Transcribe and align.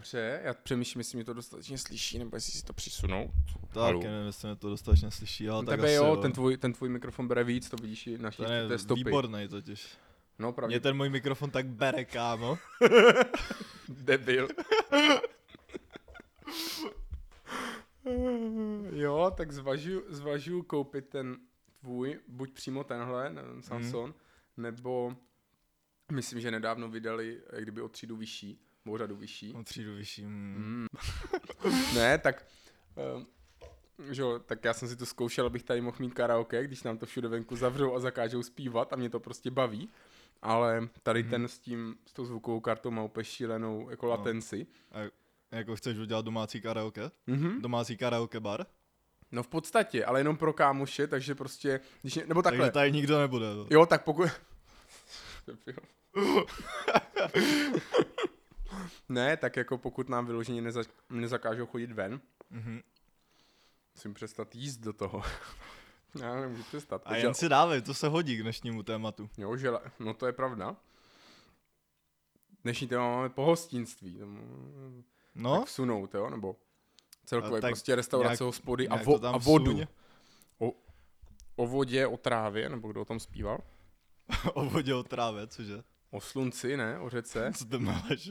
Dobře, 0.00 0.40
já 0.44 0.54
přemýšlím, 0.54 1.00
jestli 1.00 1.16
mě 1.16 1.24
to 1.24 1.32
dostatečně 1.34 1.78
slyší, 1.78 2.18
nebo 2.18 2.36
jestli 2.36 2.52
si 2.52 2.64
to 2.64 2.72
přisunou. 2.72 3.30
Tak, 3.72 3.96
nevím, 3.96 4.26
jestli 4.26 4.48
mě 4.48 4.56
to 4.56 4.70
dostatečně 4.70 5.10
slyší, 5.10 5.48
ale 5.48 5.64
tak 5.64 5.76
Tebe 5.76 5.88
asi 5.88 5.94
jo, 5.94 6.16
ten 6.16 6.32
tvůj, 6.32 6.56
ten 6.56 6.72
tvůj 6.72 6.88
mikrofon 6.88 7.28
bere 7.28 7.44
víc, 7.44 7.70
to 7.70 7.76
vidíš 7.76 8.06
i 8.06 8.18
na 8.18 8.30
Ten 8.30 8.52
je 8.52 8.68
té 8.68 8.78
stopy. 8.78 9.04
výborný 9.04 9.48
totiž. 9.48 9.88
No, 10.38 10.48
Mě 10.48 10.52
pravdě. 10.52 10.80
ten 10.80 10.96
můj 10.96 11.08
mikrofon 11.08 11.50
tak 11.50 11.66
bere, 11.66 12.04
kámo. 12.04 12.58
Debil. 13.88 14.48
jo, 18.92 19.32
tak 19.36 19.52
zvažuju, 19.52 20.02
zvažuju 20.08 20.62
koupit 20.62 21.08
ten 21.08 21.36
tvůj, 21.80 22.20
buď 22.28 22.52
přímo 22.52 22.84
tenhle, 22.84 23.30
nevím, 23.30 23.62
Samsung, 23.62 24.06
Mhm. 24.06 24.14
nebo 24.56 25.16
myslím, 26.12 26.40
že 26.40 26.50
nedávno 26.50 26.88
vydali, 26.88 27.42
jak 27.52 27.62
kdyby 27.62 27.80
o 27.82 27.88
třídu 27.88 28.16
vyšší, 28.16 28.60
o 28.88 28.98
řadu 28.98 29.16
vyšší. 29.16 29.54
O 29.54 29.62
třídu 29.62 29.94
vyšší. 29.94 30.24
Mm. 30.24 30.54
Mm. 30.56 30.86
ne, 31.94 32.18
tak, 32.18 32.46
uh, 33.16 33.22
že 34.12 34.22
jo, 34.22 34.38
tak 34.38 34.64
já 34.64 34.74
jsem 34.74 34.88
si 34.88 34.96
to 34.96 35.06
zkoušel, 35.06 35.46
abych 35.46 35.62
tady 35.62 35.80
mohl 35.80 35.96
mít 36.00 36.14
karaoke, 36.14 36.64
když 36.64 36.82
nám 36.82 36.98
to 36.98 37.06
všude 37.06 37.28
venku 37.28 37.56
zavřou 37.56 37.94
a 37.94 38.00
zakážou 38.00 38.42
zpívat 38.42 38.92
a 38.92 38.96
mě 38.96 39.10
to 39.10 39.20
prostě 39.20 39.50
baví. 39.50 39.88
Ale 40.42 40.88
tady 41.02 41.22
Mhm. 41.22 41.30
ten 41.30 41.48
s 41.48 41.58
tím, 41.58 41.96
s 42.06 42.12
tou 42.12 42.24
zvukovou 42.24 42.60
kartou 42.60 42.90
má 42.90 43.02
úplně 43.02 43.24
šílenou 43.24 43.90
jako 43.90 44.06
No. 44.06 44.10
latenci. 44.10 44.66
Jako 45.50 45.76
chceš 45.76 45.98
udělat 45.98 46.24
domácí 46.24 46.60
karaoke? 46.60 47.10
Mhm. 47.26 47.62
Domácí 47.62 47.96
karaoke 47.96 48.40
bar? 48.40 48.66
No 49.32 49.42
v 49.42 49.48
podstatě, 49.48 50.04
ale 50.04 50.20
jenom 50.20 50.36
pro 50.36 50.52
kámoše, 50.52 51.06
takže 51.06 51.34
prostě, 51.34 51.80
když, 52.02 52.14
ně- 52.14 52.24
nebo 52.26 52.42
takhle, 52.42 52.66
Takže 52.66 52.72
tady 52.72 52.92
nikdo 52.92 53.18
nebude. 53.18 53.46
no. 53.54 53.66
jo, 53.70 53.86
tak 53.86 54.04
pokud... 54.04 54.28
ne, 59.08 59.36
tak 59.36 59.56
jako 59.56 59.78
pokud 59.78 60.08
nám 60.08 60.26
vyloženě 60.26 60.62
neza, 60.62 60.82
nezakážou 61.10 61.66
chodit 61.66 61.92
ven, 61.92 62.20
Mhm. 62.50 62.80
musím 63.94 64.14
přestat 64.14 64.54
jíst 64.54 64.76
do 64.76 64.92
toho. 64.92 65.22
Já 66.20 66.40
nemůžu 66.40 66.62
přestat. 66.62 67.02
A 67.04 67.16
jen 67.16 67.34
si 67.34 67.48
dávej, 67.48 67.82
to 67.82 67.94
se 67.94 68.08
hodí 68.08 68.36
k 68.36 68.42
dnešnímu 68.42 68.82
tématu. 68.82 69.30
Jo, 69.38 69.56
že, 69.56 69.70
no 69.98 70.14
to 70.14 70.26
je 70.26 70.32
pravda. 70.32 70.76
Dnešní 72.64 72.88
téma 72.88 73.10
máme 73.16 73.28
pohostinství. 73.28 74.20
No, 75.34 75.58
tak 75.58 75.68
vsunout, 75.68 76.14
jo, 76.14 76.30
nebo 76.30 76.56
celkově 77.24 77.58
A 77.58 77.60
tak 77.60 77.70
prostě 77.70 77.94
restaurace, 77.94 78.30
nějak- 78.32 78.40
hospody 78.40 78.88
a, 78.88 78.96
vo, 78.96 79.24
a 79.26 79.38
vodu. 79.38 79.70
vsuň. 79.72 79.86
O 81.56 81.66
vodě, 81.66 82.06
o 82.06 82.16
trávě, 82.16 82.68
nebo 82.68 82.88
kdo 82.88 83.00
o 83.00 83.04
tom 83.04 83.20
zpíval? 83.20 83.58
o 84.54 84.64
vodě 84.64 84.94
o 84.94 85.02
trávě, 85.02 85.46
cože? 85.46 85.82
O 86.10 86.20
slunci, 86.20 86.76
ne? 86.76 86.98
O 86.98 87.08
řece. 87.10 87.52
Co 87.56 87.64
to 87.64 87.78
máš, 87.80 88.30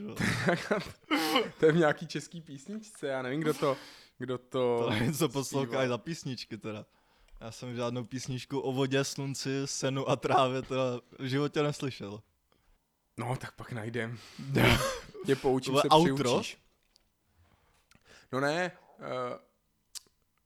to 1.60 1.66
je 1.66 1.72
v 1.72 1.76
nějaký 1.76 2.06
český 2.06 2.40
písničce, 2.40 3.06
já 3.06 3.22
nevím, 3.22 3.40
kdo 3.40 3.54
to, 3.54 3.76
kdo 4.18 4.38
to... 4.38 4.80
To 4.84 4.90
nevím, 4.90 5.12
co 5.12 5.16
zpíval. 5.16 5.28
poslouchají 5.32 5.88
za 5.88 5.98
písničky 5.98 6.58
teda. 6.58 6.86
Já 7.40 7.50
jsem 7.50 7.76
žádnou 7.76 8.04
písničku 8.04 8.60
o 8.60 8.72
vodě, 8.72 9.04
slunci, 9.04 9.62
senu 9.64 10.08
a 10.08 10.16
trávě 10.16 10.62
teda 10.62 10.82
v 11.18 11.24
životě 11.24 11.62
neslyšel. 11.62 12.22
No, 13.16 13.36
tak 13.36 13.52
pak 13.52 13.72
najdem. 13.72 14.18
Tě 15.26 15.36
poučím 15.36 15.74
se 15.76 15.88
outro? 15.94 16.24
přiučíš. 16.40 16.58
No 18.32 18.40
ne, 18.40 18.72
uh, 18.98 19.06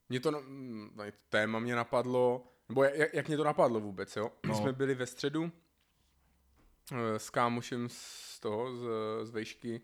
mě 0.08 0.20
to, 0.20 0.30
mm, 0.30 0.90
no, 0.96 1.04
to 1.04 1.10
téma 1.28 1.58
mě 1.58 1.74
napadlo, 1.76 2.46
nebo 2.68 2.84
jak, 2.84 3.14
jak 3.14 3.28
mě 3.28 3.36
to 3.36 3.44
napadlo 3.44 3.80
vůbec, 3.80 4.16
jo? 4.16 4.30
My 4.46 4.52
No. 4.52 4.58
jsme 4.58 4.72
byli 4.72 4.94
ve 4.94 5.06
středu 5.06 5.52
s 7.16 7.30
kámošem 7.30 7.88
z 7.90 8.40
toho, 8.40 8.76
z, 8.76 8.86
z 9.22 9.30
vejšky 9.30 9.80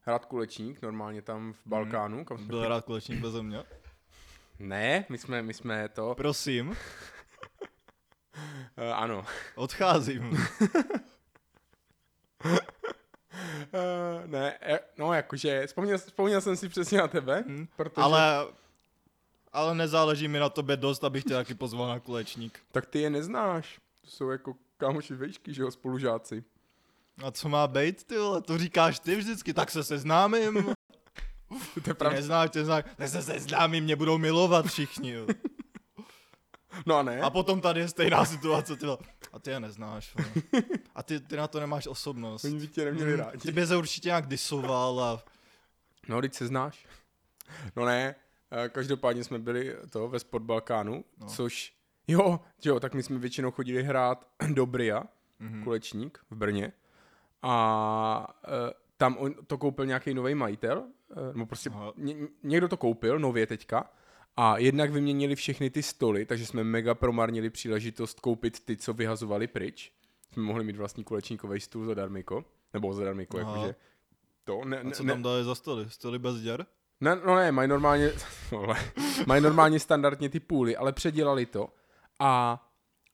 hrát 0.00 0.24
kulečník, 0.24 0.82
normálně 0.82 1.22
tam 1.22 1.52
v 1.52 1.66
Balkánu, 1.66 2.24
kam 2.24 2.38
jsme 2.38 2.46
Byl 2.46 2.68
rád 2.68 2.84
kulečník 2.84 3.20
bez 3.20 3.34
mě? 3.34 3.64
Ne, 4.58 5.04
my 5.08 5.18
jsme, 5.18 5.42
my 5.42 5.54
jsme 5.54 5.88
to, 5.88 6.14
Prosím, 6.14 6.68
uh, 6.68 6.76
ano. 8.94 9.24
odcházím. 9.54 10.30
Uh, 12.44 12.58
ne, 14.26 14.58
eh, 14.60 14.78
no 14.98 15.12
jakože, 15.12 15.66
vzpomněl, 15.66 15.98
vzpomněl 15.98 16.40
jsem 16.40 16.56
si 16.56 16.68
přesně 16.68 16.98
na 16.98 17.08
tebe, 17.08 17.44
Hm, 17.46 17.66
protože... 17.76 18.04
Ale, 18.04 18.46
ale 19.52 19.74
nezáleží 19.74 20.28
mi 20.28 20.38
na 20.38 20.48
tobě 20.48 20.76
dost, 20.76 21.04
abych 21.04 21.24
tě 21.24 21.34
taky 21.34 21.54
pozval 21.54 21.88
na 21.88 22.00
kulečník. 22.00 22.60
Tak 22.72 22.86
ty 22.86 23.00
je 23.00 23.10
neznáš. 23.10 23.80
To 24.00 24.10
jsou 24.10 24.30
jako 24.30 24.54
kámoši 24.76 25.14
vejšky, 25.14 25.54
že 25.54 25.62
jo, 25.62 25.70
spolužáci. 25.70 26.44
A 27.22 27.30
co 27.30 27.48
má 27.48 27.66
být, 27.66 28.04
ty 28.04 28.18
vole, 28.18 28.42
to 28.42 28.58
říkáš 28.58 28.98
ty 28.98 29.16
vždycky, 29.16 29.54
tak 29.54 29.70
se 29.70 29.84
seznámím. 29.84 30.64
To 31.48 31.54
je 31.76 31.82
Ty 31.82 31.94
pravda. 31.94 32.16
neznáš, 32.16 32.50
ty 32.50 32.58
neznáš, 32.58 32.84
tak 32.96 33.08
se 33.08 33.22
seznámím, 33.22 33.84
mě 33.84 33.96
budou 33.96 34.18
milovat 34.18 34.66
všichni. 34.66 35.10
Jo. 35.10 35.26
No 36.86 36.96
a 36.96 37.02
ne? 37.02 37.20
A 37.20 37.30
potom 37.30 37.60
tady 37.60 37.80
je 37.80 37.88
stejná 37.88 38.24
situace, 38.24 38.76
ty 38.76 38.86
vole. 38.86 38.98
A 39.32 39.38
ty 39.38 39.50
je 39.50 39.60
neznáš. 39.60 40.14
Vole. 40.16 40.62
A 40.94 41.02
ty, 41.02 41.20
ty 41.20 41.36
na 41.36 41.48
to 41.48 41.60
nemáš 41.60 41.86
osobnost. 41.86 42.44
Oni 42.44 42.58
by 42.60 42.66
tě 42.68 42.84
neměli 42.84 43.12
Mm, 43.12 43.18
rádi. 43.18 43.38
Ty 43.38 43.52
bys 43.52 43.68
se 43.68 43.76
určitě 43.76 44.08
nějak 44.08 44.26
disoval 44.26 45.00
a 45.04 45.24
No, 46.08 46.20
teď 46.20 46.34
se 46.34 46.46
znáš. 46.46 46.86
No 47.76 47.84
ne, 47.84 48.14
eh, 48.64 48.68
každopádně 48.68 49.24
jsme 49.24 49.38
byli 49.38 49.76
to 49.90 50.08
ve 50.08 50.18
Sport 50.18 50.42
Balkánu, 50.44 51.04
No. 51.20 51.26
což, 51.26 51.74
jo, 52.08 52.40
jo, 52.64 52.80
tak 52.80 52.94
my 52.94 53.02
jsme 53.02 53.18
většinou 53.18 53.50
chodili 53.50 53.82
hrát 53.82 54.26
do 54.52 54.66
Bria, 54.66 55.04
Mhm. 55.38 55.64
kulečník 55.64 56.18
v 56.30 56.36
Brně. 56.36 56.72
A 57.46 58.34
e, 58.44 58.74
tam 58.96 59.16
on 59.16 59.34
to 59.46 59.58
koupil 59.58 59.86
nějaký 59.86 60.14
nový 60.14 60.34
majitel, 60.34 60.84
e, 61.30 61.32
nebo 61.32 61.46
prostě 61.46 61.70
Aha. 61.70 61.92
ně, 61.96 62.16
někdo 62.42 62.68
to 62.68 62.76
koupil 62.76 63.18
nově 63.18 63.46
teďka. 63.46 63.90
A 64.36 64.58
jednak 64.58 64.90
vyměnili 64.90 65.34
všechny 65.34 65.70
ty 65.70 65.82
stoly, 65.82 66.26
takže 66.26 66.46
jsme 66.46 66.64
mega 66.64 66.94
promarnili 66.94 67.50
příležitost 67.50 68.20
koupit 68.20 68.64
ty, 68.64 68.76
co 68.76 68.92
vyhazovali 68.92 69.46
pryč. 69.46 69.92
Jsme 70.32 70.42
mohli 70.42 70.64
mít 70.64 70.76
vlastní 70.76 71.04
kulečníkový 71.04 71.60
stůl 71.60 71.86
zadarmiko. 71.86 72.44
Nebo 72.74 72.94
zadarmiko, 72.94 73.38
Aha. 73.38 73.50
jakože 73.50 73.74
to. 74.44 74.64
Ne, 74.64 74.78
A 74.78 74.82
ne, 74.82 74.90
co 74.90 75.02
ne, 75.02 75.12
tam 75.12 75.22
dali 75.22 75.44
za 75.44 75.54
stoly? 75.54 75.90
Stoly 75.90 76.18
bez 76.18 76.40
děr? 76.40 76.66
ne, 77.00 77.16
no 77.26 77.36
ne, 77.36 77.52
mají 77.52 77.68
normálně, 77.68 78.12
mají 79.26 79.42
normálně 79.42 79.80
standardně 79.80 80.28
ty 80.28 80.40
půly, 80.40 80.76
ale 80.76 80.92
předělali 80.92 81.46
to 81.46 81.68
a 82.20 82.62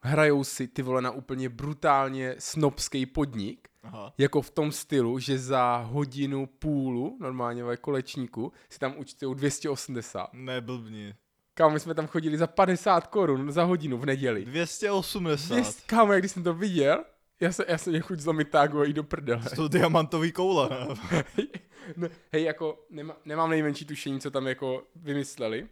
hrajou 0.03 0.45
si 0.45 0.69
ty 0.69 0.83
vole 0.83 1.03
na 1.03 1.11
úplně 1.11 1.49
brutálně 1.49 2.35
snobský 2.39 3.07
podnik, 3.07 3.69
Aha. 3.83 4.15
jako 4.19 4.43
v 4.43 4.51
tom 4.51 4.73
stylu, 4.73 5.19
že 5.19 5.39
za 5.39 5.77
hodinu 5.77 6.47
půlu, 6.47 7.17
normálně 7.21 7.65
ve 7.65 7.77
kolečníku, 7.77 8.53
si 8.69 8.79
tam 8.79 8.95
účtují 8.97 9.35
280. 9.35 10.29
Neblbni. 10.33 11.15
Kámo, 11.55 11.75
my 11.75 11.81
jsme 11.81 11.95
tam 11.95 12.07
chodili 12.07 12.39
za 12.39 12.47
50 12.47 13.07
korun 13.07 13.53
za 13.53 13.65
hodinu 13.65 13.99
v 13.99 14.07
neděli. 14.07 14.45
280. 14.45 15.55
Dvěst, 15.55 15.87
kámo, 15.87 16.13
jak 16.13 16.23
když 16.23 16.33
jsem 16.33 16.43
to 16.43 16.55
viděl, 16.55 17.05
já 17.41 17.53
se, 17.53 17.65
já 17.69 17.79
jsem 17.79 17.91
mě 17.91 18.01
chuť 18.01 18.19
zlomit 18.19 18.55
a 18.55 18.85
jít 18.85 18.93
do 18.93 19.05
prdele. 19.05 19.43
To 19.43 19.57
jsou 19.57 19.69
diamantový 19.69 20.33
koule. 20.33 20.69
ne, 21.97 22.11
hej, 22.33 22.45
jako 22.45 22.87
nemá, 22.91 23.17
nemám 23.25 23.51
nejmenší 23.51 23.85
tušení, 23.85 24.21
co 24.21 24.31
tam 24.31 24.47
jako 24.47 24.83
vymysleli. 24.97 25.69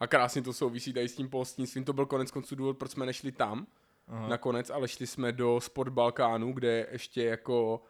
A 0.00 0.06
krásně 0.06 0.42
to 0.42 0.52
souvisí 0.52 0.92
tady 0.92 1.08
s 1.08 1.16
tím 1.16 1.28
pohostnictvím. 1.28 1.84
To 1.84 1.92
byl 1.92 2.06
konec 2.06 2.30
konců 2.30 2.54
důvod, 2.54 2.78
proč 2.78 2.90
jsme 2.90 3.06
nešli 3.06 3.32
tam 3.32 3.66
Aha. 4.10 4.28
nakonec, 4.28 4.70
ale 4.70 4.88
šli 4.88 5.06
jsme 5.06 5.32
do 5.32 5.60
Sport 5.60 5.92
Balkánu, 5.92 6.52
kde 6.52 6.86
ještě 6.92 7.22
jako 7.24 7.82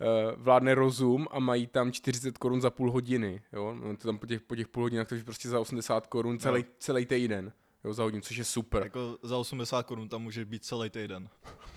uh, 0.00 0.42
vládne 0.42 0.74
rozum 0.74 1.28
a 1.30 1.38
mají 1.38 1.66
tam 1.66 1.92
40 1.92 2.38
korun 2.38 2.60
za 2.60 2.70
půl 2.70 2.90
hodiny. 2.90 3.42
Jo? 3.52 3.74
No, 3.74 3.96
to 3.96 4.08
tam 4.08 4.18
po 4.18 4.26
těch, 4.26 4.40
po 4.40 4.56
těch 4.56 4.68
půl 4.68 4.82
hodinách, 4.82 5.06
takže 5.08 5.24
prostě 5.24 5.48
za 5.48 5.60
80 5.60 6.06
korun 6.06 6.38
celý, 6.38 6.62
No. 6.62 6.68
celý 6.78 7.06
týden. 7.06 7.52
Jo, 7.84 7.92
za 7.94 8.02
hodinu, 8.02 8.22
což 8.22 8.36
je 8.36 8.44
super. 8.44 8.82
Jako 8.82 9.18
za 9.22 9.38
80 9.38 9.82
korun 9.86 10.08
tam 10.08 10.22
může 10.22 10.44
být 10.44 10.64
celý 10.64 10.90
týden. 10.90 11.28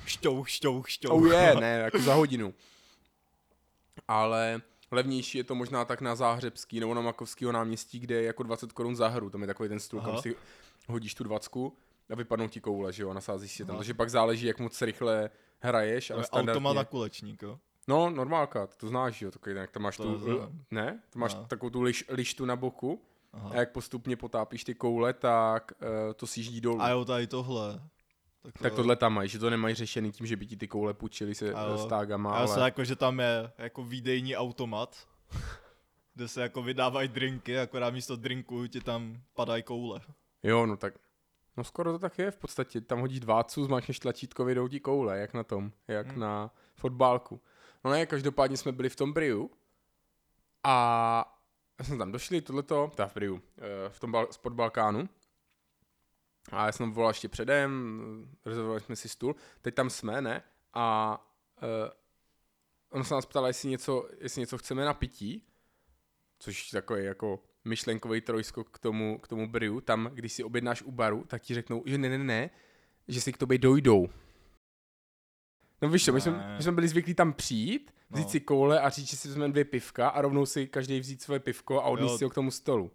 Šťouch, 0.06 0.50
šťouch, 0.50 0.90
šťouch. 0.90 1.14
Oh 1.24 1.28
je, 1.34 1.56
ne, 1.60 1.80
jako 1.84 2.00
za 2.00 2.14
hodinu. 2.14 2.54
Ale 4.08 4.62
levnější 4.92 5.38
je 5.38 5.44
to 5.44 5.56
možná 5.56 5.86
tak 5.86 6.02
na 6.02 6.16
Záhřebský 6.16 6.80
nebo 6.80 6.94
na 6.94 7.02
Makovského 7.02 7.52
náměstí, 7.52 8.00
kde 8.00 8.16
je 8.16 8.24
jako 8.24 8.44
20 8.44 8.72
korun 8.74 8.96
za 8.96 9.08
hru. 9.08 9.30
Tam 9.30 9.42
je 9.42 9.48
takový 9.48 9.70
ten 9.70 9.80
stůl, 9.80 10.02
kam 10.02 10.18
si 10.18 10.36
hodíš 10.88 11.16
tu 11.16 11.24
20 11.24 11.52
a 12.10 12.16
vypadnou 12.16 12.48
ti 12.48 12.62
koule, 12.62 12.94
že 12.94 13.04
jo, 13.04 13.10
a 13.10 13.14
nasázíš 13.14 13.52
si 13.52 13.66
tam. 13.66 13.70
Aha. 13.76 13.80
Takže 13.80 13.94
pak 13.94 14.10
záleží, 14.10 14.48
jak 14.48 14.60
moc 14.60 14.82
rychle 14.82 15.30
hraješ, 15.60 16.12
ale 16.12 16.24
standardně... 16.24 16.52
automat 16.58 16.74
na 16.74 16.84
kulečník, 16.84 17.42
jo? 17.42 17.60
No, 17.88 18.10
normálka, 18.10 18.68
to 18.68 18.88
znáš, 18.88 19.22
jo, 19.22 19.32
takový, 19.32 19.56
jak 19.56 19.72
tam 19.72 19.84
máš 19.84 19.98
To 19.98 20.04
tu, 20.04 20.12
neznám. 20.12 20.60
ne? 20.72 21.02
To 21.10 21.20
máš 21.20 21.36
Ne. 21.36 21.46
takovou 21.48 21.70
tu 21.70 21.82
liš, 21.82 22.06
lištu 22.10 22.46
na 22.46 22.56
boku 22.56 23.02
Aha. 23.34 23.50
a 23.50 23.56
jak 23.56 23.72
postupně 23.72 24.16
potápíš 24.18 24.64
ty 24.64 24.76
koule, 24.76 25.14
tak 25.14 25.72
uh, 25.82 25.88
to 26.14 26.28
sjíždí 26.28 26.62
dolů. 26.62 26.82
A 26.82 26.90
jo, 26.90 27.06
tady 27.06 27.28
tohle. 27.28 27.82
Tak, 28.44 28.54
tak 28.62 28.74
tohle 28.76 28.96
tam 28.96 29.14
mají, 29.14 29.30
že 29.30 29.40
to 29.40 29.50
nemají 29.50 29.76
řešený 29.76 30.12
tím, 30.12 30.28
že 30.28 30.36
by 30.36 30.46
ti 30.46 30.58
ty 30.58 30.68
koule 30.68 30.94
půjčili 30.94 31.36
se 31.36 31.54
A 31.54 31.64
jo. 31.70 31.78
s 31.78 31.86
tágama, 31.86 32.40
Já 32.40 32.54
ale... 32.54 32.66
jako, 32.66 32.84
že 32.84 32.96
tam 32.96 33.20
je 33.20 33.52
jako 33.58 33.84
výdejní 33.84 34.36
automat, 34.36 35.08
kde 36.14 36.28
se 36.28 36.42
jako 36.42 36.64
vydávají 36.64 37.08
drinky, 37.08 37.60
akorát 37.60 37.94
místo 37.94 38.16
drinku 38.16 38.68
ti 38.68 38.82
tam 38.82 39.22
padají 39.34 39.64
koule. 39.64 40.02
Jo, 40.44 40.66
no 40.66 40.78
tak, 40.78 40.94
no 41.58 41.64
skoro 41.64 41.92
to 41.92 42.00
tak 42.00 42.20
je 42.20 42.32
v 42.32 42.38
podstatě. 42.38 42.82
Tam 42.82 43.00
hodíš 43.00 43.20
dvácu, 43.20 43.66
zmáčneš 43.66 44.00
tlačítko, 44.00 44.46
vyjdou 44.46 44.68
ti 44.68 44.80
koule, 44.80 45.20
jak 45.20 45.34
na 45.34 45.44
tom, 45.44 45.72
jak 45.88 46.08
Hmm. 46.08 46.20
na 46.20 46.54
fotbálku. 46.76 47.42
No 47.84 47.92
ne, 47.92 48.06
každopádně 48.06 48.58
jsme 48.58 48.72
byli 48.72 48.90
v 48.90 48.96
tom 48.96 49.14
Briu 49.14 49.52
A 50.64 51.38
jsme 51.82 51.98
tam 51.98 52.12
došli, 52.12 52.42
tohleto, 52.42 52.92
teda 52.96 53.08
v 53.08 53.14
Priu, 53.14 53.42
eh, 53.58 53.90
v 53.90 54.00
tom 54.00 54.12
bal, 54.12 54.28
spod 54.32 54.54
Balkánu. 54.54 55.10
A 56.52 56.66
já 56.66 56.72
jsem 56.72 56.92
volal 56.92 57.10
ještě 57.10 57.30
předem, 57.30 58.30
rezervovali 58.46 58.82
jsme 58.82 58.96
si 58.96 59.10
stůl, 59.10 59.36
teď 59.62 59.76
tam 59.76 59.90
jsme, 59.90 60.22
ne? 60.22 60.44
A 60.74 61.18
uh, 61.64 61.68
on 62.90 63.04
se 63.04 63.14
nás 63.14 63.26
ptal, 63.26 63.48
jestli 63.48 63.70
něco, 63.70 64.10
jestli 64.18 64.40
něco 64.40 64.58
chceme 64.58 64.86
na 64.86 64.94
pití, 64.94 65.48
což 66.40 66.70
takový 66.70 67.04
jako 67.06 67.44
myšlenkový 67.66 68.22
trojskok 68.22 68.70
k 68.70 68.80
tomu, 68.80 69.18
k 69.18 69.28
tomu 69.28 69.48
briu, 69.50 69.82
tam, 69.82 70.10
když 70.14 70.34
si 70.34 70.44
objednáš 70.44 70.82
u 70.82 70.92
baru, 70.92 71.24
tak 71.28 71.42
ti 71.42 71.54
řeknou, 71.54 71.84
že 71.86 71.98
ne, 71.98 72.10
ne, 72.10 72.18
ne, 72.18 72.50
že 73.08 73.22
si 73.22 73.34
k 73.34 73.38
tobě 73.38 73.58
dojdou. 73.58 74.10
No 75.82 75.90
víš 75.90 76.06
co, 76.06 76.14
my 76.14 76.22
jsme, 76.22 76.54
my 76.58 76.64
jsme 76.64 76.72
byli 76.72 76.88
zvyklí 76.88 77.14
tam 77.14 77.34
přijít, 77.34 77.94
vzít 78.10 78.24
No. 78.24 78.30
si 78.30 78.40
koule 78.40 78.80
a 78.80 78.90
říct, 78.90 79.10
že 79.10 79.18
si 79.18 79.28
vezmeme 79.28 79.52
dvě 79.52 79.66
pivka 79.66 80.10
a 80.10 80.22
rovnou 80.22 80.46
si 80.46 80.68
každý 80.68 81.00
vzít 81.00 81.22
svoje 81.22 81.40
pivko 81.40 81.80
a 81.82 81.86
odníst 81.86 82.12
Jo. 82.12 82.18
si 82.18 82.24
ho 82.24 82.30
k 82.30 82.34
tomu 82.36 82.52
stolu. 82.52 82.92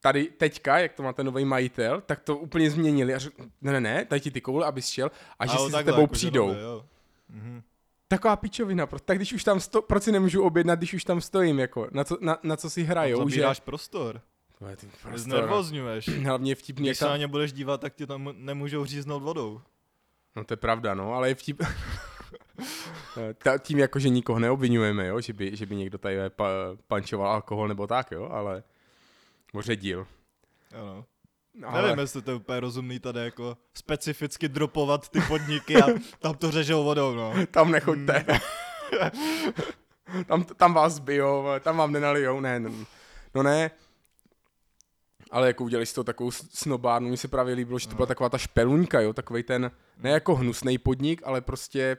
Tady 0.00 0.24
teďka, 0.24 0.78
jak 0.78 0.92
to 0.92 1.02
má 1.02 1.12
ten 1.12 1.26
nový 1.26 1.44
majitel, 1.44 2.00
tak 2.00 2.20
to 2.20 2.36
úplně 2.36 2.70
změnili 2.70 3.14
a 3.14 3.18
řekl, 3.18 3.42
ne, 3.62 3.72
ne, 3.72 3.80
ne, 3.80 4.06
daj 4.10 4.20
ti 4.20 4.30
ty 4.30 4.40
koule, 4.40 4.66
abys 4.66 4.88
šel 4.88 5.10
a 5.38 5.46
že 5.46 5.56
jo, 5.56 5.64
si 5.66 5.72
s 5.72 5.74
tebou 5.74 5.90
jako, 5.90 6.00
že 6.00 6.06
přijdou. 6.06 6.46
nové, 6.48 6.60
jo. 6.60 6.84
Mhm. 7.28 7.62
Taková 8.08 8.36
pičovina, 8.36 8.86
tak 8.86 9.18
když 9.18 9.32
už 9.32 9.44
tam 9.44 9.60
sto, 9.60 9.82
proč 9.82 10.02
si 10.02 10.12
nemůžu 10.12 10.42
objednat, 10.42 10.78
když 10.78 10.94
už 10.94 11.04
tam 11.04 11.20
stojím, 11.20 11.58
jako, 11.58 11.88
na 11.90 12.04
co, 12.04 12.18
na, 12.20 12.38
na 12.42 12.56
co 12.56 12.70
si 12.70 12.82
hrajou, 12.82 13.28
že... 13.28 13.34
Zabíráš 13.34 13.60
prostor. 13.60 14.20
Tvoje, 14.58 14.76
ty 14.76 14.86
prostor, 14.86 15.12
no. 15.12 15.18
Znervozňuješ. 15.18 16.08
Hlavně 16.24 16.54
vtipný, 16.54 16.86
jak 16.86 16.90
Když 16.90 16.98
se 16.98 17.04
na 17.04 17.10
ta... 17.10 17.16
ně 17.16 17.26
budeš 17.26 17.52
dívat, 17.52 17.80
tak 17.80 17.94
ti 17.94 18.06
tam 18.06 18.34
nemůžou 18.36 18.84
říznout 18.84 19.22
vodou. 19.22 19.60
No 20.36 20.44
to 20.44 20.52
je 20.52 20.56
pravda, 20.56 20.94
no, 20.94 21.14
ale 21.14 21.28
je 21.28 21.34
vtip... 21.34 21.62
Ta, 23.42 23.58
tím 23.58 23.78
jako, 23.78 23.98
že 23.98 24.08
nikoho 24.08 24.38
neobvinujeme, 24.38 25.06
jo, 25.06 25.20
že 25.20 25.32
by, 25.32 25.56
že 25.56 25.66
by 25.66 25.76
někdo 25.76 25.98
tady 25.98 26.20
eh, 26.20 26.30
pa, 26.30 26.48
pančoval 26.86 27.32
alkohol 27.32 27.68
nebo 27.68 27.86
tak, 27.86 28.10
jo, 28.12 28.28
ale... 28.32 28.62
Moředil. 29.52 30.06
Jo, 30.78 31.04
no. 31.54 31.68
Ale... 31.68 31.82
Nevím, 31.82 31.98
jestli 31.98 32.22
to 32.22 32.30
je 32.30 32.34
úplně 32.34 32.60
rozumný 32.60 32.98
tady 32.98 33.20
jako 33.20 33.56
specificky 33.74 34.48
dropovat 34.48 35.08
ty 35.08 35.20
podniky 35.20 35.82
a 35.82 35.86
tam 36.18 36.34
to 36.34 36.50
řežou 36.50 36.84
vodou, 36.84 37.14
no. 37.14 37.34
Tam 37.50 37.70
nechoďte. 37.70 38.24
tam, 40.26 40.44
tam 40.44 40.74
vás 40.74 40.98
bijou, 40.98 41.44
tam 41.60 41.76
vám 41.76 41.92
nenalijou, 41.92 42.40
ne, 42.40 42.60
no, 42.60 42.70
no 43.34 43.42
ne. 43.42 43.70
Ale 45.30 45.46
jako 45.46 45.64
udělali 45.64 45.86
z 45.86 45.92
toho 45.92 46.04
takovou 46.04 46.30
snobárnu, 46.30 47.08
mně 47.08 47.16
se 47.16 47.28
právě 47.28 47.54
líbilo, 47.54 47.78
že 47.78 47.88
to 47.88 47.94
byla 47.94 48.06
taková 48.06 48.28
ta 48.28 48.38
špeluňka, 48.38 49.00
jo, 49.00 49.12
takovej 49.12 49.42
ten, 49.42 49.70
ne 49.98 50.10
jako 50.10 50.34
hnusný 50.34 50.78
podnik, 50.78 51.22
ale 51.24 51.40
prostě 51.40 51.96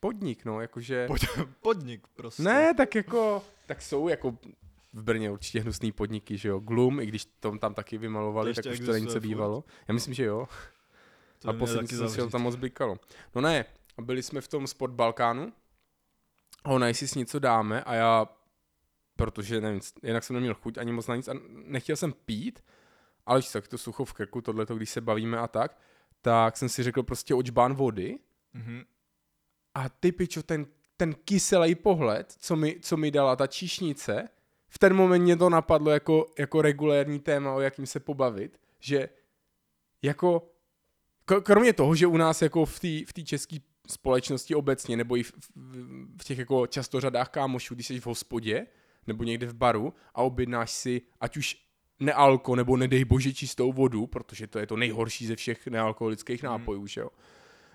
podnik, 0.00 0.44
no, 0.44 0.60
jakože... 0.60 1.06
Pod, 1.06 1.20
podnik 1.60 2.06
prostě. 2.14 2.42
Ne, 2.42 2.74
tak 2.74 2.94
jako, 2.94 3.42
tak 3.66 3.82
jsou 3.82 4.08
jako 4.08 4.38
v 4.92 5.02
Brně 5.02 5.30
určitě 5.30 5.60
hnusný 5.60 5.92
podniky, 5.92 6.38
že 6.38 6.48
jo, 6.48 6.58
Glum, 6.58 7.00
i 7.00 7.06
když 7.06 7.24
to 7.40 7.58
tam 7.58 7.74
taky 7.74 7.98
vymalovali, 7.98 8.54
To 8.54 8.62
tak 8.62 8.72
už 8.72 8.80
to 8.80 8.92
není 8.92 9.06
co 9.06 9.12
furt? 9.12 9.20
bývalo. 9.20 9.64
Já 9.88 9.94
myslím, 9.94 10.14
že 10.14 10.24
jo. 10.24 10.48
To 11.38 11.48
a 11.48 11.52
poslední 11.52 11.88
jsem 11.88 12.08
si 12.08 12.30
tam 12.30 12.42
moc 12.42 12.56
blikalo. 12.56 12.96
No 13.34 13.40
ne, 13.42 13.64
a 13.98 14.02
byli 14.02 14.22
jsme 14.22 14.40
v 14.40 14.48
tom 14.48 14.66
spod 14.66 14.90
Balkánu 14.90 15.52
a 16.64 16.70
ona, 16.70 16.88
jestli 16.88 17.08
si 17.08 17.18
něco 17.18 17.38
dáme 17.38 17.82
a 17.82 17.94
já, 17.94 18.26
protože 19.16 19.60
nevím, 19.60 19.80
jinak 20.02 20.24
jsem 20.24 20.34
neměl 20.34 20.54
chuť 20.54 20.78
ani 20.78 20.92
moc 20.92 21.06
na 21.06 21.16
nic 21.16 21.28
a 21.28 21.32
nechtěl 21.48 21.96
jsem 21.96 22.12
pít, 22.12 22.64
ale 23.26 23.38
víš, 23.38 23.48
tak 23.52 23.68
to 23.68 23.78
sucho 23.78 24.04
v 24.04 24.12
krku, 24.12 24.40
tohleto, 24.40 24.74
když 24.76 24.90
se 24.90 25.00
bavíme 25.00 25.38
a 25.38 25.48
tak, 25.48 25.78
tak 26.20 26.56
jsem 26.56 26.68
si 26.68 26.82
řekl 26.82 27.02
prostě 27.02 27.34
očbán 27.34 27.74
vody 27.74 28.18
Mhm. 28.54 28.82
a 29.74 29.88
ty 29.88 30.12
pičo, 30.12 30.42
ten, 30.42 30.66
ten 30.96 31.14
kyselý 31.14 31.74
pohled, 31.74 32.32
co 32.38 32.56
mi, 32.56 32.76
co 32.80 32.96
mi 32.96 33.10
dala 33.10 33.36
ta 33.36 33.46
číšnice, 33.46 34.28
v 34.74 34.78
ten 34.78 34.94
moment 34.94 35.22
mě 35.22 35.36
to 35.36 35.50
napadlo 35.50 35.90
jako, 35.90 36.26
jako 36.38 36.62
regulérní 36.62 37.20
téma, 37.20 37.54
o 37.54 37.60
jakým 37.60 37.86
se 37.86 38.00
pobavit, 38.00 38.60
že 38.80 39.08
jako, 40.02 40.50
kromě 41.42 41.72
toho, 41.72 41.94
že 41.94 42.06
u 42.06 42.16
nás 42.16 42.42
jako 42.42 42.64
v 42.64 42.80
té 42.80 42.88
v 43.20 43.24
české 43.24 43.56
společnosti 43.88 44.54
obecně, 44.54 44.96
nebo 44.96 45.16
i 45.16 45.22
v, 45.22 45.32
v, 45.56 46.22
v 46.22 46.24
těch 46.24 46.38
jako 46.38 46.66
často 46.66 47.00
řadách 47.00 47.28
kámošů, 47.28 47.74
když 47.74 47.86
jsi 47.86 48.00
v 48.00 48.06
hospodě, 48.06 48.66
nebo 49.06 49.24
někde 49.24 49.46
v 49.46 49.54
baru 49.54 49.94
a 50.14 50.22
objednáš 50.22 50.70
si, 50.70 51.02
ať 51.20 51.36
už 51.36 51.56
nealko, 52.00 52.56
nebo 52.56 52.76
nedej 52.76 53.04
bože 53.04 53.32
čistou 53.32 53.72
vodu, 53.72 54.06
protože 54.06 54.46
to 54.46 54.58
je 54.58 54.66
to 54.66 54.76
nejhorší 54.76 55.26
ze 55.26 55.36
všech 55.36 55.66
nealkoholických 55.66 56.42
nápojů, 56.42 56.86
že 56.86 57.00
jo. 57.00 57.08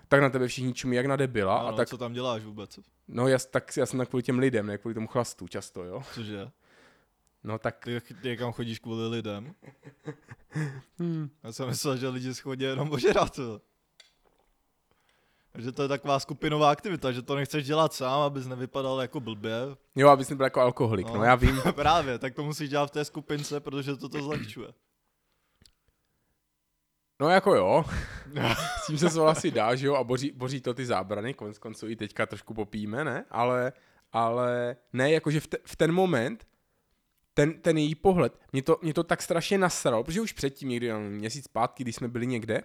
Tak 0.08 0.20
na 0.20 0.30
tebe 0.30 0.48
všichni 0.48 0.74
čumí 0.74 0.96
jak 0.96 1.06
na 1.06 1.16
debila 1.16 1.58
Ano, 1.58 1.68
a 1.68 1.72
tak 1.72 1.88
co 1.88 1.98
tam 1.98 2.12
děláš 2.12 2.42
vůbec? 2.42 2.80
No 3.08 3.28
jas, 3.28 3.46
tak 3.46 3.76
já 3.76 3.86
jsem 3.86 3.98
tak 3.98 4.08
kvůli 4.08 4.22
těm 4.22 4.38
lidem, 4.38 4.66
ne 4.66 4.78
kvůli 4.78 4.94
tomu 4.94 5.06
chlastu 5.06 5.48
často, 5.48 5.84
jo. 5.84 6.02
Cože? 6.14 6.50
No 7.44 7.58
tak, 7.58 7.84
Ty, 7.84 8.00
ty 8.22 8.36
kam 8.36 8.52
chodíš 8.52 8.78
kvůli 8.78 9.08
lidem? 9.08 9.54
hmm. 10.98 11.30
Já 11.44 11.52
jsem 11.52 11.68
myslel, 11.68 11.96
že 11.96 12.08
lidi 12.08 12.34
schodí 12.34 12.64
jenom 12.64 12.92
ožerat. 12.92 13.40
Že 15.58 15.72
to 15.72 15.82
je 15.82 15.88
taková 15.88 16.20
skupinová 16.20 16.70
aktivita, 16.70 17.12
že 17.12 17.22
to 17.22 17.34
nechceš 17.34 17.66
dělat 17.66 17.92
sám, 17.92 18.20
abys 18.20 18.46
nevypadal 18.46 19.00
jako 19.00 19.20
blbě. 19.20 19.54
jo, 19.96 20.08
abys 20.08 20.28
nebyl 20.28 20.44
jako 20.46 20.60
alkoholik, 20.60 21.06
no, 21.06 21.14
No. 21.16 21.24
já 21.24 21.34
vím. 21.34 21.60
Právě, 21.72 22.18
tak 22.18 22.34
to 22.34 22.44
musíš 22.44 22.70
dělat 22.70 22.86
v 22.86 22.90
té 22.90 23.04
skupince, 23.04 23.60
protože 23.60 23.96
to 23.96 24.08
to 24.08 24.22
zlehčuje. 24.22 24.68
No 27.20 27.28
jako 27.28 27.54
jo, 27.54 27.84
s 28.82 28.86
tím 28.86 28.98
se 28.98 29.10
souhlasit 29.10 29.50
dá, 29.54 29.74
že 29.74 29.86
jo, 29.86 29.94
a 29.94 30.04
boří, 30.04 30.32
boří 30.32 30.60
to 30.60 30.74
ty 30.74 30.86
zábrany, 30.86 31.34
konec 31.34 31.58
konců 31.58 31.88
i 31.88 31.96
teďka 31.96 32.26
trošku 32.26 32.54
popíme, 32.54 33.04
ne, 33.04 33.24
ale, 33.30 33.72
ale 34.12 34.76
ne, 34.92 35.10
jakože 35.10 35.40
v, 35.40 35.46
te, 35.46 35.56
v 35.64 35.76
ten 35.76 35.92
moment, 35.92 36.46
ten, 37.38 37.60
ten 37.60 37.78
její 37.78 37.94
pohled, 37.94 38.40
mě 38.52 38.62
to, 38.62 38.78
mě 38.82 38.94
to 38.94 39.02
tak 39.02 39.22
strašně 39.22 39.58
nasralo, 39.58 40.04
protože 40.04 40.20
už 40.20 40.32
předtím 40.32 40.68
někdy 40.68 40.88
no, 40.88 41.00
měsíc 41.00 41.44
zpátky, 41.44 41.84
když 41.84 41.96
jsme 41.96 42.08
byli 42.08 42.26
někde, 42.26 42.62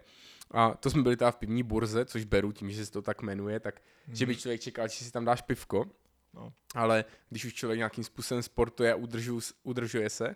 a 0.52 0.74
to 0.74 0.90
jsme 0.90 1.04
byli 1.04 1.18
teda 1.18 1.32
v 1.32 1.36
pivní 1.36 1.64
burze, 1.64 2.06
což 2.06 2.24
beru 2.24 2.52
tím, 2.52 2.72
že 2.72 2.86
se 2.86 2.92
to 2.92 3.02
tak 3.02 3.22
jmenuje, 3.22 3.60
tak 3.60 3.82
hmm. 4.08 4.16
že 4.16 4.26
by 4.26 4.36
člověk 4.36 4.62
čekal, 4.62 4.88
že 4.88 5.06
si 5.06 5.12
tam 5.12 5.26
dáš 5.26 5.42
pivko, 5.42 5.86
No. 6.34 6.54
ale 6.76 7.06
když 7.30 7.46
už 7.46 7.54
člověk 7.54 7.78
nějakým 7.78 8.04
způsobem 8.04 8.44
sportuje 8.44 8.94
a 8.94 8.96
udržuje, 8.96 9.42
udržuje 9.64 10.10
se 10.10 10.36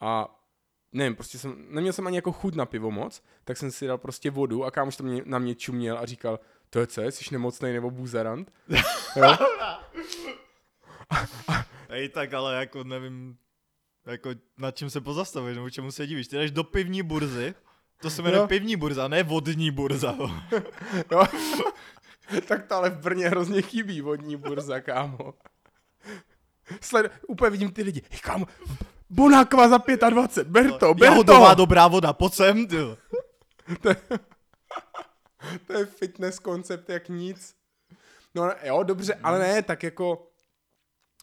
a 0.00 0.40
nevím, 0.92 1.14
prostě 1.14 1.38
jsem, 1.38 1.66
neměl 1.68 1.92
jsem 1.92 2.06
ani 2.06 2.16
jako 2.16 2.32
chuť 2.32 2.54
na 2.54 2.66
pivo 2.66 2.90
moc, 2.90 3.22
tak 3.44 3.56
jsem 3.56 3.70
si 3.70 3.86
dal 3.86 3.98
prostě 3.98 4.30
vodu 4.30 4.64
a 4.64 4.70
kámoš 4.70 4.96
to 4.96 5.04
mě, 5.04 5.22
na 5.24 5.38
mě 5.38 5.54
čuměl 5.54 5.98
a 5.98 6.06
říkal, 6.06 6.40
to 6.70 6.80
je 6.80 6.86
co, 6.86 7.02
jsi 7.02 7.24
nemocnej 7.32 7.72
nebo 7.72 7.90
buzerant? 7.90 8.52
jo? 9.16 9.36
Ej, 11.88 12.08
tak 12.08 12.32
ale 12.32 12.54
jako 12.54 12.84
nevím, 12.84 13.38
jako 14.10 14.30
nad 14.58 14.76
čím 14.76 14.90
se 14.90 15.00
pozastavit, 15.00 15.54
nebo 15.54 15.70
čemu 15.70 15.92
se 15.92 16.06
divíš. 16.06 16.28
Ty 16.28 16.36
jdeš 16.36 16.50
do 16.50 16.64
pivní 16.64 17.02
burzy, 17.02 17.54
to 18.00 18.10
se 18.10 18.22
jmenuje 18.22 18.40
No. 18.40 18.48
pivní 18.48 18.76
burza, 18.76 19.08
ne 19.08 19.22
vodní 19.22 19.70
burza. 19.70 20.16
jo? 21.12 21.24
tak 22.48 22.66
to 22.66 22.74
ale 22.74 22.90
v 22.90 22.98
Brně 22.98 23.28
hrozně 23.28 23.62
chybí 23.62 24.00
vodní 24.00 24.36
burza, 24.36 24.80
kámo. 24.80 25.34
Sled, 26.80 27.12
úplně 27.28 27.50
vidím 27.50 27.72
ty 27.72 27.82
lidi, 27.82 28.02
hej 28.10 28.20
kámo, 28.20 28.46
Bonakva 29.10 29.68
za 29.68 29.78
25, 30.10 30.48
ber 30.48 30.72
to, 30.72 30.94
ber 30.94 31.08
Jahodová 31.10 31.48
to. 31.54 31.54
dobrá 31.54 31.88
voda, 31.88 32.12
pojď 32.12 32.34
sem, 32.34 32.66
ty. 32.66 32.76
To 35.66 35.72
je 35.78 35.86
fitness 35.86 36.38
koncept 36.38 36.88
jak 36.90 37.08
nic. 37.08 37.54
No 38.34 38.50
jo, 38.64 38.82
dobře, 38.82 39.14
ale 39.22 39.38
ne, 39.38 39.62
tak 39.62 39.82
jako... 39.82 40.27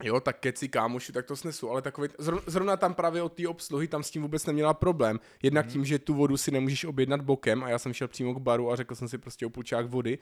Jo, 0.04 0.20
tak 0.20 0.40
keci 0.40 0.70
kámoši, 0.70 1.12
tak 1.12 1.26
to 1.26 1.36
snesu, 1.36 1.70
ale 1.70 1.82
takový, 1.82 2.10
zrovna, 2.48 2.78
tam 2.78 2.94
právě 2.94 3.22
od 3.22 3.34
té 3.34 3.48
obsluhy 3.48 3.88
tam 3.88 4.04
s 4.04 4.12
tím 4.12 4.22
vůbec 4.22 4.46
neměla 4.46 4.74
problém. 4.74 5.20
Jednak 5.44 5.68
tím, 5.68 5.86
že 5.86 6.00
tu 6.00 6.14
vodu 6.14 6.38
si 6.38 6.52
nemůžeš 6.52 6.86
objednat 6.86 7.22
bokem 7.22 7.64
a 7.64 7.70
já 7.70 7.80
jsem 7.80 7.94
šel 7.94 8.08
přímo 8.08 8.34
k 8.34 8.38
baru 8.38 8.72
a 8.72 8.76
řekl 8.76 8.96
jsem 8.96 9.08
si 9.08 9.18
prostě 9.18 9.46
o 9.46 9.50
půlčák 9.50 9.90
vody, 9.90 10.18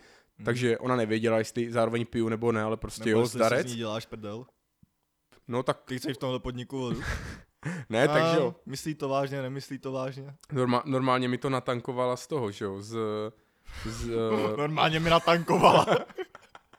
takže 0.45 0.77
ona 0.77 0.95
nevěděla, 0.95 1.37
jestli 1.37 1.71
zároveň 1.71 2.05
piju 2.05 2.29
nebo 2.29 2.51
ne, 2.51 2.61
ale 2.61 2.77
prostě 2.77 3.05
Nebo 3.05 3.19
jo, 3.19 3.25
zdarec. 3.25 3.67
ní 3.67 3.75
děláš 3.75 4.05
prdel. 4.05 4.45
No 5.47 5.63
tak 5.63 5.81
Ty 5.85 5.97
chceš 5.97 6.17
v 6.17 6.19
tomhle 6.19 6.39
podniku 6.39 6.79
vodu. 6.79 7.01
ne, 7.89 8.07
takže 8.07 8.37
jo. 8.37 8.55
Myslí 8.65 8.95
to 8.95 9.09
vážně, 9.09 9.41
nemyslí 9.41 9.77
to 9.77 9.91
vážně. 9.91 10.33
Norma, 10.51 10.83
normálně 10.85 11.27
mi 11.27 11.37
to 11.37 11.49
natankovala 11.49 12.15
z 12.15 12.27
toho, 12.27 12.51
že 12.51 12.65
jo, 12.65 12.81
z... 12.81 12.97
z 13.85 14.07
Normálně 14.57 14.99
mi 14.99 15.09
natankovala. 15.09 15.85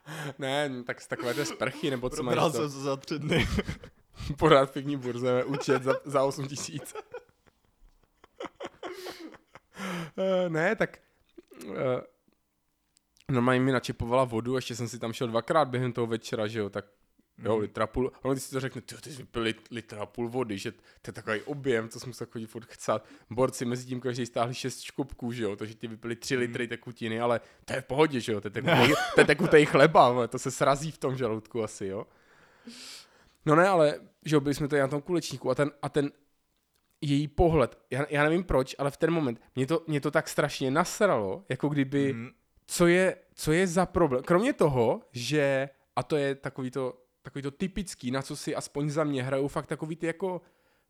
ne, 0.39 0.83
tak 0.83 1.01
z 1.01 1.07
takové 1.07 1.33
té 1.33 1.45
sprchy, 1.45 1.89
nebo 1.89 2.09
co 2.09 2.23
máš 2.23 2.33
Probral 2.33 2.51
to? 2.51 2.57
jsem 2.57 2.69
se 2.69 2.79
za 2.79 2.95
tři 2.95 3.19
dny. 3.19 3.47
Pořád 4.37 4.71
pivní 4.71 4.97
burze, 4.97 5.43
účet 5.43 5.83
za, 5.83 5.93
za 6.05 6.23
8 6.23 6.47
tisíc. 6.47 6.95
Eh, 10.17 10.49
ne, 10.49 10.75
tak 10.75 10.99
uh, 11.65 11.75
normálně 13.29 13.59
mi 13.59 13.71
načepovala 13.71 14.23
vodu, 14.23 14.55
ještě 14.55 14.75
jsem 14.75 14.87
si 14.87 14.99
tam 14.99 15.13
šel 15.13 15.27
dvakrát 15.27 15.67
během 15.67 15.93
toho 15.93 16.07
večera, 16.07 16.47
že 16.47 16.59
jo, 16.59 16.69
tak 16.69 16.85
jo, 17.43 17.51
Mhm. 17.53 17.61
litra 17.61 17.87
půl, 17.87 18.11
ono 18.21 18.33
když 18.33 18.43
si 18.43 18.51
to 18.51 18.59
řekne, 18.59 18.81
ty, 18.81 18.95
ty 18.95 19.11
jsi 19.11 19.17
vypil 19.17 19.41
lit, 19.41 19.67
litra 19.71 20.01
a 20.01 20.05
půl 20.05 20.29
vody, 20.29 20.57
že 20.57 20.71
to 20.71 20.79
je 21.07 21.13
takový 21.13 21.41
objem, 21.41 21.89
to 21.89 21.99
jsem 21.99 22.09
musel 22.09 22.27
chodit 22.27 22.45
furt 22.47 22.65
chcát. 22.65 23.05
Borci 23.29 23.65
mezi 23.65 23.85
tím 23.85 24.01
každý 24.01 24.25
stáhli 24.25 24.53
6 24.53 24.81
škupků, 24.81 25.31
že 25.31 25.43
jo, 25.43 25.55
takže 25.55 25.73
ti 25.73 25.87
vypili 25.87 26.15
3 26.15 26.37
litry 26.37 26.67
tekutiny, 26.67 27.19
ale 27.19 27.41
to 27.65 27.73
je 27.73 27.81
v 27.81 27.85
pohodě, 27.85 28.19
že 28.19 28.31
jo, 28.31 28.41
to 28.41 28.47
je 28.47 28.51
tekutej, 28.51 28.93
to 29.15 29.21
je 29.21 29.25
tekutej 29.25 29.65
chleba, 29.65 30.27
to 30.27 30.39
se 30.39 30.51
srazí 30.51 30.91
v 30.91 30.97
tom 30.97 31.17
žaludku 31.17 31.63
asi, 31.63 31.85
jo. 31.85 32.07
No 33.45 33.55
ne, 33.55 33.67
ale 33.67 33.99
že 34.25 34.35
jo, 34.35 34.39
byli 34.39 34.55
jsme 34.55 34.67
tady 34.67 34.79
na 34.81 34.87
tom 34.87 35.01
kulečníku 35.01 35.49
a 35.49 35.55
ten, 35.55 35.71
a 35.81 35.89
ten 35.89 36.11
její 37.01 37.27
pohled, 37.27 37.77
já, 37.91 38.05
já 38.09 38.23
nevím 38.23 38.43
proč, 38.43 38.75
ale 38.79 38.91
v 38.91 38.97
ten 38.97 39.11
moment 39.11 39.41
mě 39.55 39.67
to, 39.67 39.83
mě 39.87 40.01
to 40.01 40.11
tak 40.11 40.29
strašně 40.29 40.71
nasralo, 40.71 41.43
jako 41.49 41.69
kdyby, 41.69 42.13
Mhm. 42.13 42.29
co 42.67 42.87
je, 42.87 43.15
co 43.35 43.51
je 43.51 43.67
za 43.67 43.85
problém. 43.85 44.23
Kromě 44.23 44.53
toho, 44.53 45.01
že, 45.11 45.69
a 45.95 46.03
to 46.03 46.15
je 46.15 46.35
takový 46.35 46.71
to, 46.71 47.01
takový 47.25 47.41
to 47.41 47.51
typický, 47.51 48.11
na 48.11 48.21
co 48.21 48.35
si 48.35 48.55
aspoň 48.55 48.89
za 48.89 49.03
mě 49.03 49.23
hrajou 49.23 49.47
fakt 49.47 49.67
takový 49.67 49.95
ty 49.95 50.05
jako 50.05 50.41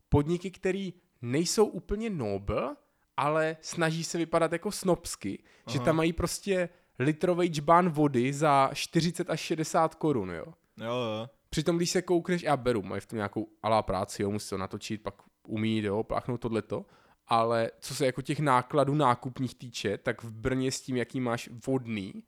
podniky, 0.08 0.50
který 0.50 0.94
nejsou 1.22 1.66
úplně 1.66 2.10
nobel, 2.10 2.76
ale 3.16 3.56
snaží 3.60 4.04
se 4.04 4.18
vypadat 4.18 4.52
jako 4.52 4.72
snobsky, 4.72 5.42
Aha. 5.42 5.72
že 5.72 5.80
tam 5.80 5.96
mají 5.96 6.12
prostě 6.12 6.68
litrový 6.98 7.48
džbán 7.48 7.88
vody 7.88 8.32
za 8.32 8.70
40 8.74 9.30
až 9.30 9.40
60 9.40 9.94
korun, 9.94 10.30
jo. 10.30 10.44
Jo, 10.80 10.86
jo. 10.86 11.30
Přitom, 11.50 11.76
když 11.76 11.90
se 11.90 12.02
koukneš, 12.02 12.42
já 12.42 12.56
beru, 12.56 12.82
mají 12.82 13.00
v 13.00 13.06
tom 13.06 13.16
nějakou 13.16 13.48
alá 13.62 13.82
práci, 13.82 14.22
jo, 14.22 14.30
musí 14.30 14.50
to 14.50 14.58
natočit, 14.58 15.02
pak 15.02 15.14
umí, 15.46 15.82
jo, 15.82 16.02
pláchnout 16.02 16.40
tohleto, 16.40 16.86
ale 17.28 17.70
co 17.80 17.94
se 17.94 18.06
jako 18.06 18.22
těch 18.22 18.40
nákladů 18.40 18.94
nákupních 18.94 19.54
týče, 19.54 19.98
tak 19.98 20.22
v 20.22 20.32
Brně 20.32 20.72
s 20.72 20.80
tím, 20.80 20.96
jaký 20.96 21.20
máš 21.20 21.50
vodný, 21.66 22.22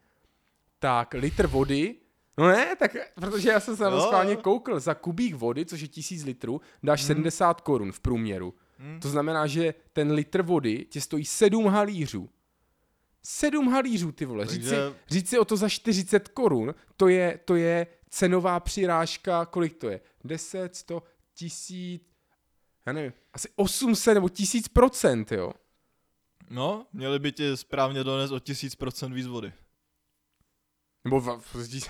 tak 0.78 1.14
litr 1.14 1.46
vody, 1.46 1.94
no 2.38 2.48
ne, 2.48 2.76
tak 2.76 2.96
protože 3.14 3.48
já 3.48 3.60
jsem 3.60 3.76
se 3.76 3.84
na 3.84 3.90
to 3.90 4.00
schválně 4.00 4.36
koukl, 4.36 4.80
za 4.80 4.94
kubík 4.94 5.34
vody, 5.34 5.66
což 5.66 5.80
je 5.80 5.88
tisíc 5.88 6.24
litrů, 6.24 6.60
dáš 6.82 7.02
70 7.02 7.60
korun 7.60 7.92
v 7.92 8.00
průměru. 8.00 8.54
Hmm. 8.78 9.00
To 9.00 9.08
znamená, 9.08 9.46
že 9.46 9.74
ten 9.92 10.12
litr 10.12 10.42
vody 10.42 10.86
tě 10.90 11.00
stojí 11.00 11.24
7 11.24 11.66
halířů. 11.66 12.28
7 13.22 13.68
halířů, 13.68 14.12
ty 14.12 14.24
vole. 14.24 14.46
Říct, 14.46 14.68
si, 14.68 14.74
Takže- 14.74 14.94
říct 15.08 15.28
si 15.28 15.38
o 15.38 15.44
to 15.44 15.56
za 15.56 15.68
40 15.68 16.28
korun, 16.28 16.74
to 16.96 17.08
je, 17.08 17.40
to 17.44 17.56
je 17.56 17.86
cenová 18.10 18.60
přirážka, 18.60 19.46
kolik 19.46 19.76
to 19.76 19.88
je? 19.88 20.00
10, 20.24 20.76
100, 20.76 21.02
1000, 21.34 22.00
já 22.86 22.92
nevím, 22.92 23.12
asi 23.32 23.48
800 23.56 24.14
nebo 24.14 24.28
1000 24.28 24.68
procent, 24.68 25.32
jo. 25.32 25.52
No, 26.50 26.86
měli 26.92 27.18
by 27.18 27.32
ti 27.32 27.56
správně 27.56 28.04
donést 28.04 28.32
o 28.32 28.36
1000% 28.36 29.12
víc 29.12 29.26
vody. 29.26 29.52
Nebo 31.04 31.20
v, 31.20 31.38
v, 31.40 31.88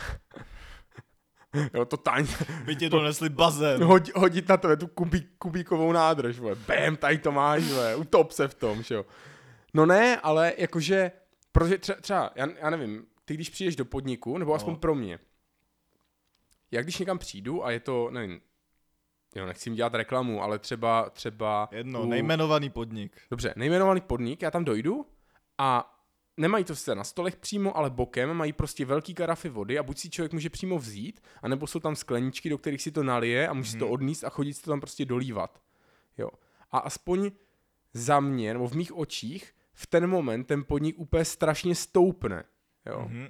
jo, 1.74 1.84
totálně. 1.84 2.28
By 2.64 2.76
ti 2.76 2.88
donesli 2.88 3.28
bazén. 3.28 3.84
Hodit, 3.84 4.16
hodit 4.16 4.48
na 4.48 4.56
tebe 4.56 4.76
tu 4.76 4.86
kubík, 4.86 5.28
kubíkovou 5.38 5.92
nádrž, 5.92 6.38
vole. 6.38 6.54
Bam, 6.54 6.96
tady 6.96 7.18
to 7.18 7.32
máš, 7.32 7.62
vole. 7.62 7.96
Utop 7.96 8.30
se 8.32 8.48
v 8.48 8.54
tom, 8.54 8.82
že 8.82 8.94
jo. 8.94 9.06
No 9.74 9.86
ne, 9.86 10.16
ale 10.20 10.52
jakože, 10.58 11.10
protože 11.52 11.78
třeba, 11.78 12.00
třeba 12.00 12.30
já, 12.34 12.46
já 12.60 12.70
nevím, 12.70 13.06
ty 13.24 13.34
když 13.34 13.50
přijdeš 13.50 13.76
do 13.76 13.84
podniku, 13.84 14.38
nebo 14.38 14.54
aspoň 14.54 14.72
No. 14.72 14.78
pro 14.78 14.94
mě, 14.94 15.18
já 16.70 16.82
když 16.82 16.98
někam 16.98 17.18
přijdu 17.18 17.64
a 17.66 17.70
je 17.70 17.80
to, 17.80 18.10
nevím, 18.10 18.40
jo, 19.34 19.46
nechci 19.46 19.68
jim 19.68 19.76
dělat 19.76 19.94
reklamu, 19.94 20.42
ale 20.42 20.58
třeba, 20.58 21.10
třeba... 21.10 21.68
Jedno, 21.72 22.02
u- 22.02 22.06
nejmenovaný 22.06 22.70
podnik. 22.70 23.16
Dobře, 23.30 23.52
nejmenovaný 23.56 24.00
podnik, 24.00 24.42
já 24.42 24.50
tam 24.50 24.64
dojdu 24.64 25.06
a 25.58 25.97
nemají 26.38 26.64
to 26.64 26.76
sice 26.76 26.94
na 26.94 27.04
stolech 27.04 27.36
přímo, 27.36 27.76
ale 27.76 27.90
bokem 27.90 28.34
mají 28.34 28.52
prostě 28.52 28.84
velký 28.84 29.14
karafy 29.14 29.48
vody 29.48 29.78
a 29.78 29.82
buď 29.82 29.98
si 29.98 30.10
člověk 30.10 30.32
může 30.32 30.50
přímo 30.50 30.78
vzít, 30.78 31.20
anebo 31.42 31.66
jsou 31.66 31.80
tam 31.80 31.96
skleničky, 31.96 32.48
do 32.48 32.58
kterých 32.58 32.82
si 32.82 32.90
to 32.90 33.02
nalije 33.02 33.48
a 33.48 33.52
může 33.52 33.70
si 33.70 33.78
to 33.78 33.88
odníst 33.88 34.24
a 34.24 34.30
chodit 34.30 34.54
si 34.54 34.62
to 34.62 34.70
tam 34.70 34.80
prostě 34.80 35.04
dolívat. 35.04 35.62
Jo. 36.18 36.28
A 36.70 36.78
aspoň 36.78 37.30
za 37.92 38.20
mě, 38.20 38.52
nebo 38.52 38.68
v 38.68 38.74
mých 38.74 38.96
očích, 38.96 39.54
v 39.72 39.86
ten 39.86 40.06
moment 40.06 40.44
ten 40.44 40.64
podnik 40.64 40.98
úplně 40.98 41.24
strašně 41.24 41.74
stoupne. 41.74 42.44
Jo. 42.86 43.06
Mhm. 43.08 43.28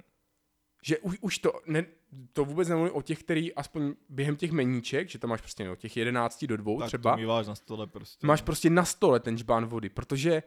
Že 0.83 0.97
už, 0.97 1.17
už 1.21 1.37
to, 1.39 1.53
ne, 1.65 1.85
to 2.33 2.45
vůbec 2.45 2.69
nemluvím 2.69 2.95
o 2.95 3.01
těch, 3.01 3.19
který 3.19 3.55
aspoň 3.55 3.93
během 4.09 4.35
těch 4.35 4.51
meníček, 4.51 5.09
že 5.09 5.19
tam 5.19 5.29
máš 5.29 5.41
prostě 5.41 5.65
no, 5.65 5.75
těch 5.75 5.97
11 5.97 6.45
do 6.45 6.57
2 6.57 6.79
Tak 6.79 6.87
třeba, 6.87 7.15
míváš 7.15 7.47
na 7.47 7.55
stole 7.55 7.87
prostě. 7.87 8.27
máš 8.27 8.41
prostě 8.41 8.69
na 8.69 8.85
stole 8.85 9.19
ten 9.19 9.37
žbán 9.37 9.65
vody, 9.65 9.89
protože 9.89 10.43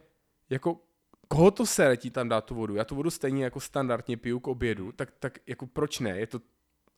jako 0.50 0.80
koho 1.32 1.50
to 1.50 1.66
sere 1.66 1.96
ti 1.96 2.10
tam 2.10 2.28
dát 2.28 2.44
tu 2.44 2.54
vodu? 2.54 2.76
Já 2.76 2.84
tu 2.84 2.94
vodu 2.94 3.10
stejně 3.10 3.44
jako 3.44 3.60
standardně 3.60 4.16
piju 4.16 4.40
k 4.40 4.48
obědu, 4.48 4.92
tak, 4.92 5.10
tak 5.18 5.38
jako 5.46 5.66
proč 5.66 5.98
ne? 5.98 6.18
Je 6.18 6.26
to, 6.26 6.40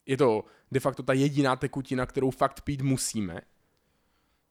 je 0.06 0.16
to 0.16 0.44
de 0.72 0.80
facto 0.80 1.02
ta 1.02 1.12
jediná 1.12 1.56
tekutina, 1.56 2.06
kterou 2.06 2.30
fakt 2.30 2.60
pít 2.60 2.82
musíme, 2.82 3.40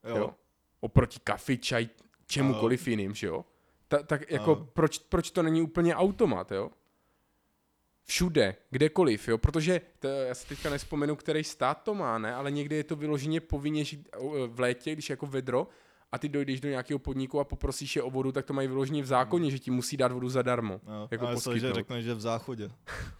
jo? 0.04 0.18
jo. 0.18 0.34
Oproti 0.80 1.20
kafi, 1.24 1.58
čaj, 1.58 1.90
čemukoliv 2.28 2.88
jiným, 2.88 3.16
že 3.16 3.28
jo? 3.28 3.46
Ta, 3.88 4.04
tak 4.04 4.32
jako 4.32 4.56
proč, 4.56 4.98
proč 4.98 5.32
to 5.32 5.44
není 5.44 5.62
úplně 5.62 5.96
automat, 5.96 6.52
jo? 6.52 6.70
Všude, 8.06 8.56
kdekoliv, 8.70 9.28
jo, 9.28 9.38
protože 9.38 9.82
to, 10.00 10.08
já 10.08 10.36
si 10.36 10.48
teďka 10.48 10.70
nespomenu, 10.70 11.16
který 11.16 11.44
stát 11.44 11.84
to 11.84 11.94
má, 11.94 12.18
ne, 12.18 12.36
ale 12.36 12.52
někde 12.52 12.75
je 12.75 12.84
to 12.84 12.96
vyloženě 12.96 13.42
povinně 13.42 13.86
že 13.86 13.98
v 14.48 14.60
létě, 14.60 14.94
když 14.94 15.10
jako 15.10 15.25
vedro, 15.25 15.68
a 16.13 16.17
ty 16.17 16.29
dojdeš 16.29 16.62
do 16.62 16.70
nějakého 16.70 17.00
podniku 17.00 17.39
a 17.39 17.43
poprosíš 17.43 17.96
je 17.96 18.03
o 18.03 18.10
vodu, 18.10 18.32
tak 18.32 18.46
to 18.46 18.53
mají 18.53 18.67
vyloženě 18.67 19.03
v 19.03 19.05
zákoně, 19.05 19.51
že 19.51 19.60
ti 19.60 19.72
musí 19.72 19.98
dát 19.98 20.12
vodu 20.12 20.29
zadarmo. 20.29 20.82
No, 20.88 21.08
jako 21.12 21.25
ale 21.25 21.36
myslel, 21.36 21.55
že 21.55 21.60
poskytnout. 21.62 21.75
řekneš, 21.75 22.05
že 22.05 22.13
v 22.13 22.22
záchodě. 22.22 22.72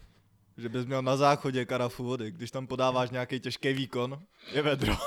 že 0.56 0.68
bys 0.68 0.86
měl 0.86 1.02
na 1.02 1.16
záchodě 1.16 1.64
karafu 1.64 2.04
vody, 2.04 2.30
když 2.30 2.50
tam 2.50 2.66
podáváš 2.66 3.10
nějaký 3.10 3.40
těžký 3.40 3.72
výkon, 3.72 4.22
je 4.52 4.62
vedro. 4.62 4.94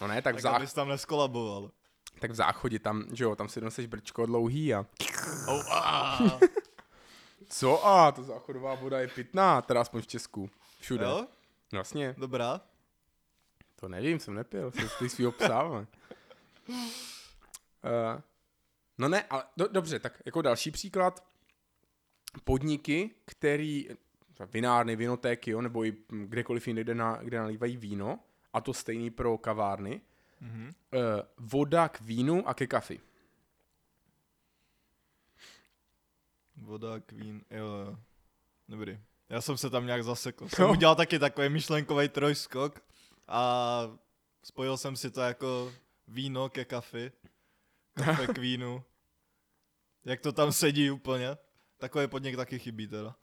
No 0.00 0.08
ne, 0.08 0.22
tak 0.22 0.34
v, 0.34 0.36
tak 0.36 0.42
zá... 0.42 0.50
abys 0.50 0.72
tam 0.72 0.88
neskolaboval. 0.88 1.70
tak 2.18 2.30
v 2.30 2.34
záchodě 2.34 2.78
tam, 2.78 3.04
že 3.12 3.24
jo, 3.24 3.36
tam 3.36 3.48
si 3.48 3.60
nosíš 3.60 3.86
brčko 3.86 4.26
dlouhý 4.26 4.74
a 4.74 4.86
Oh, 5.48 5.62
ah. 5.72 6.38
co 7.48 7.86
a, 7.86 8.12
to 8.12 8.22
záchodová 8.22 8.74
voda 8.74 9.00
je 9.00 9.08
pitná, 9.08 9.62
teda 9.62 9.80
aspoň 9.80 10.02
v 10.02 10.06
Česku, 10.06 10.50
všude. 10.80 11.04
jo? 11.04 11.26
Vlastně, 11.72 12.14
Dobrá. 12.18 12.60
To 13.82 13.88
nevím, 13.88 14.18
jsem 14.20 14.34
nepil, 14.34 14.72
jsem 14.72 14.88
z 14.88 15.12
svýho 15.12 15.32
psa. 15.32 15.62
Uh, 15.64 15.86
no 18.98 19.08
ne, 19.08 19.22
ale 19.30 19.44
do, 19.56 19.68
dobře, 19.68 19.98
tak 19.98 20.22
jako 20.24 20.42
další 20.42 20.70
příklad, 20.70 21.24
podniky, 22.44 23.10
který, 23.24 23.88
vinárny, 24.52 24.96
vinotéky, 24.96 25.50
jo, 25.50 25.60
nebo 25.60 25.84
i 25.84 25.96
kdekoliv 26.08 26.66
jinde, 26.66 26.84
kde, 26.84 26.94
na, 26.94 27.16
kde 27.22 27.38
nalívají 27.38 27.76
víno, 27.76 28.18
a 28.52 28.60
to 28.60 28.74
stejný 28.74 29.10
pro 29.10 29.38
kavárny, 29.38 30.00
Mhm. 30.40 30.64
uh, 30.66 31.00
voda 31.38 31.88
k 31.88 32.00
vínu 32.00 32.48
a 32.48 32.54
ke 32.54 32.66
kafi. 32.66 33.00
Voda, 36.56 37.00
Queen, 37.00 37.42
jo, 37.50 37.66
jo. 37.66 37.96
Dobrý. 38.68 38.98
Já 39.28 39.40
jsem 39.40 39.56
se 39.56 39.70
tam 39.70 39.86
nějak 39.86 40.04
zasekl. 40.04 40.48
Jsem 40.48 40.64
Jo. 40.64 40.70
udělal 40.72 40.94
taky 40.96 41.18
takový 41.18 41.48
myšlenkový 41.48 42.08
trojskok 42.08 42.80
a 43.32 43.82
spojil 44.44 44.76
jsem 44.76 44.96
si 44.96 45.10
to 45.10 45.20
jako 45.20 45.72
víno 46.08 46.48
ke 46.48 46.64
kafi. 46.64 47.12
Kafe 47.94 48.26
k 48.26 48.38
vínu. 48.38 48.84
Jak 50.04 50.20
to 50.20 50.32
tam 50.32 50.52
sedí 50.52 50.90
úplně. 50.90 51.36
Takový 51.78 52.06
podnik 52.06 52.36
taky 52.36 52.58
chybí 52.58 52.86
teda. 52.88 53.14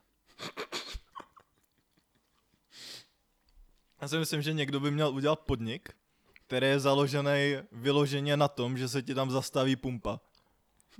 Já 4.01 4.07
si 4.07 4.17
myslím, 4.17 4.41
že 4.41 4.53
někdo 4.53 4.79
by 4.79 4.91
měl 4.91 5.09
udělat 5.09 5.39
podnik, 5.39 5.89
který 6.33 6.67
je 6.67 6.79
založený 6.79 7.57
vyloženě 7.71 8.37
na 8.37 8.47
tom, 8.47 8.77
že 8.77 8.87
se 8.87 9.01
ti 9.01 9.15
tam 9.15 9.31
zastaví 9.31 9.75
pumpa. 9.75 10.19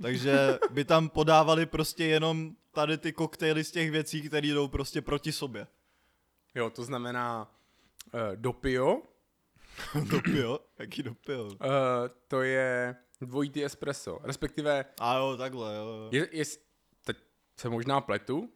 Takže 0.02 0.58
by 0.70 0.84
tam 0.84 1.08
podávali 1.08 1.66
prostě 1.66 2.04
jenom 2.04 2.56
tady 2.72 2.98
ty 2.98 3.12
koktejly 3.12 3.64
z 3.64 3.70
těch 3.70 3.90
věcí, 3.90 4.22
které 4.22 4.46
jdou 4.46 4.68
prostě 4.68 5.02
proti 5.02 5.32
sobě. 5.32 5.66
Jo, 6.54 6.70
to 6.70 6.84
znamená 6.84 7.59
dopio, 8.34 9.02
Dopio? 10.10 10.58
Jaký 10.78 11.02
dopio? 11.02 11.44
uh, 11.44 11.52
to 12.28 12.42
je 12.42 12.96
dvojitý 13.20 13.64
espresso, 13.64 14.18
respektive 14.22 14.84
A 15.00 15.16
jo, 15.16 15.36
takhle, 15.36 15.74
jo. 15.76 15.82
jo. 15.84 16.08
Je, 16.12 16.28
je, 16.32 16.44
teď 17.04 17.16
se 17.60 17.68
možná 17.68 18.00
pletu, 18.00 18.48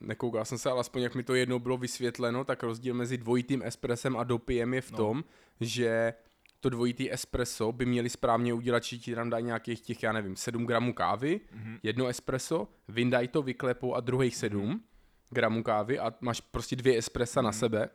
nekoukal 0.00 0.44
jsem 0.44 0.58
se, 0.58 0.70
ale 0.70 0.80
aspoň 0.80 1.02
jak 1.02 1.14
mi 1.14 1.22
to 1.22 1.34
jednou 1.34 1.58
bylo 1.58 1.76
vysvětleno, 1.76 2.44
tak 2.44 2.62
rozdíl 2.62 2.94
mezi 2.94 3.18
dvojitým 3.18 3.62
espresem 3.62 4.16
a 4.16 4.24
dopiem 4.24 4.74
je 4.74 4.80
v 4.80 4.90
No. 4.90 4.96
tom, 4.96 5.24
že 5.60 6.14
to 6.60 6.68
dvojitý 6.70 7.12
espresso 7.12 7.72
by 7.72 7.86
měli 7.86 8.10
správně 8.10 8.54
udělat, 8.54 8.82
že 8.84 8.98
ti 8.98 9.14
tam 9.14 9.30
dají 9.30 9.44
nějakých 9.44 9.80
těch, 9.80 10.02
já 10.02 10.12
nevím, 10.12 10.36
7 10.36 10.66
gramů 10.66 10.92
kávy, 10.92 11.40
Mhm. 11.52 11.78
jedno 11.82 12.06
espresso, 12.06 12.68
vyndají 12.88 13.28
to, 13.28 13.42
vyklepou 13.42 13.94
a 13.94 14.00
druhých 14.00 14.36
7 14.36 14.82
gramů 15.30 15.62
kávy 15.62 15.98
a 15.98 16.14
máš 16.20 16.40
prostě 16.40 16.76
dvě 16.76 16.98
espressa 16.98 17.42
na 17.42 17.52
sebe, 17.52 17.88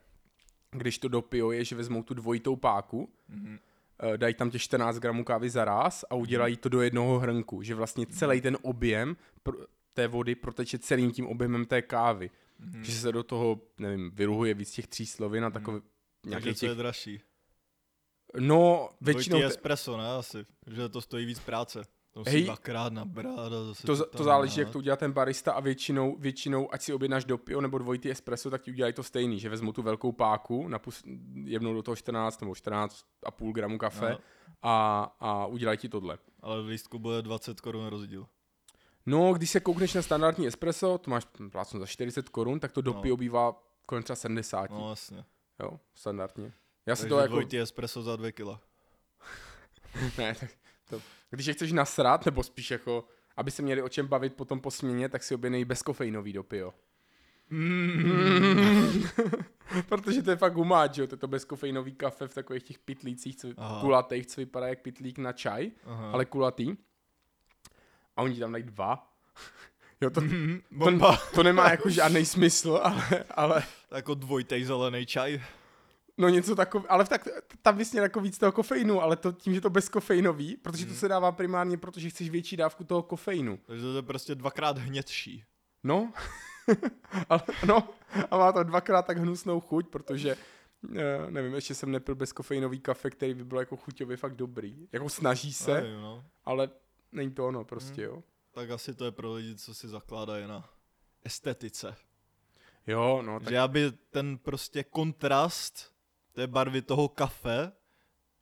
když 0.72 0.98
to 0.98 1.08
dopio 1.08 1.52
je, 1.52 1.66
že 1.66 1.76
vezmou 1.76 2.04
tu 2.04 2.14
dvojitou 2.14 2.56
páku, 2.56 3.10
Mhm. 3.30 3.60
eh, 4.14 4.18
dají 4.18 4.34
tam 4.34 4.50
těch 4.52 4.62
14 4.62 5.00
gramů 5.00 5.24
kávy 5.24 5.50
za 5.50 5.66
ráz 5.66 6.06
a 6.10 6.16
udělají 6.16 6.58
to 6.58 6.70
do 6.70 6.82
jednoho 6.82 7.20
hrnku, 7.20 7.62
že 7.64 7.76
vlastně 7.76 8.06
celý 8.06 8.42
ten 8.42 8.58
objem 8.62 9.18
té 9.94 10.08
vody 10.08 10.36
proteče 10.36 10.80
celým 10.80 11.12
tím 11.12 11.28
objemem 11.28 11.66
té 11.66 11.82
kávy. 11.82 12.30
Mhm. 12.60 12.84
Že 12.84 12.92
se 12.92 13.12
do 13.12 13.24
toho, 13.24 13.62
nevím, 13.78 14.12
vyruhuje 14.12 14.54
víc 14.54 14.72
těch 14.72 14.88
tří 14.88 15.06
slovin 15.06 15.46
a 15.46 15.50
takové 15.50 15.80
Takže 15.80 16.30
nějakých 16.30 16.58
co 16.58 16.66
je 16.66 16.70
těch... 16.70 16.78
dražší? 16.78 17.22
No, 18.40 18.90
Většinou. 19.02 19.38
Dvojitý 19.38 19.54
espresso, 19.54 19.98
ne 19.98 20.10
asi? 20.12 20.46
Že 20.68 20.90
to 20.90 21.02
stojí 21.02 21.26
víc 21.26 21.40
práce. 21.40 21.84
To 22.24 22.30
Hej. 22.30 22.44
dvakrát 22.44 22.94
nabrat 22.94 23.40
a 23.54 23.64
zase 23.66 23.88
To, 23.88 23.98
to 23.98 24.06
to 24.18 24.24
záleží, 24.24 24.60
jak 24.60 24.70
to 24.70 24.78
udělá 24.78 24.98
ten 24.98 25.12
barista 25.12 25.52
a 25.54 25.60
většinou, 25.60 26.16
většinou, 26.20 26.74
ať 26.74 26.82
si 26.82 26.94
objednáš 26.94 27.26
dopio 27.26 27.62
nebo 27.62 27.78
dvojitý 27.78 28.12
espresso, 28.12 28.50
tak 28.50 28.62
ti 28.62 28.72
udělají 28.72 28.94
to 28.94 29.04
stejný, 29.04 29.40
že 29.40 29.50
vezmu 29.50 29.74
tu 29.74 29.82
velkou 29.82 30.12
páku, 30.12 30.68
napus, 30.68 31.04
jevnou 31.44 31.74
do 31.74 31.84
toho 31.84 31.96
14 31.96 32.42
nebo 32.42 32.56
14 32.56 33.06
a 33.26 33.32
půl 33.32 33.54
gramu 33.54 33.78
kafe 33.78 34.10
No. 34.12 34.18
a, 34.62 35.04
a 35.20 35.46
udělají 35.46 35.78
ti 35.78 35.90
tohle. 35.90 36.18
Ale 36.42 36.62
v 36.62 36.68
lístku 36.68 37.00
bude 37.00 37.22
20 37.22 37.62
korun 37.62 37.88
rozdíl. 37.88 38.28
No, 39.06 39.34
když 39.34 39.50
se 39.50 39.60
koukneš 39.60 39.94
na 39.94 40.02
standardní 40.02 40.48
espresso, 40.48 40.98
to 40.98 41.12
máš 41.12 41.28
plácnu 41.52 41.80
za 41.80 41.86
40 41.86 42.30
korun, 42.30 42.60
tak 42.60 42.72
to 42.72 42.82
dopio 42.82 43.14
No. 43.14 43.18
bývá 43.18 43.56
kolem 43.86 44.04
třeba 44.04 44.16
70, 44.16 44.70
No 44.72 44.90
jasně. 44.90 45.26
jo, 45.64 45.80
standardně. 45.94 46.54
Já 46.86 46.96
si 46.96 47.02
Takže 47.02 47.10
to 47.16 47.20
jako, 47.20 47.28
dvojitý 47.32 47.60
espresso 47.60 48.04
za 48.04 48.16
2 48.16 48.32
kila. 48.32 48.62
ne, 50.18 50.36
tak 50.40 50.50
to, 50.90 51.02
když 51.30 51.46
je 51.46 51.54
chceš 51.54 51.72
nasrat, 51.72 52.26
nebo 52.26 52.44
spíš 52.44 52.72
jako, 52.72 53.08
aby 53.38 53.52
se 53.52 53.62
měli 53.62 53.82
o 53.82 53.90
čem 53.90 54.08
bavit 54.08 54.34
potom 54.34 54.60
po 54.60 54.72
směně, 54.72 55.10
tak 55.10 55.24
si 55.24 55.36
objednej 55.36 55.66
bezkofeinový 55.66 56.34
dopio. 56.34 56.74
Mm. 57.50 59.04
Protože 59.90 60.22
to 60.24 60.30
je 60.30 60.36
fakt 60.38 60.54
gumáč, 60.54 60.94
že 60.94 61.02
jo, 61.02 61.08
to 61.08 61.14
je 61.16 61.20
to 61.20 61.28
bezkofeinový 61.28 61.96
kafe 61.96 62.28
v 62.28 62.34
takových 62.34 62.64
těch 62.64 62.80
pitlících, 62.80 63.36
co, 63.38 63.48
Aha. 63.58 63.82
kulatých, 63.82 64.26
co 64.28 64.42
vypadá 64.42 64.68
jak 64.68 64.80
pitlík 64.82 65.18
na 65.18 65.34
čaj, 65.34 65.72
Aha. 65.86 66.12
ale 66.12 66.26
kulatý. 66.26 66.76
A 68.18 68.22
oni 68.22 68.40
tam 68.40 68.52
dají 68.52 68.64
dva. 68.64 69.12
jo, 70.02 70.10
to, 70.10 70.22
Mhm, 70.22 70.62
to, 71.00 71.18
to 71.36 71.44
nemá 71.44 71.70
jako 71.72 71.90
žádný 71.90 72.26
smysl, 72.26 72.80
ale, 72.84 73.24
ale 73.36 73.64
jako 73.92 74.14
dvojitej 74.14 74.64
zelený 74.64 75.06
čaj. 75.06 75.42
No 76.18 76.30
něco 76.30 76.56
takového, 76.56 76.92
ale 76.92 77.06
tak, 77.06 77.28
tam 77.62 77.78
vysně 77.78 78.00
jako 78.00 78.20
víc 78.22 78.38
toho 78.38 78.52
kofeinu, 78.52 79.02
ale 79.02 79.16
to 79.16 79.32
tím, 79.32 79.54
že 79.54 79.62
to 79.62 79.70
bezkofeinový, 79.70 80.58
protože 80.58 80.86
Mhm. 80.86 80.94
to 80.94 81.00
se 81.00 81.08
dává 81.08 81.32
primárně, 81.32 81.78
protože 81.78 82.10
chceš 82.10 82.30
větší 82.30 82.58
dávku 82.58 82.84
toho 82.84 83.04
kofeinu. 83.04 83.60
Takže 83.66 83.84
to 83.84 83.96
je 83.96 84.02
prostě 84.02 84.36
dvakrát 84.36 84.78
hnědší. 84.78 85.44
No, 85.84 86.14
ale, 87.30 87.42
no, 87.68 87.90
a 88.32 88.38
má 88.38 88.52
to 88.52 88.64
dvakrát 88.64 89.02
tak 89.06 89.18
hnusnou 89.18 89.60
chuť, 89.60 89.88
protože 89.88 90.38
eh, 90.96 91.32
nevím, 91.32 91.54
ještě 91.54 91.76
jsem 91.76 91.92
nepil 91.92 92.16
bezkofeinový 92.16 92.80
kafe, 92.80 93.10
který 93.10 93.34
by 93.34 93.44
byl 93.44 93.60
jako 93.60 93.78
chuťově 93.78 94.18
fakt 94.18 94.36
dobrý. 94.36 94.88
Jako 94.92 95.10
snaží 95.10 95.54
se, 95.54 95.74
Nevím, 95.82 96.02
no. 96.02 96.24
ale 96.46 96.70
není 97.12 97.32
to 97.32 97.48
ono 97.48 97.64
prostě, 97.66 98.02
jo. 98.02 98.24
Tak 98.52 98.70
asi 98.70 98.94
to 98.96 99.06
je 99.06 99.12
pro 99.12 99.34
lidi, 99.34 99.56
co 99.56 99.74
si 99.74 99.88
zakládají 99.88 100.48
na 100.48 100.70
estetice. 101.24 101.96
Jo, 102.88 103.22
no, 103.26 103.40
tak 103.40 103.50
Že 103.50 103.60
aby 103.60 103.92
ten 104.10 104.38
prostě 104.38 104.84
kontrast 104.84 105.92
té 106.38 106.48
barvy 106.48 106.82
toho 106.82 107.08
kafe 107.10 107.72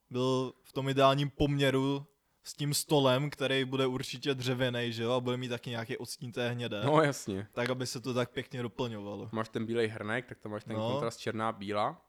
byl 0.09 0.53
v 0.63 0.73
tom 0.73 0.89
ideálním 0.89 1.29
poměru 1.29 2.05
s 2.43 2.53
tím 2.53 2.73
stolem, 2.73 3.29
který 3.29 3.65
bude 3.65 3.87
určitě 3.87 4.33
dřevěný, 4.33 4.93
že 4.93 5.03
jo, 5.03 5.11
a 5.11 5.19
bude 5.19 5.37
mít 5.37 5.49
taky 5.49 5.69
nějaký 5.69 5.97
odstín 5.97 6.31
té 6.31 6.49
hnědé. 6.49 6.81
no 6.85 7.01
jasně. 7.01 7.47
Tak, 7.53 7.69
aby 7.69 7.87
se 7.87 7.99
to 8.01 8.13
tak 8.13 8.31
pěkně 8.31 8.61
doplňovalo. 8.61 9.29
Máš 9.31 9.49
ten 9.49 9.65
bílej 9.65 9.87
hrnek, 9.87 10.25
tak 10.25 10.39
tam 10.39 10.51
máš 10.51 10.63
ten 10.63 10.75
No. 10.75 10.91
kontrast 10.91 11.19
černá 11.19 11.51
bílá. 11.51 12.01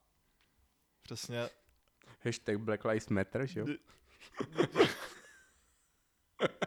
Přesně. 1.02 1.48
Hashtag 2.24 2.58
Black 2.60 2.84
Lives 2.84 3.08
Matter, 3.08 3.46
že 3.46 3.60
jo? 3.60 3.66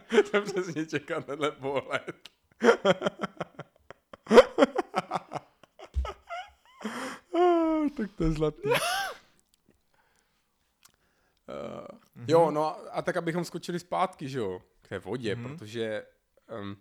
jsem 0.25 0.43
přesně 0.43 0.85
čekal 0.85 1.23
tenhle 1.23 1.51
pohled. 1.51 2.29
Tak 7.97 8.11
to 8.17 8.23
je 8.23 8.31
zlatý. 8.31 8.69
Uh, 11.49 12.25
jo, 12.27 12.51
no 12.51 12.65
a, 12.65 12.71
a 12.91 13.01
tak 13.01 13.17
abychom 13.17 13.45
skočili 13.45 13.79
zpátky, 13.79 14.29
že 14.29 14.39
jo, 14.39 14.61
k 14.81 14.87
té 14.87 14.99
vodě, 14.99 15.35
Mhm. 15.35 15.43
protože 15.57 16.05
um, 16.61 16.77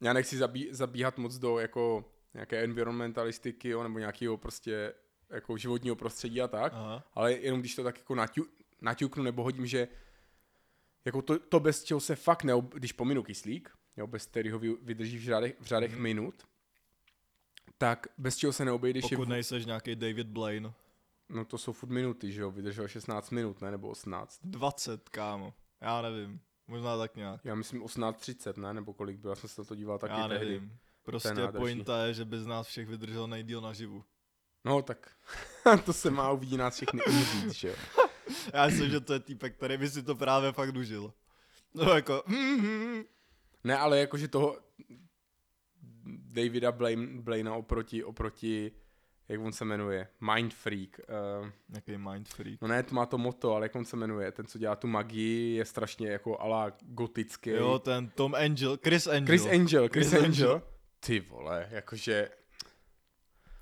já 0.00 0.12
nechci 0.12 0.36
zabí, 0.36 0.68
zabíhat 0.70 1.18
moc 1.18 1.38
do 1.38 1.58
jako 1.58 2.12
nějaké 2.34 2.64
environmentalistiky, 2.64 3.68
jo, 3.68 3.82
nebo 3.82 3.98
nějakého 3.98 4.36
prostě 4.36 4.94
jako 5.30 5.56
životního 5.56 5.96
prostředí 5.96 6.40
a 6.42 6.48
tak, 6.48 6.72
Aha. 6.72 7.04
ale 7.14 7.32
jenom 7.32 7.60
když 7.60 7.74
to 7.74 7.84
tak 7.84 7.98
jako 7.98 8.14
naťu, 8.14 8.46
naťuknu 8.80 9.22
nebo 9.22 9.42
hodím, 9.42 9.66
že 9.66 9.88
jako 11.04 11.22
to, 11.22 11.38
to 11.38 11.60
bez 11.60 11.84
čeho 11.84 12.00
se 12.00 12.16
fakt 12.16 12.44
neob, 12.44 12.74
když 12.74 12.92
pominu 12.92 13.22
kyslík, 13.22 13.70
jo, 13.96 14.06
bez 14.06 14.26
kterého 14.26 14.58
vy- 14.58 14.76
vydrží 14.82 15.18
v 15.18 15.22
řádech, 15.24 15.54
v 15.60 15.66
řádech 15.66 15.92
Mhm. 15.92 16.02
minut, 16.02 16.46
tak 17.78 18.06
bez 18.18 18.36
čeho 18.36 18.52
se 18.52 18.64
neobejdeš 18.64 19.10
je, 19.10 19.16
Pokud 19.16 19.28
nejseš 19.28 19.66
nějaký 19.66 19.96
David 19.96 20.26
Blaine. 20.26 20.72
No 21.28 21.44
to 21.44 21.58
jsou 21.58 21.72
furt 21.72 21.90
minuty, 21.90 22.32
že 22.32 22.40
jo, 22.40 22.50
vydržel 22.50 22.88
16 22.88 23.30
minut, 23.30 23.60
ne, 23.60 23.70
nebo 23.70 23.88
18. 23.88 24.40
20, 24.44 25.08
kámo. 25.08 25.54
Já 25.80 26.02
nevím. 26.02 26.40
Možná 26.68 26.98
tak 26.98 27.16
nějak. 27.16 27.44
Já 27.44 27.54
myslím 27.54 27.82
18.30, 27.82 28.60
ne, 28.60 28.74
nebo 28.74 28.92
kolik 28.94 29.18
bylo, 29.18 29.32
já 29.32 29.36
jsem 29.36 29.48
se 29.48 29.60
na 29.60 29.64
to 29.64 29.74
díval 29.74 29.98
taky 29.98 30.20
Já 30.20 30.28
tehdy. 30.28 30.44
nevím. 30.46 30.78
Prostě 31.02 31.28
nádherný. 31.28 31.58
pointa 31.58 32.04
je, 32.06 32.14
že 32.14 32.24
by 32.24 32.38
z 32.38 32.46
nás 32.46 32.66
všech 32.66 32.88
vydržel 32.88 33.26
nejdíl 33.28 33.60
naživu. 33.60 34.04
No 34.64 34.82
tak, 34.82 35.16
to 35.84 35.92
se 35.92 36.10
má 36.10 36.30
uvidí 36.30 36.56
nás 36.56 36.74
všechny 36.74 37.00
umřít, 37.04 37.50
že 37.52 37.68
jo. 37.68 37.74
Já 38.54 38.66
myslím, 38.66 38.90
že 38.90 39.00
to 39.00 39.12
je 39.12 39.20
týpek, 39.20 39.56
který 39.56 39.76
by 39.76 39.88
si 39.90 40.02
to 40.02 40.14
právě 40.14 40.52
fakt 40.52 40.76
užil. 40.76 41.12
No 41.74 41.82
jako, 41.94 42.22
mm, 42.26 43.02
Ne, 43.64 43.78
ale 43.78 43.98
jakože 43.98 44.28
toho 44.28 44.58
Davida 46.06 46.72
Blaine, 46.72 47.22
Blaina 47.22 47.54
oproti, 47.54 48.04
oproti, 48.04 48.72
jak 49.28 49.40
on 49.40 49.52
se 49.52 49.64
jmenuje, 49.64 50.08
Mind 50.34 50.54
Freak. 50.54 51.00
Uh, 51.42 51.48
nějaký 51.68 51.98
mind 51.98 52.28
freak. 52.28 52.60
no 52.62 52.68
ne, 52.68 52.82
to 52.82 52.94
má 52.94 53.06
to 53.06 53.18
moto, 53.18 53.54
ale 53.54 53.64
jak 53.64 53.76
on 53.76 53.84
se 53.84 53.96
jmenuje, 53.96 54.32
ten, 54.32 54.46
co 54.46 54.58
dělá 54.58 54.76
tu 54.76 54.86
magii, 54.86 55.56
je 55.56 55.64
strašně 55.64 56.08
jako 56.08 56.40
ala 56.40 56.72
gotický. 56.82 57.50
Jo, 57.50 57.78
ten 57.78 58.08
Tom 58.08 58.34
Angel, 58.34 58.78
Chris 58.84 59.06
Angel. 59.06 59.26
Chris 59.26 59.46
Angel, 59.46 59.88
Chris, 59.88 60.10
Chris 60.10 60.24
Angel. 60.24 60.52
Angel. 60.52 60.62
Ty 61.00 61.20
vole, 61.20 61.68
jakože... 61.70 62.28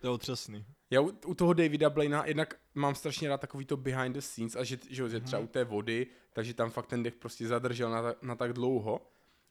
To 0.00 0.06
je 0.06 0.10
otřesný. 0.10 0.64
Já 0.90 1.00
u, 1.00 1.12
u 1.26 1.34
toho 1.34 1.52
Davida 1.52 1.90
Blaina 1.90 2.26
jednak 2.26 2.54
mám 2.74 2.94
strašně 2.94 3.28
rád 3.28 3.40
takový 3.40 3.64
to 3.64 3.76
behind 3.76 4.14
the 4.16 4.20
scenes 4.20 4.56
a 4.56 4.64
že, 4.64 4.78
že, 4.90 5.08
že 5.08 5.20
třeba 5.20 5.40
Mhm. 5.40 5.48
u 5.48 5.52
té 5.52 5.64
vody, 5.64 6.06
takže 6.32 6.54
tam 6.54 6.70
fakt 6.70 6.86
ten 6.86 7.02
dech 7.02 7.14
prostě 7.14 7.46
zadržel 7.46 7.90
na, 7.90 8.02
ta- 8.02 8.14
na 8.22 8.34
tak 8.34 8.52
dlouho 8.52 9.00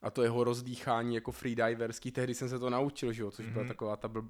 a 0.02 0.10
to 0.10 0.22
jeho 0.22 0.44
rozdýchání 0.44 1.14
jako 1.14 1.32
freediverský, 1.32 2.10
tehdy 2.10 2.34
jsem 2.34 2.48
se 2.48 2.58
to 2.58 2.70
naučil, 2.70 3.12
že 3.12 3.22
jo, 3.22 3.30
což 3.30 3.46
byla 3.46 3.62
Mhm. 3.62 3.68
taková 3.68 3.96
ta 3.96 4.08
bl, 4.08 4.24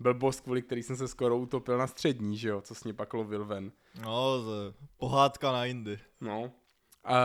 blbost, 0.00 0.40
kvůli 0.40 0.62
který 0.62 0.82
jsem 0.82 0.96
se 0.96 1.08
skoro 1.08 1.38
utopil 1.38 1.78
na 1.78 1.86
střední, 1.86 2.38
že 2.38 2.48
jo, 2.48 2.60
co 2.60 2.74
s 2.74 2.84
ní 2.84 2.92
pak 2.92 3.14
lovil 3.14 3.44
ven. 3.44 3.72
No, 4.02 4.42
to 4.44 4.74
pohádka 4.96 5.52
na 5.52 5.66
Indy. 5.66 5.98
No. 6.20 6.42
Uh, 6.42 6.50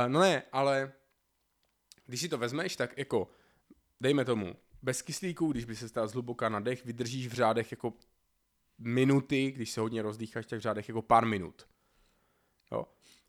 no 0.07 0.19
ne, 0.19 0.43
ale 0.51 0.93
když 2.05 2.21
si 2.21 2.29
to 2.29 2.37
vezmeš, 2.37 2.75
tak 2.75 2.97
jako, 2.97 3.31
dejme 4.01 4.25
tomu, 4.25 4.55
bez 4.81 5.01
kyslíku, 5.01 5.51
když 5.51 5.65
by 5.65 5.75
se 5.75 5.89
stál 5.89 6.07
zhluboka 6.07 6.49
na 6.49 6.59
dech, 6.59 6.85
vydržíš 6.85 7.27
v 7.27 7.33
řádech 7.33 7.71
jako 7.71 7.93
minuty, 8.77 9.51
když 9.51 9.71
se 9.71 9.81
hodně 9.81 10.01
rozdýcháš, 10.01 10.45
tak 10.45 10.59
v 10.59 10.61
řádech 10.61 10.87
jako 10.89 11.01
pár 11.01 11.25
minut. 11.25 11.67
Jo. 12.71 12.85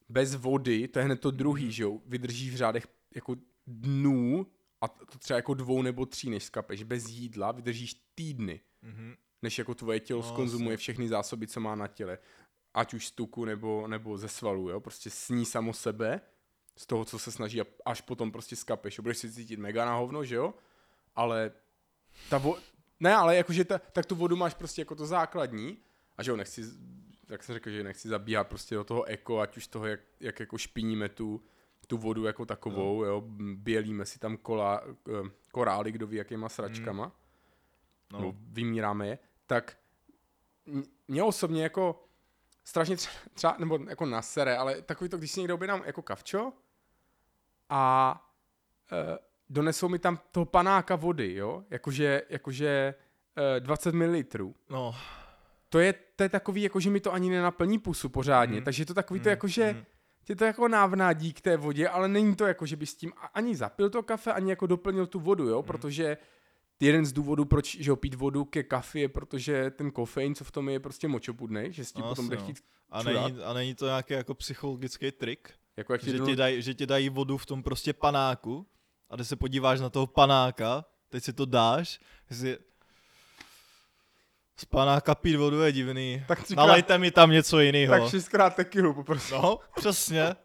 Bez 0.09 0.35
vody, 0.35 0.88
to 0.88 0.98
je 0.98 1.05
hned 1.05 1.20
to 1.20 1.31
druhý, 1.31 1.72
že 1.72 1.83
jo, 1.83 1.98
vydržíš 2.07 2.53
v 2.53 2.57
řádech 2.57 2.87
jako 3.14 3.37
dnů, 3.66 4.46
a 4.81 4.88
to 4.88 5.18
třeba 5.18 5.37
jako 5.37 5.55
dvou 5.55 5.83
nebo 5.83 6.07
tří, 6.07 6.31
než 6.31 6.44
skapeš. 6.44 6.83
Bez 6.83 7.09
jídla 7.09 7.53
vydržíš 7.53 7.94
týdny, 8.14 8.61
Mhm. 8.83 9.14
Než 9.42 9.59
jako 9.59 9.74
tvoje 9.74 10.00
tělo 10.00 10.20
No, 10.22 10.29
skonzumuje 10.29 10.72
jasně. 10.74 10.81
všechny 10.83 11.09
zásoby, 11.09 11.46
co 11.46 11.61
má 11.61 11.74
na 11.74 11.87
těle. 11.87 12.18
Ať 12.74 12.94
už 12.94 13.07
z 13.07 13.11
tuku 13.11 13.44
nebo, 13.44 13.87
nebo 13.88 14.18
ze 14.18 14.29
svalů, 14.29 14.68
jo, 14.70 14.81
prostě 14.81 15.11
sní 15.11 15.44
samo 15.44 15.72
sebe, 15.72 16.20
z 16.76 16.87
toho, 16.87 17.05
co 17.05 17.18
se 17.18 17.33
snaží 17.33 17.61
a 17.61 17.64
až 17.85 18.00
potom 18.00 18.33
prostě 18.33 18.57
skapeš. 18.57 19.00
Budeš 19.00 19.18
si 19.18 19.33
cítit 19.33 19.59
mega 19.59 19.85
na 19.85 19.94
hovno, 19.96 20.24
že 20.24 20.35
jo, 20.35 20.55
ale 21.16 21.53
ta 22.29 22.38
vo... 22.38 22.57
Ne, 23.00 23.14
ale 23.14 23.37
jakože 23.37 23.64
ta, 23.64 23.79
tak 23.79 24.07
tu 24.07 24.14
vodu 24.14 24.37
máš 24.37 24.55
prostě 24.55 24.81
jako 24.81 24.94
to 24.94 25.07
základní 25.07 25.79
a 26.18 26.22
že 26.22 26.31
jo, 26.31 26.37
nechci, 26.37 26.64
jak 27.29 27.42
jsem 27.42 27.53
řekl, 27.55 27.70
že 27.70 27.85
nechci 27.85 28.09
zabíhat 28.09 28.48
prostě 28.48 28.74
do 28.74 28.85
toho 28.85 29.05
eko, 29.05 29.40
ať 29.40 29.57
už 29.57 29.66
toho, 29.66 29.87
jak, 29.87 30.00
jak 30.20 30.40
jako 30.40 30.59
špiníme 30.59 31.09
tu, 31.09 31.42
tu 31.87 31.98
vodu 31.98 32.24
jako 32.24 32.46
takovou, 32.46 33.05
jo, 33.05 33.24
bělíme 33.55 34.07
si 34.07 34.18
tam 34.18 34.37
kola, 34.37 34.83
eh, 35.09 35.31
korály, 35.53 35.92
kdo 35.92 36.07
ví, 36.07 36.16
jakýma 36.16 36.48
sračkama, 36.48 37.12
no. 38.12 38.18
No. 38.18 38.20
no, 38.20 38.35
vymíráme 38.38 39.09
je, 39.09 39.18
tak 39.50 39.76
mě 41.08 41.22
osobně 41.22 41.62
jako 41.62 42.04
strašně 42.64 42.96
třeba, 43.34 43.56
nebo 43.58 43.78
jako 43.88 44.06
nasere, 44.06 44.56
ale 44.56 44.82
takový 44.82 45.10
to, 45.10 45.18
když 45.18 45.30
si 45.32 45.40
někdo 45.40 45.54
objednám 45.54 45.82
jako 45.86 46.02
kavčo 46.02 46.52
a 47.68 48.14
e, 48.92 49.18
donesou 49.48 49.88
mi 49.88 49.98
tam 49.98 50.18
toho 50.32 50.46
panáka 50.46 50.96
vody, 50.96 51.34
jo, 51.34 51.64
jakože, 51.70 52.22
jakože 52.28 52.94
e, 53.56 53.60
20 53.60 53.94
ml. 53.94 54.22
No. 54.70 54.94
To 55.68 55.78
je, 55.78 55.94
to 56.16 56.22
je 56.22 56.28
takový, 56.28 56.62
jako 56.62 56.80
že 56.80 56.90
mi 56.90 57.00
to 57.00 57.12
ani 57.12 57.30
nenaplní 57.30 57.78
pusu 57.78 58.08
pořádně, 58.08 58.58
Mm. 58.58 58.64
takže 58.64 58.82
je 58.82 58.86
to 58.86 58.94
takový 58.94 59.20
to, 59.20 59.28
Mm, 59.28 59.30
jakože 59.30 59.72
mm. 59.72 59.84
je 60.28 60.36
to 60.36 60.44
jako 60.44 60.68
návnádí 60.68 61.32
k 61.32 61.40
té 61.40 61.56
vodě, 61.56 61.88
ale 61.88 62.08
není 62.08 62.36
to 62.36 62.46
jako, 62.46 62.66
že 62.66 62.76
by 62.76 62.86
s 62.86 62.94
tím 62.94 63.12
ani 63.34 63.56
zapil 63.56 63.90
to 63.90 64.02
kafe, 64.02 64.32
ani 64.32 64.50
jako 64.50 64.66
doplnil 64.66 65.06
tu 65.06 65.20
vodu, 65.20 65.48
jo, 65.48 65.58
Mhm. 65.58 65.66
protože 65.66 66.16
jeden 66.80 67.06
z 67.06 67.12
důvodů, 67.12 67.44
proč 67.44 67.76
že 67.80 67.96
pít 67.96 68.14
vodu 68.14 68.44
ke 68.44 68.62
kafi 68.62 69.00
je, 69.00 69.08
protože 69.08 69.70
ten 69.70 69.90
kofein, 69.90 70.34
co 70.34 70.44
v 70.44 70.50
tom 70.50 70.68
je, 70.68 70.74
je 70.74 70.80
prostě 70.80 71.08
močopudnej, 71.08 71.72
že 71.72 71.84
s 71.84 71.92
tím 71.92 72.02
No, 72.02 72.08
potom 72.08 72.24
bude 72.24 72.36
no. 72.36 72.42
chtít 72.42 72.60
A 72.90 73.02
čurat. 73.02 73.26
není, 73.28 73.42
a 73.42 73.52
není 73.52 73.74
to 73.74 73.86
nějaký 73.86 74.14
jako 74.14 74.34
psychologický 74.34 75.10
trik? 75.12 75.50
Jako 75.76 75.92
jak 75.92 76.02
Že 76.04 76.10
řeknu- 76.12 76.26
ti, 76.26 76.36
daj, 76.36 76.62
že 76.62 76.74
ti 76.74 76.86
dají 76.86 77.08
vodu 77.08 77.36
v 77.38 77.46
tom 77.46 77.62
prostě 77.62 77.92
panáku 77.92 78.66
a 79.10 79.16
když 79.16 79.28
se 79.28 79.36
podíváš 79.36 79.80
na 79.80 79.90
toho 79.90 80.06
panáka, 80.06 80.84
teď 81.08 81.24
si 81.24 81.32
to 81.32 81.44
dáš, 81.46 82.00
si 82.32 82.58
z 84.56 84.64
panáka 84.64 85.14
pít 85.14 85.36
vodu 85.36 85.60
je 85.62 85.72
divný. 85.72 86.24
Tak 86.28 86.42
třikrát- 86.44 86.66
Nalejte 86.66 86.98
mi 86.98 87.10
tam 87.10 87.30
něco 87.30 87.60
jiného. 87.60 87.94
tak 87.94 88.10
šestkrát 88.10 88.54
tekilu 88.56 88.94
poprosím. 88.94 89.36
No, 89.36 89.58
přesně. 89.76 90.36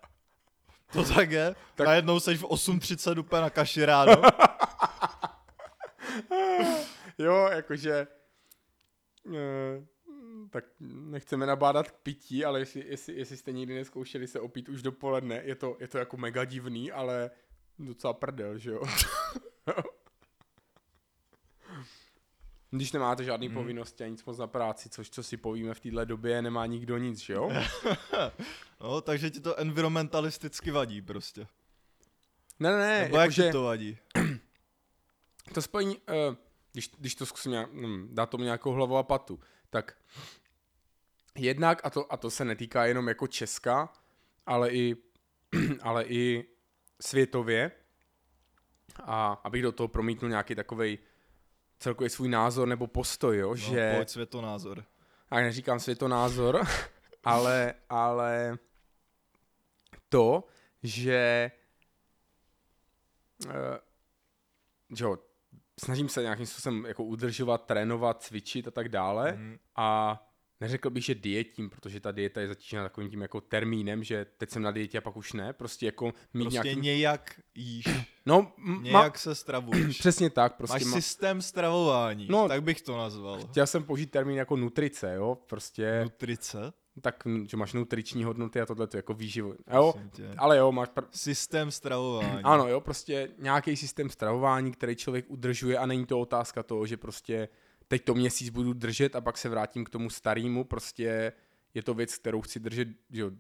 To 0.93 1.03
tak 1.03 1.31
je. 1.31 1.55
Tak... 1.75 1.87
Najednou 1.87 2.19
seš 2.19 2.39
v 2.39 2.43
8.30 2.43 3.19
úplně 3.19 3.41
na 3.41 3.49
kaši 3.49 3.85
ráno. 3.85 4.11
Jo, 7.17 7.49
jakože... 7.51 8.07
eh, 9.35 9.85
tak 10.49 10.65
nechceme 10.79 11.45
nabádat 11.45 11.91
k 11.91 11.95
pití, 12.03 12.45
ale 12.45 12.59
jestli, 12.59 12.83
jestli, 12.87 13.13
jestli 13.13 13.37
jste 13.37 13.51
nikdy 13.51 13.75
neskoušeli 13.75 14.27
se 14.27 14.39
opít 14.39 14.69
už 14.69 14.81
dopoledne, 14.81 15.41
je 15.45 15.55
to, 15.55 15.77
je 15.79 15.87
to 15.87 15.97
jako 15.97 16.17
mega 16.17 16.45
divný, 16.45 16.91
ale 16.91 17.31
docela 17.79 18.13
prdel, 18.13 18.57
že 18.57 18.71
jo? 18.71 18.81
Když 22.71 22.91
nemáte 22.91 23.23
žádný 23.23 23.47
Hmm. 23.47 23.53
povinnosti 23.53 24.03
a 24.03 24.07
nic 24.07 24.25
moc 24.25 24.37
na 24.37 24.47
práci, 24.47 24.89
což 24.89 25.09
co 25.09 25.23
si 25.23 25.37
povíme 25.37 25.73
v 25.73 25.79
téhle 25.79 26.05
době, 26.05 26.41
nemá 26.41 26.65
nikdo 26.65 26.97
nic, 26.97 27.19
že 27.19 27.33
jo? 27.33 27.51
No, 28.81 29.01
takže 29.01 29.29
ti 29.29 29.39
to 29.39 29.59
environmentalisticky 29.59 30.71
vadí 30.71 31.01
prostě. 31.01 31.47
Ne, 32.59 32.71
ne, 32.71 32.77
ne, 32.77 33.01
Nebo 33.01 33.17
jak 33.17 33.23
jakože 33.23 33.43
ti 33.43 33.51
to 33.51 33.63
vadí? 33.63 33.97
to 35.53 35.61
spojení, 35.61 35.97
uh, 35.97 36.35
když, 36.71 36.91
když 36.97 37.15
to 37.15 37.25
zkusím 37.25 37.51
nějak, 37.51 37.69
hm, 37.73 38.09
dát 38.11 38.29
tomu 38.29 38.43
nějakou 38.43 38.71
hlavu 38.71 38.97
a 38.97 39.03
patu, 39.03 39.39
tak 39.69 39.97
jednak, 41.35 41.81
a 41.83 41.89
to, 41.89 42.13
a 42.13 42.17
to 42.17 42.31
se 42.31 42.45
netýká 42.45 42.85
jenom 42.85 43.07
jako 43.07 43.27
Česka, 43.27 43.93
ale 44.45 44.71
i, 44.71 44.95
ale 45.81 46.05
i 46.05 46.45
světově, 47.01 47.71
a 49.03 49.33
abych 49.43 49.61
do 49.61 49.71
toho 49.71 49.87
promítnul 49.87 50.29
nějaký 50.29 50.55
takovej 50.55 50.97
celkový 51.79 52.09
svůj 52.09 52.29
názor 52.29 52.67
nebo 52.67 52.87
postoj, 52.87 53.37
jo, 53.37 53.49
No, 53.49 53.55
že... 53.55 53.93
Pojď 53.95 54.09
světonázor. 54.09 54.85
a 55.29 55.39
neříkám 55.39 55.79
světonázor, 55.79 56.61
ale, 57.23 57.73
ale 57.89 58.57
to, 60.09 60.43
že, 60.83 61.51
eh, 63.49 63.79
že 64.95 65.03
jo, 65.03 65.17
snažím 65.79 66.09
se 66.09 66.21
nějakým 66.21 66.45
způsobem 66.45 66.85
jako 66.85 67.03
udržovat, 67.03 67.65
trénovat, 67.65 68.23
cvičit 68.23 68.67
a 68.67 68.71
tak 68.71 68.89
dále 68.89 69.31
Mhm. 69.31 69.57
a 69.75 70.21
neřekl 70.61 70.89
bych, 70.89 71.05
že 71.05 71.15
dietím, 71.15 71.69
protože 71.69 71.99
ta 71.99 72.11
dieta 72.11 72.41
je 72.41 72.47
začíná 72.47 72.83
takovým 72.83 73.09
tím 73.09 73.21
jako 73.21 73.41
termínem, 73.41 74.03
že 74.03 74.25
teď 74.37 74.49
jsem 74.49 74.61
na 74.61 74.71
dietě 74.71 74.97
a 74.97 75.01
pak 75.01 75.17
už 75.17 75.33
ne, 75.33 75.53
prostě 75.53 75.85
jako 75.85 76.05
mít 76.33 76.43
Prostě 76.43 76.63
nějaký... 76.63 76.81
nějak 76.81 77.39
jíš. 77.55 77.85
No, 78.27 78.51
m- 78.57 78.73
ma... 78.91 78.99
Nějak 78.99 79.17
se 79.19 79.35
stravuješ. 79.35 79.97
přesně 79.99 80.29
tak, 80.29 80.55
prostě 80.57 80.73
Máš 80.73 80.83
ma... 80.83 80.91
systém 81.01 81.41
stravování, 81.41 82.27
No, 82.29 82.41
no, 82.41 82.47
tak 82.47 82.63
bych 82.63 82.81
to 82.81 82.97
nazval. 82.97 83.47
chtěl 83.47 83.67
jsem 83.67 83.83
použít 83.83 84.11
termín 84.11 84.37
jako 84.37 84.55
nutrice, 84.55 85.13
jo, 85.15 85.37
prostě, 85.47 86.01
Nutrice? 86.03 86.73
Tak, 87.01 87.23
že 87.47 87.57
máš 87.57 87.73
nutriční 87.73 88.23
hodnoty 88.23 88.61
a 88.61 88.65
tohle 88.65 88.87
to 88.87 88.97
jako 88.97 89.13
výživu, 89.13 89.55
jo, 89.73 89.93
ale 90.37 90.57
jo, 90.57 90.71
máš 90.71 90.89
pr- 90.89 91.07
Systém 91.11 91.71
stravování. 91.71 92.43
Ano, 92.43 92.67
jo, 92.67 92.81
prostě 92.81 93.29
nějaký 93.37 93.75
systém 93.77 94.09
stravování, 94.09 94.71
který 94.71 94.95
člověk 94.95 95.25
udržuje 95.27 95.77
a 95.77 95.85
není 95.85 96.05
to 96.05 96.19
otázka 96.19 96.63
toho, 96.63 96.85
že 96.85 96.97
prostě 96.97 97.49
teď 97.87 98.03
to 98.05 98.13
měsíc 98.13 98.49
budu 98.49 98.73
držet 98.73 99.15
a 99.15 99.21
pak 99.21 99.37
se 99.37 99.49
vrátím 99.49 99.85
k 99.85 99.89
tomu 99.89 100.09
starému, 100.09 100.63
prostě 100.63 101.33
je 101.73 101.83
to 101.83 101.93
věc, 101.93 102.17
kterou 102.17 102.41
chci 102.41 102.59
držet 102.59 102.87
že 103.09 103.21
jo, 103.21 103.31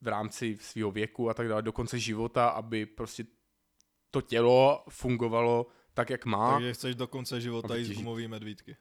v 0.00 0.08
rámci 0.08 0.58
svého 0.60 0.90
věku 0.90 1.30
a 1.30 1.34
tak 1.34 1.48
dále, 1.48 1.62
do 1.62 1.72
konce 1.72 1.98
života, 1.98 2.48
aby 2.48 2.86
prostě 2.86 3.24
to 4.10 4.20
tělo 4.20 4.84
fungovalo 4.88 5.66
tak, 5.94 6.10
jak 6.10 6.24
má. 6.24 6.52
Takže 6.52 6.72
chceš 6.72 6.94
do 6.94 7.06
konce 7.06 7.40
života 7.40 7.74
ži- 7.76 7.94
gumový 7.94 8.28
medvídky. 8.28 8.76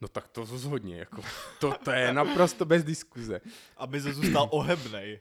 No 0.00 0.08
tak 0.08 0.28
to 0.28 0.40
rozhodně, 0.40 0.98
jako. 0.98 1.22
To, 1.60 1.74
to 1.84 1.90
je 1.90 2.12
naprosto 2.12 2.64
bez 2.64 2.84
diskuze. 2.84 3.40
Aby 3.76 4.00
se 4.00 4.12
zůstal 4.12 4.48
ohebnej. 4.50 5.20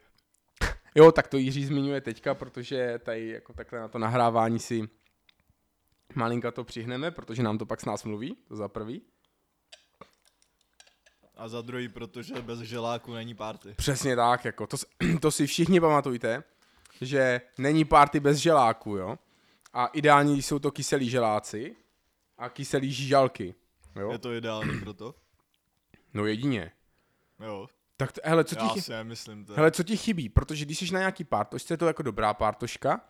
Jo, 0.96 1.12
tak 1.12 1.28
to 1.28 1.38
Jiří 1.38 1.66
zmiňuje 1.66 2.02
teďka, 2.02 2.36
protože 2.36 3.00
tady 3.04 3.30
jako 3.30 3.54
takhle 3.54 3.80
na 3.80 3.88
to 3.88 4.00
nahrávání 4.00 4.60
si 4.60 4.90
malinka 6.16 6.52
to 6.52 6.64
přihneme, 6.64 7.12
protože 7.12 7.44
nám 7.44 7.58
to 7.58 7.66
pak 7.66 7.82
s 7.82 7.86
nás 7.86 8.04
mluví, 8.04 8.38
to 8.48 8.56
za 8.56 8.68
prvý. 8.68 9.02
A 11.36 11.48
za 11.48 11.62
druhý, 11.62 11.90
protože 11.90 12.42
bez 12.42 12.60
želáku 12.60 13.14
není 13.14 13.36
party. 13.36 13.74
Přesně 13.78 14.16
tak, 14.16 14.46
jako 14.46 14.68
to, 14.68 14.78
to 15.22 15.32
si 15.32 15.48
všichni 15.48 15.80
pamatujte, 15.80 16.44
že 17.02 17.42
není 17.58 17.86
party 17.86 18.20
bez 18.20 18.38
želáku, 18.38 18.96
jo. 18.96 19.18
A 19.74 19.88
ideální 19.88 20.42
jsou 20.42 20.60
to 20.60 20.72
kyselí 20.72 21.10
želáci 21.10 21.76
a 22.38 22.50
kyselí 22.50 22.92
žížalky, 22.92 23.56
jo. 24.00 24.12
Je 24.12 24.18
to 24.18 24.34
ideální 24.34 24.80
pro 24.80 24.94
to? 24.94 25.16
No 26.14 26.26
jedině. 26.26 26.72
Jo. 27.46 27.68
Tak 27.98 28.12
to, 28.12 28.22
hele, 28.24 28.44
co 28.44 28.56
ti, 28.56 28.62
Já 28.62 28.68
chy- 28.74 28.82
si 28.82 28.92
nemyslím 28.92 29.46
to. 29.46 29.54
hele, 29.54 29.72
co 29.72 29.84
ti 29.84 29.98
chybí, 29.98 30.30
protože 30.30 30.66
když 30.66 30.80
jsi 30.80 30.94
na 30.94 31.00
nějaký 31.00 31.24
pártošce, 31.24 31.74
je 31.74 31.78
to 31.78 31.88
jako 31.88 32.04
dobrá 32.04 32.34
pártoška, 32.34 33.02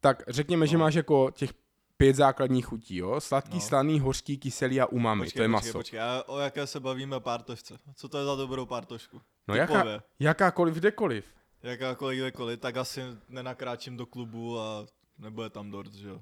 tak 0.00 0.22
řekněme, 0.28 0.66
že 0.66 0.76
No. 0.78 0.84
máš 0.84 0.94
jako 0.94 1.30
těch 1.30 1.50
pět 1.96 2.16
základních 2.16 2.66
chutí, 2.66 2.96
jo. 2.96 3.20
Sladký, 3.20 3.54
No. 3.54 3.60
slaný, 3.60 4.00
hořký, 4.00 4.38
kyselý 4.38 4.80
a 4.80 4.86
umami, 4.86 5.24
počkej, 5.24 5.38
to 5.38 5.42
je 5.42 5.48
počkej, 5.48 5.68
maso. 5.68 5.78
Počkej, 5.78 6.00
a 6.00 6.22
o 6.26 6.38
jaké 6.38 6.66
se 6.66 6.80
bavíme 6.80 7.20
pártošce? 7.20 7.78
Co 7.94 8.08
to 8.08 8.18
je 8.18 8.24
za 8.24 8.34
dobrou 8.36 8.66
pártošku? 8.66 9.20
No 9.48 9.54
jaká, 9.54 9.84
jakákoliv, 10.18 10.74
kdekoliv. 10.74 11.24
Jakákoliv 11.62 12.18
kdekoliv, 12.18 12.60
tak 12.60 12.76
asi 12.76 13.00
nenakráčím 13.28 13.96
do 13.96 14.06
klubu 14.06 14.60
a 14.60 14.86
nebude 15.18 15.50
tam 15.50 15.70
dort, 15.70 15.94
že 15.94 16.08
jo? 16.08 16.20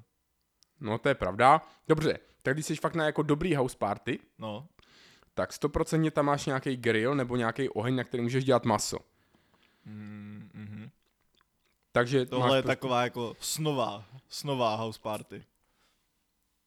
No 0.79 0.97
to 0.97 1.09
je 1.09 1.15
pravda. 1.15 1.61
Dobře, 1.87 2.19
tak 2.45 2.53
když 2.55 2.65
jsi 2.65 2.75
fakt 2.75 2.95
na 2.95 3.05
jako 3.05 3.23
dobrý 3.23 3.55
house 3.55 3.77
party, 3.77 4.19
No, 4.39 4.67
tak 5.33 5.53
stoprocentně 5.53 6.11
tam 6.11 6.25
máš 6.25 6.45
nějaký 6.45 6.77
grill 6.77 7.15
nebo 7.15 7.35
nějaký 7.35 7.69
oheň, 7.69 7.95
na 7.95 8.03
který 8.03 8.23
můžeš 8.23 8.43
dělat 8.45 8.65
maso. 8.65 8.97
mm, 9.85 10.49
mhm. 10.53 10.89
Takže 11.91 12.25
Tohle 12.25 12.47
máš 12.47 12.55
je 12.55 12.61
prostě- 12.61 12.67
taková 12.75 13.03
jako 13.03 13.35
snová, 13.39 14.05
snová 14.29 14.75
house 14.75 14.99
party. 15.01 15.43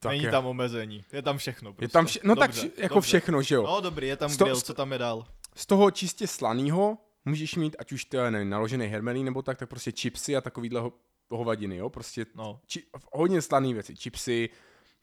tak 0.00 0.10
Není 0.12 0.24
je- 0.24 0.30
tam 0.30 0.46
omezení, 0.46 1.04
je 1.12 1.22
tam 1.22 1.38
všechno 1.38 1.72
prostě. 1.72 1.84
Je 1.84 1.88
tam 1.88 2.06
vše, 2.06 2.20
no 2.24 2.36
tak 2.36 2.50
Dobře, 2.50 2.68
vše, 2.70 2.82
jako 2.82 2.94
dobře. 2.94 3.06
všechno, 3.08 3.42
že 3.42 3.54
jo. 3.54 3.62
No 3.62 3.80
dobrý, 3.80 4.06
je 4.08 4.16
tam 4.16 4.30
Sto- 4.30 4.44
grill, 4.44 4.60
co 4.60 4.74
tam 4.74 4.92
je 4.92 4.98
dál? 4.98 5.26
Z 5.54 5.66
toho 5.66 5.90
čistě 5.90 6.26
slanýho 6.26 6.98
můžeš 7.24 7.54
mít, 7.54 7.76
ať 7.78 7.92
už 7.92 8.04
to 8.04 8.16
je 8.16 8.30
nevím, 8.30 8.50
naložený 8.50 8.86
hermelí 8.86 9.24
nebo 9.24 9.42
tak, 9.42 9.58
tak 9.58 9.68
prostě 9.68 9.92
chipsy 9.92 10.36
a 10.36 10.40
takovýhle 10.40 10.80
ho, 10.80 10.92
hovadiny, 11.30 11.76
jo. 11.76 11.90
Prostě 11.90 12.26
No, 12.34 12.60
či, 12.66 12.84
hodně 13.12 13.42
slaný 13.42 13.74
věci. 13.74 13.96
Chipsy, 13.96 14.48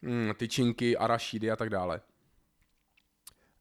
mm, 0.05 0.31
tyčinky, 0.37 0.97
arašídy 0.97 1.51
a 1.51 1.55
tak 1.55 1.69
dále. 1.69 2.01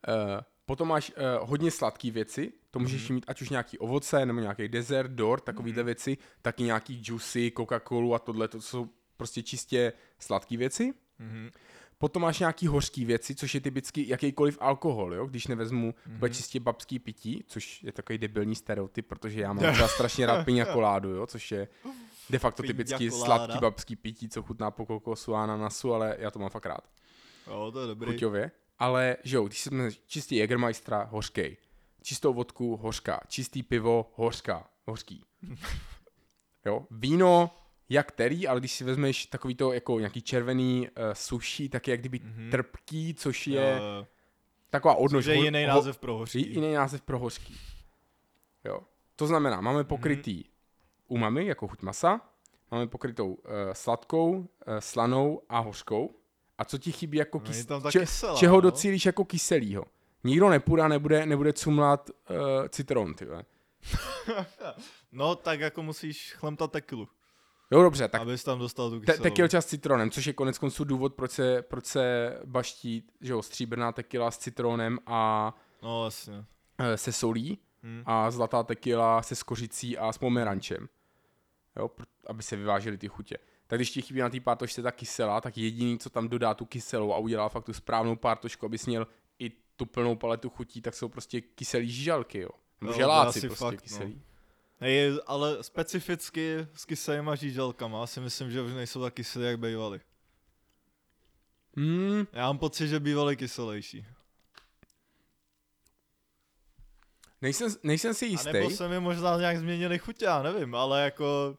Uh, 0.08 0.40
potom 0.66 0.88
máš 0.88 1.10
uh, 1.16 1.48
hodně 1.48 1.70
sladké 1.70 2.10
věci, 2.10 2.52
to 2.70 2.78
můžeš 2.78 3.04
Mhm. 3.08 3.14
mít 3.14 3.24
ať 3.28 3.42
už 3.42 3.48
nějaký 3.50 3.78
ovoce, 3.78 4.26
nebo 4.26 4.40
nějaký 4.40 4.68
dezert, 4.68 5.10
dort, 5.10 5.44
takovýhle 5.44 5.82
věci, 5.82 6.16
taky 6.42 6.62
nějaký 6.62 7.02
juicy, 7.04 7.52
Coca-Colu 7.56 8.14
a 8.14 8.18
tohle, 8.18 8.48
to 8.48 8.60
jsou 8.60 8.88
prostě 9.16 9.42
čistě 9.42 9.92
sladké 10.18 10.56
věci. 10.56 10.94
mhm. 11.18 11.50
Potom 11.98 12.22
máš 12.22 12.38
nějaký 12.38 12.66
hořký 12.66 13.04
věci, 13.04 13.34
což 13.34 13.54
je 13.54 13.60
typicky 13.60 14.08
jakýkoliv 14.08 14.58
alkohol, 14.60 15.14
jo? 15.14 15.26
když 15.26 15.46
nevezmu 15.46 15.94
Mhm. 16.06 16.18
mm-hmm. 16.20 16.32
čistě 16.32 16.60
babský 16.60 16.98
pití, 16.98 17.44
což 17.46 17.82
je 17.82 17.92
takový 17.92 18.18
debilní 18.18 18.54
stereotyp, 18.54 19.06
protože 19.06 19.40
já 19.40 19.52
mám 19.52 19.64
třeba 19.72 19.88
strašně 19.88 20.26
rád 20.26 20.44
piňa 20.44 20.64
koládu, 20.64 21.10
jo? 21.10 21.26
což 21.26 21.52
je 21.52 21.68
de 22.30 22.38
facto 22.38 22.62
typicky 22.62 23.10
colada. 23.10 23.26
sladký 23.26 23.58
babský 23.60 23.96
pití, 23.96 24.28
co 24.28 24.42
chutná 24.42 24.70
po 24.70 24.86
kokosu 24.86 25.34
a 25.34 25.42
ananasu, 25.42 25.94
ale 25.94 26.16
já 26.18 26.30
to 26.30 26.38
mám 26.38 26.50
fakt 26.50 26.66
rád. 26.66 26.84
Jo, 27.46 27.70
to 27.72 27.80
je 27.80 27.86
dobrý. 27.86 28.12
Chuťově. 28.12 28.50
Ale, 28.78 29.16
že 29.24 29.36
jo, 29.36 29.44
když 29.44 29.60
jsme 29.60 29.88
čistý 30.06 30.36
Jägermeistera, 30.36 31.08
hořkej. 31.10 31.56
Čistou 32.02 32.34
vodku, 32.34 32.76
hořká. 32.76 33.20
Čistý 33.28 33.62
pivo, 33.62 34.12
hořká. 34.14 34.68
Hořký. 34.86 35.24
Jo, 36.66 36.86
víno, 36.90 37.50
jak 37.88 38.08
který, 38.08 38.48
ale 38.48 38.60
když 38.60 38.72
si 38.72 38.84
vezmeš 38.84 39.26
takový 39.26 39.54
to 39.54 39.72
jako 39.72 39.98
nějaký 39.98 40.22
červený 40.22 40.88
uh, 40.88 41.04
sushi, 41.12 41.68
tak 41.68 41.88
je 41.88 41.92
jak 41.92 42.00
kdyby 42.00 42.20
Mhm. 42.24 42.50
trpký, 42.50 43.14
což 43.14 43.46
je 43.46 43.78
Jo, 43.80 44.06
taková 44.70 44.94
odnož. 44.94 45.24
Což 45.24 45.34
je 45.36 45.44
jiný 45.44 45.66
název 45.66 45.98
pro 45.98 46.16
hořký. 46.16 46.50
Jiný 46.54 46.72
název 46.74 47.02
pro 47.02 47.18
hořký. 47.18 47.56
Jo. 48.64 48.80
To 49.16 49.26
znamená, 49.26 49.60
máme 49.60 49.84
pokrytý 49.84 50.34
Mhm. 50.36 50.44
Umami, 51.14 51.46
jako 51.46 51.68
chuť 51.68 51.82
masa, 51.82 52.20
máme 52.70 52.86
pokrytou 52.86 53.28
uh, 53.34 53.40
sladkou, 53.72 54.30
uh, 54.32 54.44
slanou 54.78 55.40
a 55.48 55.58
hořkou. 55.58 56.16
A 56.58 56.64
co 56.64 56.78
ti 56.78 56.92
chybí 56.92 57.18
jako 57.18 57.38
No, 57.38 57.44
kys... 57.44 57.66
če- 57.90 57.98
kyselá, 58.00 58.38
čeho 58.38 58.54
no. 58.56 58.60
docílíš 58.60 59.06
jako 59.06 59.24
kyselýho? 59.24 59.84
Nikdo 60.24 60.48
nepůjde 60.50 60.82
a 60.82 60.88
nebude, 60.88 61.26
nebude 61.26 61.52
cumlat 61.52 62.10
uh, 62.10 62.36
citron, 62.68 63.14
ty. 63.14 63.26
No, 65.12 65.34
tak 65.34 65.60
jako 65.60 65.82
musíš 65.82 66.34
chlemtat 66.34 66.72
tekilu, 66.72 67.08
Jo, 67.70 67.82
dobře, 67.82 68.08
tak 68.08 68.20
abys 68.22 68.44
tam 68.44 68.58
dostal 68.58 68.90
tu 68.90 69.00
te- 69.00 69.12
tekilča 69.18 69.60
s 69.60 69.66
citronem, 69.66 70.10
což 70.10 70.26
je 70.26 70.32
konec 70.32 70.58
konců 70.58 70.84
důvod, 70.84 71.14
proč 71.14 71.30
se, 71.30 71.62
proč 71.62 71.86
se 71.86 72.36
baští, 72.44 73.06
že 73.20 73.32
jo, 73.32 73.42
stříbrná 73.42 73.92
tekila 73.92 74.30
s 74.30 74.38
citronem 74.38 74.98
a 75.06 75.52
No, 75.82 76.00
vlastně. 76.00 76.44
se 76.94 77.12
solí 77.12 77.58
Hm. 77.82 78.02
a 78.06 78.30
zlatá 78.30 78.62
tekila 78.62 79.22
se 79.22 79.34
skořicí 79.34 79.98
a 79.98 80.12
s 80.12 80.18
pomerančem. 80.18 80.88
Jo, 81.76 81.90
aby 82.26 82.42
se 82.42 82.56
vyvážely 82.56 82.98
ty 82.98 83.08
chutě. 83.08 83.38
Tak 83.66 83.78
když 83.78 83.90
ti 83.90 84.02
chybí 84.02 84.20
na 84.20 84.30
té 84.30 84.40
pártošce 84.40 84.82
ta 84.82 84.92
kyselá, 84.92 85.40
tak 85.40 85.58
jediný, 85.58 85.98
co 85.98 86.10
tam 86.10 86.28
dodá 86.28 86.54
tu 86.54 86.64
kyselou 86.66 87.12
a 87.12 87.18
udělá 87.18 87.48
fakt 87.48 87.64
tu 87.64 87.72
správnou 87.72 88.16
pártošku, 88.16 88.66
abys 88.66 88.86
měl 88.86 89.06
i 89.38 89.50
tu 89.76 89.86
plnou 89.86 90.16
paletu 90.16 90.50
chutí, 90.50 90.80
tak 90.82 90.94
jsou 90.94 91.08
prostě 91.08 91.40
kyselý 91.40 91.90
žížalky, 91.90 92.38
jo. 92.38 92.48
Nebo 92.80 92.92
Jo, 92.92 92.96
želáci 92.98 93.40
prostě 93.40 93.56
fakt, 93.64 93.74
no. 93.74 93.80
kyselý. 93.80 94.22
Hej, 94.78 95.18
ale 95.26 95.62
specificky 95.62 96.66
s 96.74 96.84
kyselýma 96.84 97.34
žíželkama 97.34 98.06
si 98.06 98.20
myslím, 98.20 98.50
že 98.50 98.62
už 98.62 98.72
nejsou 98.72 99.02
tak 99.02 99.14
kyselý, 99.14 99.44
jak 99.44 99.58
bývaly. 99.58 100.00
Hmm, 101.76 102.24
Já 102.32 102.46
mám 102.46 102.58
pocit, 102.58 102.88
že 102.88 103.00
bývaly 103.00 103.36
kyselější. 103.36 104.06
nejsem, 107.42 107.70
nejsem 107.82 108.14
si 108.14 108.24
A 108.24 108.28
jistý. 108.28 108.52
nebo 108.52 108.70
se 108.70 108.88
mi 108.88 109.00
možná 109.00 109.36
nějak 109.36 109.58
změnily 109.58 109.98
chutě, 109.98 110.24
já 110.24 110.42
nevím, 110.42 110.74
ale 110.74 111.02
jako 111.04 111.56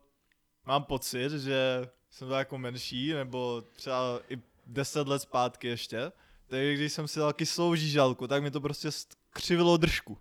mám 0.65 0.83
pocit, 0.83 1.31
že 1.31 1.89
jsem 2.09 2.27
to 2.27 2.33
jako 2.33 2.57
menší, 2.57 3.13
nebo 3.13 3.63
třeba 3.75 4.19
i 4.29 4.41
10 4.65 5.07
let 5.07 5.21
zpátky 5.21 5.67
ještě, 5.67 6.11
takže 6.47 6.73
když 6.73 6.93
jsem 6.93 7.07
si 7.07 7.19
dal 7.19 7.33
kyselou 7.33 7.75
žížalku, 7.75 8.27
tak 8.27 8.43
mi 8.43 8.51
to 8.51 8.61
prostě 8.61 8.89
křivilo 9.29 9.77
držku. 9.77 10.17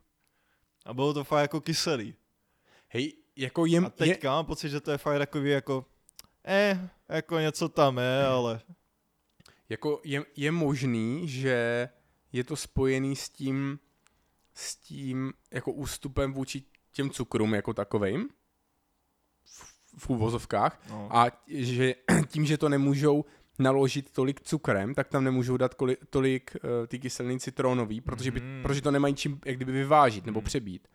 A 0.84 0.94
bylo 0.94 1.14
to 1.14 1.24
fakt 1.24 1.42
jako 1.42 1.60
kyselý. 1.60 2.14
Hej, 2.88 3.12
jako 3.36 3.66
je, 3.66 3.80
A 3.80 3.84
je, 3.84 3.90
teďka 3.90 4.30
mám 4.30 4.46
pocit, 4.46 4.68
že 4.68 4.80
to 4.80 4.90
je 4.90 4.98
fakt 4.98 5.18
takový 5.18 5.50
jako, 5.50 5.86
eh, 6.44 6.90
jako 7.08 7.38
něco 7.38 7.68
tam 7.68 7.98
je, 7.98 8.26
ale 8.26 8.60
Jako 9.68 10.00
je, 10.04 10.24
je 10.36 10.52
možný, 10.52 11.28
že 11.28 11.88
je 12.32 12.44
to 12.44 12.56
spojený 12.56 13.16
s 13.16 13.28
tím, 13.28 13.78
s 14.54 14.76
tím 14.76 15.32
jako 15.50 15.72
ústupem 15.72 16.32
vůči 16.32 16.62
těm 16.92 17.10
cukrům 17.10 17.54
jako 17.54 17.74
takovým 17.74 18.28
v, 19.98 20.10
úvozovkách 20.10 20.80
no. 20.90 21.08
a 21.16 21.26
že 21.48 21.94
tím, 22.28 22.46
že 22.46 22.58
to 22.58 22.68
nemůžou 22.68 23.24
naložit 23.58 24.10
tolik 24.10 24.40
cukrem, 24.40 24.94
tak 24.94 25.08
tam 25.08 25.24
nemůžou 25.24 25.56
dát 25.56 25.74
koli, 25.74 25.96
tolik 26.10 26.56
uh, 26.64 26.86
ty 26.86 26.98
kyseliny 26.98 27.40
citronový, 27.40 28.00
protože, 28.00 28.30
by, 28.30 28.40
Mhm. 28.40 28.62
protože 28.62 28.82
to 28.82 28.90
nemají 28.90 29.14
čím 29.14 29.40
jak 29.44 29.56
kdyby 29.56 29.72
vyvážit 29.72 30.26
nebo 30.26 30.40
Mhm. 30.40 30.44
přebít. 30.44 30.88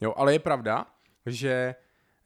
Jo, 0.00 0.14
ale 0.16 0.32
je 0.32 0.38
pravda, 0.38 0.86
že 1.26 1.74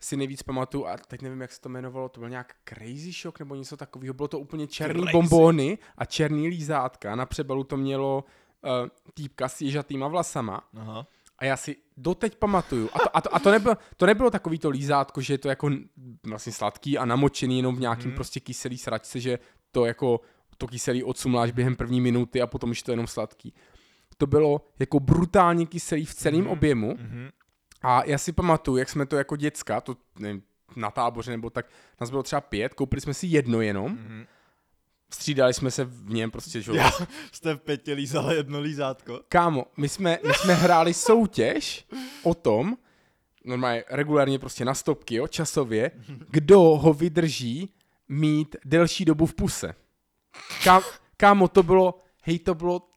si 0.00 0.16
nejvíc 0.16 0.42
pamatuju, 0.42 0.86
a 0.86 0.96
teď 0.96 1.22
nevím, 1.22 1.40
jak 1.40 1.52
se 1.52 1.60
to 1.60 1.68
jmenovalo, 1.68 2.08
to 2.08 2.20
byl 2.20 2.28
nějak 2.28 2.54
Crazy 2.68 3.12
Shock 3.12 3.38
nebo 3.38 3.54
něco 3.54 3.76
takového, 3.76 4.14
bylo 4.14 4.28
to 4.28 4.38
úplně 4.38 4.66
černý 4.66 5.02
Crazy. 5.02 5.12
bombóny 5.12 5.78
a 5.98 6.04
černý 6.04 6.48
lízátka, 6.48 7.14
na 7.14 7.26
přebalu 7.26 7.64
to 7.64 7.76
mělo 7.76 8.24
uh, 8.64 8.70
týpka 9.14 9.48
s 9.48 9.60
ježatýma 9.60 10.08
vlasama 10.08 10.68
Aha. 10.76 11.06
A 11.44 11.46
já 11.46 11.56
si 11.56 11.76
doteď 11.96 12.36
pamatuju, 12.36 12.88
a 12.92 12.98
to, 12.98 13.16
a 13.16 13.20
to, 13.20 13.34
a 13.34 13.38
to, 13.38 13.50
nebylo, 13.50 13.76
to 13.96 14.06
nebylo 14.06 14.30
takový 14.30 14.58
to 14.58 14.70
lízátko, 14.70 15.20
že 15.20 15.34
je 15.34 15.38
to 15.38 15.48
jako 15.48 15.70
vlastně 16.26 16.52
sladký 16.52 16.98
a 16.98 17.04
namočený 17.04 17.56
jenom 17.56 17.76
v 17.76 17.80
nějakým 17.80 18.06
Mhm. 18.06 18.14
prostě 18.14 18.40
kyselý 18.40 18.78
sračce, 18.78 19.20
že 19.20 19.38
to 19.72 19.84
jako 19.86 20.20
to 20.58 20.66
kyselý 20.66 21.04
odsumláš 21.04 21.50
během 21.50 21.76
první 21.76 22.00
minuty 22.00 22.42
a 22.42 22.46
potom 22.46 22.70
už 22.70 22.82
to 22.82 22.90
je 22.90 22.92
jenom 22.92 23.06
sladký. 23.06 23.54
To 24.16 24.26
bylo 24.26 24.60
jako 24.78 25.00
brutálně 25.00 25.66
kyselý 25.66 26.04
v 26.04 26.14
celém 26.14 26.40
Mhm. 26.40 26.50
objemu 26.50 26.94
Mhm. 27.00 27.28
a 27.82 28.04
já 28.04 28.18
si 28.18 28.32
pamatuju, 28.32 28.76
jak 28.76 28.88
jsme 28.88 29.06
to 29.06 29.16
jako 29.16 29.36
děcka, 29.36 29.80
to 29.80 29.96
nevím, 30.18 30.42
na 30.76 30.90
táboře 30.90 31.30
nebo 31.30 31.50
tak, 31.50 31.66
nás 32.00 32.10
bylo 32.10 32.22
třeba 32.22 32.40
pět, 32.40 32.74
koupili 32.74 33.00
jsme 33.00 33.14
si 33.14 33.26
jedno 33.26 33.60
jenom, 33.60 33.92
Mhm. 33.92 34.24
Střídali 35.14 35.54
jsme 35.54 35.70
se 35.70 35.84
v 35.84 36.10
něm 36.10 36.30
prostě, 36.30 36.62
že 36.62 36.70
jo. 36.70 36.76
Já 36.76 36.90
jste 37.32 37.54
v 37.54 37.58
pěti 37.58 37.92
lízali 37.92 38.36
jedno 38.36 38.60
lízátko. 38.60 39.20
Kámo, 39.28 39.64
my 39.76 39.88
jsme, 39.88 40.18
my 40.26 40.34
jsme 40.34 40.54
hráli 40.54 40.94
soutěž 40.94 41.86
o 42.22 42.34
tom, 42.34 42.76
normálně 43.44 43.84
regulárně 43.90 44.38
prostě 44.38 44.64
na 44.64 44.74
stopky, 44.74 45.14
jo, 45.14 45.26
časově, 45.26 45.90
kdo 46.30 46.60
ho 46.60 46.94
vydrží 46.94 47.74
mít 48.08 48.56
delší 48.64 49.04
dobu 49.04 49.26
v 49.26 49.34
puse. 49.34 49.74
Ká, 50.64 50.80
kámo, 51.16 51.48
to 51.48 51.62
bylo, 51.62 52.02
hej, 52.22 52.38
to 52.38 52.54
bylo 52.54 52.88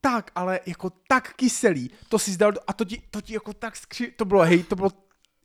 tak, 0.00 0.30
ale 0.34 0.60
jako 0.66 0.90
tak 1.08 1.34
kyselý, 1.34 1.90
to 2.08 2.18
si 2.18 2.32
zdal, 2.32 2.52
a 2.66 2.72
to 2.72 2.84
ti, 2.84 3.02
to 3.10 3.20
ti 3.20 3.34
jako 3.34 3.52
tak 3.52 3.76
skři, 3.76 4.12
to 4.16 4.24
bylo, 4.24 4.42
hej, 4.42 4.62
to 4.62 4.76
bylo 4.76 4.90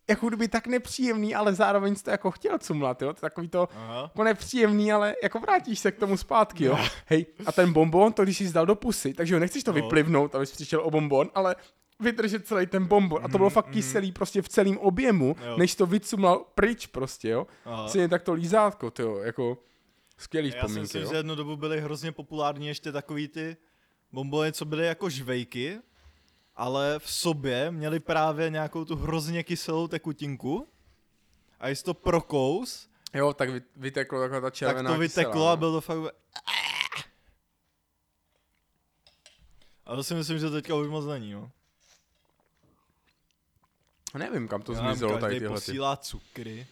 jako 0.10 0.28
kdyby 0.28 0.48
tak 0.48 0.68
nepříjemný, 0.68 1.36
ale 1.36 1.54
zároveň 1.54 1.96
jsi 1.96 2.04
to 2.04 2.10
jako 2.12 2.32
chtěl 2.32 2.58
cumlat, 2.58 3.02
jo, 3.02 3.14
to 3.14 3.18
je 3.18 3.22
takový 3.22 3.48
to, 3.48 3.68
Aha. 3.76 4.02
jako 4.02 4.24
nepříjemný, 4.24 4.92
ale 4.94 5.16
jako 5.24 5.40
vrátíš 5.40 5.80
se 5.80 5.92
k 5.92 5.98
tomu 6.00 6.18
zpátky, 6.18 6.64
jo. 6.66 6.78
Hej, 7.06 7.26
a 7.46 7.52
ten 7.52 7.74
bonbon, 7.74 8.14
to 8.14 8.24
když 8.24 8.38
jsi 8.38 8.48
zdal 8.48 8.66
do 8.66 8.76
pusy, 8.76 9.14
takže 9.14 9.34
jo, 9.34 9.40
nechceš 9.40 9.64
to 9.64 9.72
No. 9.72 9.76
vyplivnout, 9.76 10.36
abys 10.36 10.52
přišel 10.52 10.82
o 10.82 10.92
bonbon, 10.92 11.30
ale 11.36 11.56
vydržet 12.00 12.48
celý 12.48 12.66
ten 12.68 12.86
bonbon. 12.86 13.26
A 13.26 13.28
to 13.28 13.38
bylo 13.38 13.50
fakt 13.50 13.70
kyselý 13.70 14.12
prostě 14.12 14.42
v 14.42 14.50
celém 14.50 14.78
objemu, 14.78 15.36
Jo. 15.46 15.58
než 15.58 15.76
to 15.76 15.86
vycumlal 15.86 16.46
pryč 16.56 16.88
prostě, 16.88 17.30
jo. 17.30 17.48
Stejně 17.88 18.08
tak 18.10 18.24
to 18.24 18.34
lízátko, 18.34 18.92
to 18.92 19.02
jo, 19.02 19.18
jako 19.18 19.58
skvělý 20.18 20.48
Já 20.48 20.54
si 20.54 20.58
vzpomínky, 20.58 20.82
myslím, 20.82 21.02
jo. 21.04 21.10
že 21.10 21.16
jednu 21.16 21.36
dobu 21.36 21.58
byly 21.58 21.82
hrozně 21.82 22.12
populární 22.12 22.68
ještě 22.68 22.92
takový 22.92 23.28
ty 23.28 23.58
bombony, 24.12 24.52
co 24.52 24.66
byly 24.66 24.86
jako 24.86 25.10
žvejky, 25.10 25.80
ale 26.56 27.00
v 27.00 27.12
sobě 27.12 27.72
měli 27.72 28.00
právě 28.00 28.50
nějakou 28.50 28.86
tu 28.86 28.96
hrozně 28.96 29.44
kyselou 29.44 29.88
tekutinku 29.88 30.68
a 31.60 31.68
jestli 31.68 31.86
to 31.86 31.94
prokous, 31.94 32.90
Jo, 33.14 33.34
tak 33.34 33.50
vy- 33.50 33.62
vyteklo 33.76 34.20
taková 34.22 34.40
ta 34.42 34.48
tak 34.48 34.54
červená 34.54 34.94
to 34.94 35.00
vyteklo 35.00 35.32
kyselá, 35.32 35.52
a 35.52 35.56
no. 35.56 35.58
bylo 35.58 35.72
to 35.72 35.82
fakt... 35.82 36.16
A 39.86 39.96
to 39.96 40.04
si 40.04 40.14
myslím, 40.16 40.40
že 40.40 40.50
teďka 40.50 40.76
už 40.76 40.88
moc 40.88 41.06
není, 41.06 41.32
no. 41.32 41.52
Nevím, 44.18 44.48
kam 44.48 44.62
to 44.62 44.74
Já 44.74 44.80
zmizelo 44.80 45.18
tady 45.18 45.40
tyhle. 45.40 45.50
Ty. 45.50 45.54
posílá 45.54 45.98
cukry. 45.98 46.68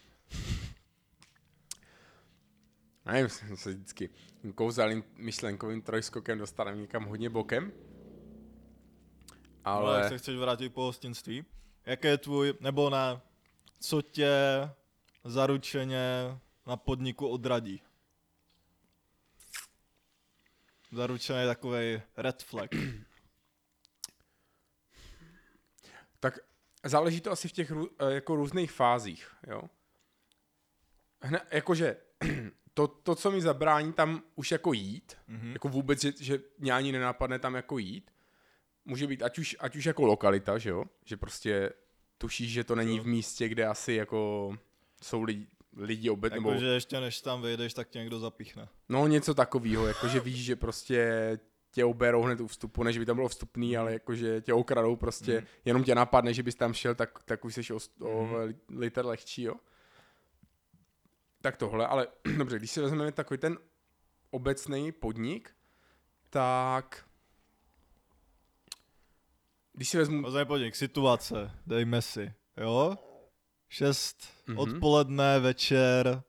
Nevím, 3.06 3.30
jsem 3.30 3.58
se 3.58 3.74
vždycky 3.74 4.10
kouzelným 4.56 5.04
myšlenkovým 5.17 5.82
trojskokem 5.82 6.38
dostaneme 6.38 6.78
někam 6.78 7.06
hodně 7.06 7.30
bokem. 7.30 7.72
Ale... 9.65 9.93
jak 9.93 10.00
Ale 10.02 10.10
se 10.10 10.17
chceš 10.17 10.38
vrátit 10.38 10.69
po 10.69 10.82
hostinství? 10.82 11.45
Jaký 11.86 12.08
je 12.08 12.17
tvůj, 12.17 12.54
nebo 12.60 12.89
ne, 12.89 13.21
co 13.80 14.02
tě 14.02 14.30
zaručeně 15.24 16.38
na 16.67 16.78
podniku 16.78 17.28
odradí? 17.28 17.82
Zaručený 20.91 21.45
takový 21.45 22.02
red 22.17 22.43
flag. 22.43 22.69
tak 26.19 26.39
záleží 26.84 27.21
to 27.21 27.32
asi 27.32 27.47
v 27.47 27.52
těch 27.52 27.71
eh, 27.71 28.13
jako 28.13 28.36
různých 28.36 28.71
fázích, 28.71 29.36
jo. 29.47 29.62
Hne, 31.21 31.41
jakože 31.52 31.97
to, 32.74 32.88
to, 32.88 33.15
co 33.15 33.32
mi 33.32 33.41
zabrání 33.41 33.93
tam 33.93 34.24
už 34.36 34.52
jako 34.52 34.74
jít, 34.74 35.17
Mhm. 35.28 35.52
jako 35.52 35.69
vůbec, 35.69 36.02
že, 36.02 36.12
že 36.19 36.39
mě 36.58 36.74
ani 36.74 36.91
nenapadne 36.91 37.39
tam 37.39 37.56
jako 37.56 37.78
jít, 37.78 38.11
může 38.86 39.08
být 39.08 39.24
ať 39.24 39.39
už, 39.39 39.56
ať 39.60 39.76
už 39.76 39.86
jako 39.86 40.06
lokalita, 40.06 40.58
že 40.58 40.70
jo, 40.70 40.84
že 41.06 41.17
prostě 41.17 41.70
tušíš, 42.17 42.52
že 42.52 42.63
to 42.63 42.76
není 42.76 43.00
v 43.00 43.08
místě, 43.08 43.50
kde 43.50 43.65
asi 43.67 43.94
jako 43.94 44.52
jsou 45.04 45.22
lidi, 45.24 45.48
lidi 45.78 46.10
obet, 46.10 46.34
nebo 46.34 46.50
Jakože 46.50 46.65
ještě 46.67 47.00
než 47.00 47.22
tam 47.22 47.41
vejdeš, 47.41 47.74
tak 47.74 47.89
tě 47.89 48.00
někdo 48.00 48.20
zapíchne. 48.20 48.67
no 48.89 49.08
něco 49.08 49.34
takového, 49.34 49.88
jakože 49.88 50.20
víš, 50.20 50.44
že 50.46 50.56
prostě 50.56 51.12
tě 51.72 51.86
oberou 51.86 52.22
hned 52.24 52.41
u 52.41 52.48
vstupu, 52.48 52.84
než 52.84 52.98
by 52.98 53.06
tam 53.06 53.15
bylo 53.15 53.30
vstupný, 53.30 53.78
ale 53.78 53.94
jakože 53.94 54.41
tě 54.41 54.54
okradou 54.54 54.96
prostě, 54.96 55.38
Mhm. 55.38 55.48
jenom 55.65 55.84
tě 55.84 55.96
napadne, 55.96 56.34
že 56.34 56.44
bys 56.44 56.56
tam 56.56 56.74
šel, 56.74 56.96
tak, 56.96 57.24
tak 57.24 57.46
už 57.46 57.56
jsi 57.56 57.74
o, 57.74 57.80
o 58.02 58.24
Mhm. 58.24 58.36
li- 58.36 58.56
liter 58.78 59.06
lehčí, 59.06 59.44
jo. 59.44 59.54
Tak 61.41 61.58
tohle, 61.58 61.88
ale 61.88 62.08
dobře, 62.38 62.58
když 62.58 62.72
si 62.72 62.82
vezmeme 62.82 63.12
takový 63.12 63.38
ten 63.38 63.58
obecný 64.32 64.91
podnik, 64.91 65.52
tak 66.30 67.06
když 69.74 69.90
si 69.90 69.98
vezmu, 69.98 70.24
podnik, 70.46 70.76
situace, 70.76 71.52
dejme 71.68 72.02
si, 72.02 72.34
jo? 72.58 72.98
Šest 73.70 74.28
Mhm. 74.48 74.58
odpoledne, 74.58 75.40
večer, 75.40 76.24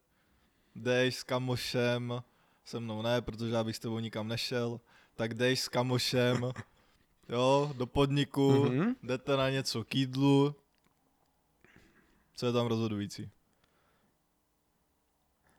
jdeš 0.74 1.16
s 1.16 1.22
kamošem, 1.22 2.22
se 2.64 2.80
mnou 2.80 3.02
ne, 3.02 3.20
protože 3.22 3.54
já 3.54 3.64
bych 3.64 3.76
s 3.76 3.78
tebou 3.78 3.98
nikam 3.98 4.28
nešel, 4.28 4.80
tak 5.14 5.34
jdeš 5.34 5.60
s 5.60 5.68
kamošem, 5.68 6.52
jo, 7.28 7.72
do 7.76 7.86
podniku, 7.86 8.64
Mhm. 8.64 8.92
jdete 9.02 9.36
na 9.36 9.50
něco 9.50 9.84
k 9.84 9.94
jídlu, 9.94 10.54
co 12.34 12.46
je 12.46 12.52
tam 12.52 12.66
rozhodující? 12.66 13.30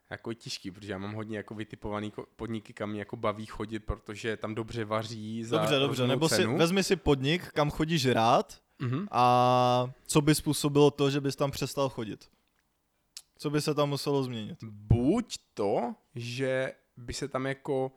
Jako 0.10 0.34
těžký, 0.34 0.72
protože 0.72 0.92
já 0.92 0.98
mám 0.98 1.14
hodně 1.14 1.38
jako 1.38 1.56
vytipovaný 1.56 2.14
podniky, 2.36 2.74
kam 2.74 2.90
mě 2.90 3.00
jako 3.00 3.16
baví 3.16 3.46
chodit, 3.46 3.80
protože 3.80 4.38
tam 4.38 4.56
dobře 4.56 4.86
vaří 4.86 5.44
za 5.44 5.58
Dobře, 5.58 5.80
dobře, 5.80 6.08
nebo 6.08 6.30
si, 6.30 6.36
cenu. 6.36 6.58
vezmi 6.58 6.84
si 6.84 6.96
podnik, 6.96 7.48
kam 7.52 7.72
chodíš 7.72 8.06
rád 8.06 8.64
Mhm. 8.80 9.08
a 9.12 9.92
co 10.06 10.22
by 10.22 10.36
způsobilo 10.36 10.92
to, 10.92 11.10
že 11.10 11.22
bys 11.22 11.36
tam 11.36 11.52
přestal 11.52 11.90
chodit? 11.90 12.30
Co 13.38 13.50
by 13.50 13.62
se 13.62 13.74
tam 13.74 13.90
muselo 13.90 14.24
změnit? 14.24 14.58
Buď 14.64 15.38
to, 15.54 15.96
že 16.16 16.74
by 16.98 17.14
se 17.14 17.28
tam 17.28 17.46
jako 17.46 17.92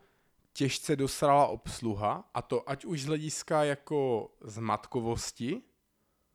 těžce 0.53 0.95
dosrala 0.95 1.47
obsluha, 1.47 2.29
a 2.33 2.41
to 2.41 2.69
ať 2.69 2.85
už 2.85 3.01
z 3.01 3.05
hlediska 3.05 3.63
jako 3.63 4.31
zmatkovosti, 4.41 5.61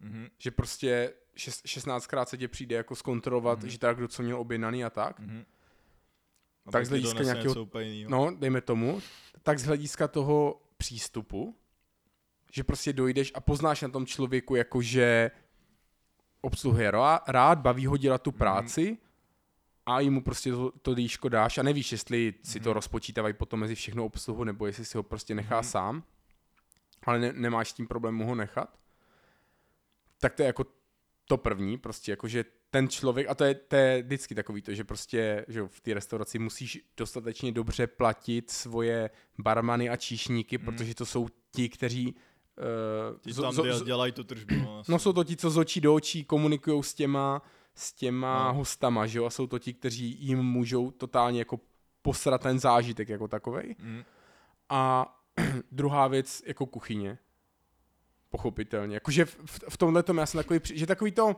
Mhm. 0.01 0.27
že 0.39 0.51
prostě 0.51 1.13
šest, 1.37 1.63
16krát 1.67 2.29
se 2.29 2.39
tě 2.39 2.49
přijde 2.49 2.77
jako 2.77 2.95
zkontrolovat, 2.97 3.59
Mhm. 3.61 3.69
že 3.69 3.79
tak 3.79 3.97
kdo 3.97 4.09
co 4.09 4.23
měl 4.23 4.41
objednaný 4.41 4.85
a 4.85 4.91
tak. 4.91 5.21
Mhm. 5.21 5.45
A 6.67 6.71
Tak 6.71 6.87
z 6.87 6.89
hlediska 6.89 7.23
nějakého-. 7.23 7.67
No, 8.09 8.31
dejme 8.37 8.61
tomu, 8.61 9.01
tak 9.43 9.59
z 9.59 9.65
hlediska 9.65 10.09
toho 10.09 10.63
přístupu, 10.77 11.57
že 12.53 12.65
prostě 12.65 12.93
dojdeš 12.93 13.33
a 13.35 13.41
poznáš 13.41 13.83
na 13.83 13.89
tom 13.89 14.07
člověku, 14.07 14.55
jako 14.55 14.83
že 14.83 15.31
obsluhuje 16.41 16.91
rá- 16.91 17.21
rád, 17.29 17.59
baví 17.59 17.87
ho 17.87 17.97
dělat 17.97 18.23
tu 18.23 18.31
Mhm. 18.31 18.39
práci 18.39 18.99
a 19.87 20.01
jim 20.01 20.13
mu 20.15 20.23
prostě 20.23 20.51
to, 20.51 20.71
to 20.83 20.95
dýško 20.95 21.29
dáš 21.29 21.59
a 21.59 21.63
nevíš, 21.63 21.93
jestli 21.93 22.35
si 22.43 22.61
to 22.61 22.69
Mhm. 22.71 22.75
rozpočítávají 22.75 23.35
potom 23.35 23.61
mezi 23.61 23.75
všechno 23.75 24.05
obsluhu, 24.05 24.45
nebo 24.45 24.67
jestli 24.67 24.85
si 24.85 24.97
ho 24.97 25.03
prostě 25.03 25.35
nechá 25.35 25.57
Mhm. 25.57 25.65
sám, 25.65 26.03
ale 27.03 27.19
ne, 27.19 27.33
nemáš 27.33 27.71
s 27.71 27.73
tím 27.73 27.87
problém 27.89 28.15
mu 28.15 28.27
ho 28.27 28.35
nechat, 28.35 28.79
tak 30.19 30.35
to 30.35 30.43
je 30.43 30.47
jako 30.47 30.65
to 31.27 31.37
první, 31.37 31.79
prostě 31.79 32.13
jako, 32.13 32.29
že 32.29 32.45
ten 32.75 32.89
člověk, 32.89 33.29
a 33.29 33.35
to 33.35 33.45
je, 33.45 33.55
to 33.55 33.77
je 33.77 34.03
vždycky 34.03 34.35
takový 34.35 34.63
to, 34.63 34.75
že 34.75 34.85
prostě 34.85 35.45
že 35.49 35.63
v 35.69 35.81
té 35.81 35.95
restauraci 35.95 36.39
musíš 36.39 36.81
dostatečně 36.97 37.53
dobře 37.53 37.87
platit 37.87 38.51
svoje 38.51 39.11
barmany 39.39 39.89
a 39.91 39.97
číšníky, 39.97 40.59
Mhm. 40.59 40.65
protože 40.65 40.95
to 40.95 41.07
jsou 41.07 41.29
ti, 41.51 41.69
kteří 41.69 42.15
uh, 42.15 43.19
Ti 43.21 43.35
tam 43.41 43.55
děl- 43.55 43.85
dělají 43.85 44.13
tu 44.13 44.25
tržbu. 44.25 44.55
No, 44.55 44.83
No 44.89 44.99
jsou 44.99 45.13
to 45.13 45.25
ti, 45.25 45.37
co 45.37 45.51
z 45.51 45.59
očí 45.59 45.81
do 45.81 45.95
očí 45.95 46.25
komunikují 46.25 46.83
s 46.83 46.95
těma, 46.95 47.43
s 47.75 47.93
těma 47.93 48.49
No. 48.49 48.55
hostama, 48.55 49.07
že 49.07 49.19
jo, 49.19 49.25
a 49.25 49.31
jsou 49.31 49.47
to 49.47 49.59
ti, 49.59 49.73
kteří 49.75 50.17
jim 50.21 50.39
můžou 50.43 50.91
totálně 50.91 51.39
jako 51.39 51.61
posrat 52.03 52.41
ten 52.43 52.59
zážitek 52.59 53.09
jako 53.09 53.29
takovej. 53.29 53.77
Mhm. 53.79 54.05
A 54.69 55.15
druhá 55.73 56.09
věc 56.09 56.43
jako 56.47 56.67
kuchyně. 56.67 57.19
Pochopitelně. 58.31 58.95
Jakože 58.97 59.25
v, 59.25 59.37
v, 59.47 59.61
v 59.69 59.77
tomhle 59.77 60.03
tom 60.03 60.19
já 60.19 60.27
jsem 60.27 60.39
takový, 60.39 60.61
že 60.75 60.87
takový 60.87 61.13
to, 61.13 61.37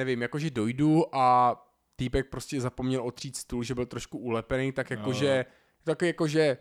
nevím, 0.00 0.22
jakože 0.22 0.50
dojdu 0.50 1.14
a 1.14 1.56
týpek 1.96 2.30
prostě 2.30 2.60
zapomněl 2.60 3.02
otřít 3.02 3.36
stůl, 3.36 3.62
že 3.62 3.74
byl 3.74 3.86
trošku 3.86 4.18
ulepený, 4.18 4.72
tak 4.72 4.90
Jo. 4.90 4.96
jakože, 4.98 5.44
takový 5.84 6.06
jakože, 6.08 6.58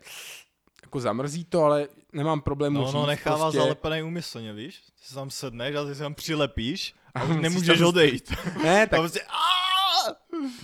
jako 0.83 0.99
zamrzí 0.99 1.45
to, 1.45 1.63
ale 1.63 1.87
nemám 2.13 2.41
problém 2.41 2.73
No, 2.73 2.81
no, 2.81 2.87
říct 3.01 3.07
nechává 3.07 3.37
prostě, 3.45 3.57
zalepený 3.59 4.03
úmyslně, 4.03 4.53
víš? 4.53 4.79
Ty 4.81 5.05
si 5.07 5.13
tam 5.15 5.29
sedneš 5.29 5.75
a 5.75 5.85
ty 5.85 5.95
si 5.95 6.01
tam 6.01 6.13
přilepíš 6.15 6.93
a 7.15 7.19
A 7.19 7.23
už 7.23 7.35
nemůžeš 7.41 7.79
tam- 7.79 7.87
odejít. 7.87 8.33
Ne, 8.63 8.87
Tak 8.87 8.89
tak 8.89 8.99
prostě! 8.99 9.19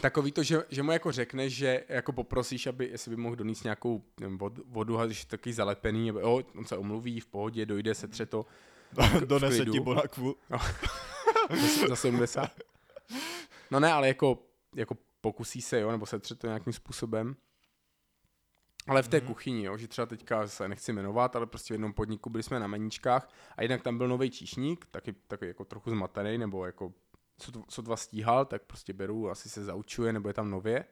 Takový 0.01 0.31
to, 0.31 0.43
že, 0.43 0.57
že 0.69 0.83
mu 0.83 0.91
jako 0.91 1.11
řekneš, 1.11 1.55
že 1.55 1.83
jako 1.89 2.11
poprosíš, 2.13 2.67
aby, 2.67 2.85
jestli 2.91 3.09
by 3.11 3.17
mohl 3.17 3.35
donést 3.35 3.63
nějakou 3.63 4.03
vod, 4.37 4.53
vodu, 4.65 4.99
a 4.99 5.05
když 5.05 5.19
je 5.19 5.25
taky 5.25 5.53
zalepený, 5.53 6.05
nebo 6.05 6.19
jo, 6.19 6.41
on 6.57 6.65
se 6.65 6.77
omluví, 6.77 7.19
v 7.19 7.25
pohodě, 7.25 7.65
dojde, 7.65 7.95
setře 7.95 8.25
to 8.25 8.45
Donese 9.25 9.65
ti 9.65 9.79
bonakvu. 9.79 10.35
za, 10.49 10.57
za 11.89 11.95
70. 11.95 12.51
No 13.71 13.79
ne, 13.79 13.93
ale 13.93 14.07
jako, 14.07 14.43
jako 14.75 14.97
pokusí 15.21 15.61
se, 15.61 15.79
jo, 15.79 15.91
nebo 15.91 16.05
setře 16.05 16.35
to 16.35 16.47
nějakým 16.47 16.73
způsobem. 16.73 17.35
Ale 18.87 19.03
v 19.03 19.07
té 19.07 19.17
Mhm. 19.17 19.27
kuchyni, 19.27 19.63
jo, 19.63 19.77
že 19.77 19.87
třeba 19.87 20.05
teďka 20.05 20.47
se 20.47 20.67
nechci 20.67 20.93
jmenovat, 20.93 21.35
ale 21.35 21.45
prostě 21.45 21.73
v 21.73 21.75
jednom 21.75 21.93
podniku 21.93 22.29
byli 22.29 22.43
jsme 22.43 22.59
na 22.59 22.67
meníčkách 22.67 23.29
a 23.57 23.61
jednak 23.61 23.81
tam 23.81 23.97
byl 23.97 24.07
nový 24.07 24.31
číšník, 24.31 24.85
taky, 24.91 25.13
taky 25.13 25.47
jako 25.47 25.65
trochu 25.65 25.89
zmatený, 25.89 26.37
nebo 26.37 26.65
jako 26.65 26.93
co, 27.67 27.81
dva 27.81 27.97
stíhal, 27.97 28.45
tak 28.45 28.61
prostě 28.63 28.93
beru, 28.93 29.29
asi 29.29 29.49
se 29.49 29.63
zaučuje, 29.63 30.13
nebo 30.13 30.29
je 30.29 30.33
tam 30.33 30.49
nově. 30.49 30.85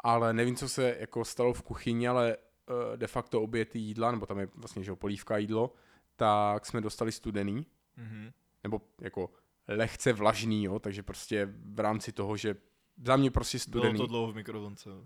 Ale 0.00 0.32
nevím, 0.32 0.56
co 0.56 0.68
se 0.68 0.96
jako 1.00 1.24
stalo 1.24 1.52
v 1.52 1.62
kuchyni, 1.62 2.08
ale 2.08 2.36
uh, 2.36 2.96
de 2.96 3.06
facto 3.06 3.42
obě 3.42 3.64
ty 3.64 3.78
jídla, 3.78 4.10
nebo 4.12 4.26
tam 4.26 4.38
je 4.38 4.48
vlastně, 4.54 4.84
že 4.84 4.94
polívka 4.94 5.36
jídlo, 5.36 5.74
tak 6.16 6.66
jsme 6.66 6.80
dostali 6.80 7.12
studený, 7.12 7.66
Mhm. 7.96 8.32
nebo 8.64 8.80
jako 9.00 9.30
lehce 9.68 10.12
vlažný, 10.12 10.64
jo, 10.64 10.78
takže 10.78 11.02
prostě 11.02 11.48
v 11.74 11.80
rámci 11.80 12.12
toho, 12.12 12.36
že 12.36 12.56
za 13.04 13.16
mě 13.16 13.30
prostě 13.30 13.58
Bylo 13.68 13.82
studený. 13.82 13.98
to 13.98 14.06
dlouho 14.06 14.32
v 14.32 14.34
mikrovlnce. 14.34 14.90
jo. 14.90 15.02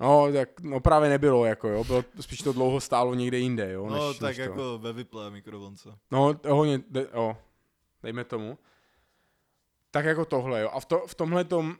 No, 0.00 0.32
tak 0.32 0.60
no 0.60 0.80
právě 0.80 1.10
nebylo, 1.10 1.44
jako 1.44 1.68
jo, 1.68 1.84
bylo, 1.84 2.04
spíš 2.20 2.38
to 2.38 2.52
dlouho 2.52 2.80
stálo 2.80 3.14
někde 3.14 3.38
jinde, 3.38 3.72
jo, 3.72 3.86
No, 3.90 4.08
než, 4.08 4.18
tak 4.18 4.28
než 4.28 4.36
to. 4.36 4.42
jako 4.42 4.78
ve 4.78 4.92
vyplé 4.92 5.30
mikrovlnce. 5.30 5.98
No, 6.10 6.40
hodně, 6.48 6.82
de, 6.90 7.06
jo, 7.14 7.36
dejme 8.02 8.24
tomu. 8.24 8.58
Tak 9.90 10.04
jako 10.04 10.24
tohle, 10.24 10.60
jo. 10.60 10.70
A 10.72 10.80
v, 10.80 10.84
to, 10.84 10.98
v 11.06 11.14
tomhle 11.14 11.44
tom 11.44 11.76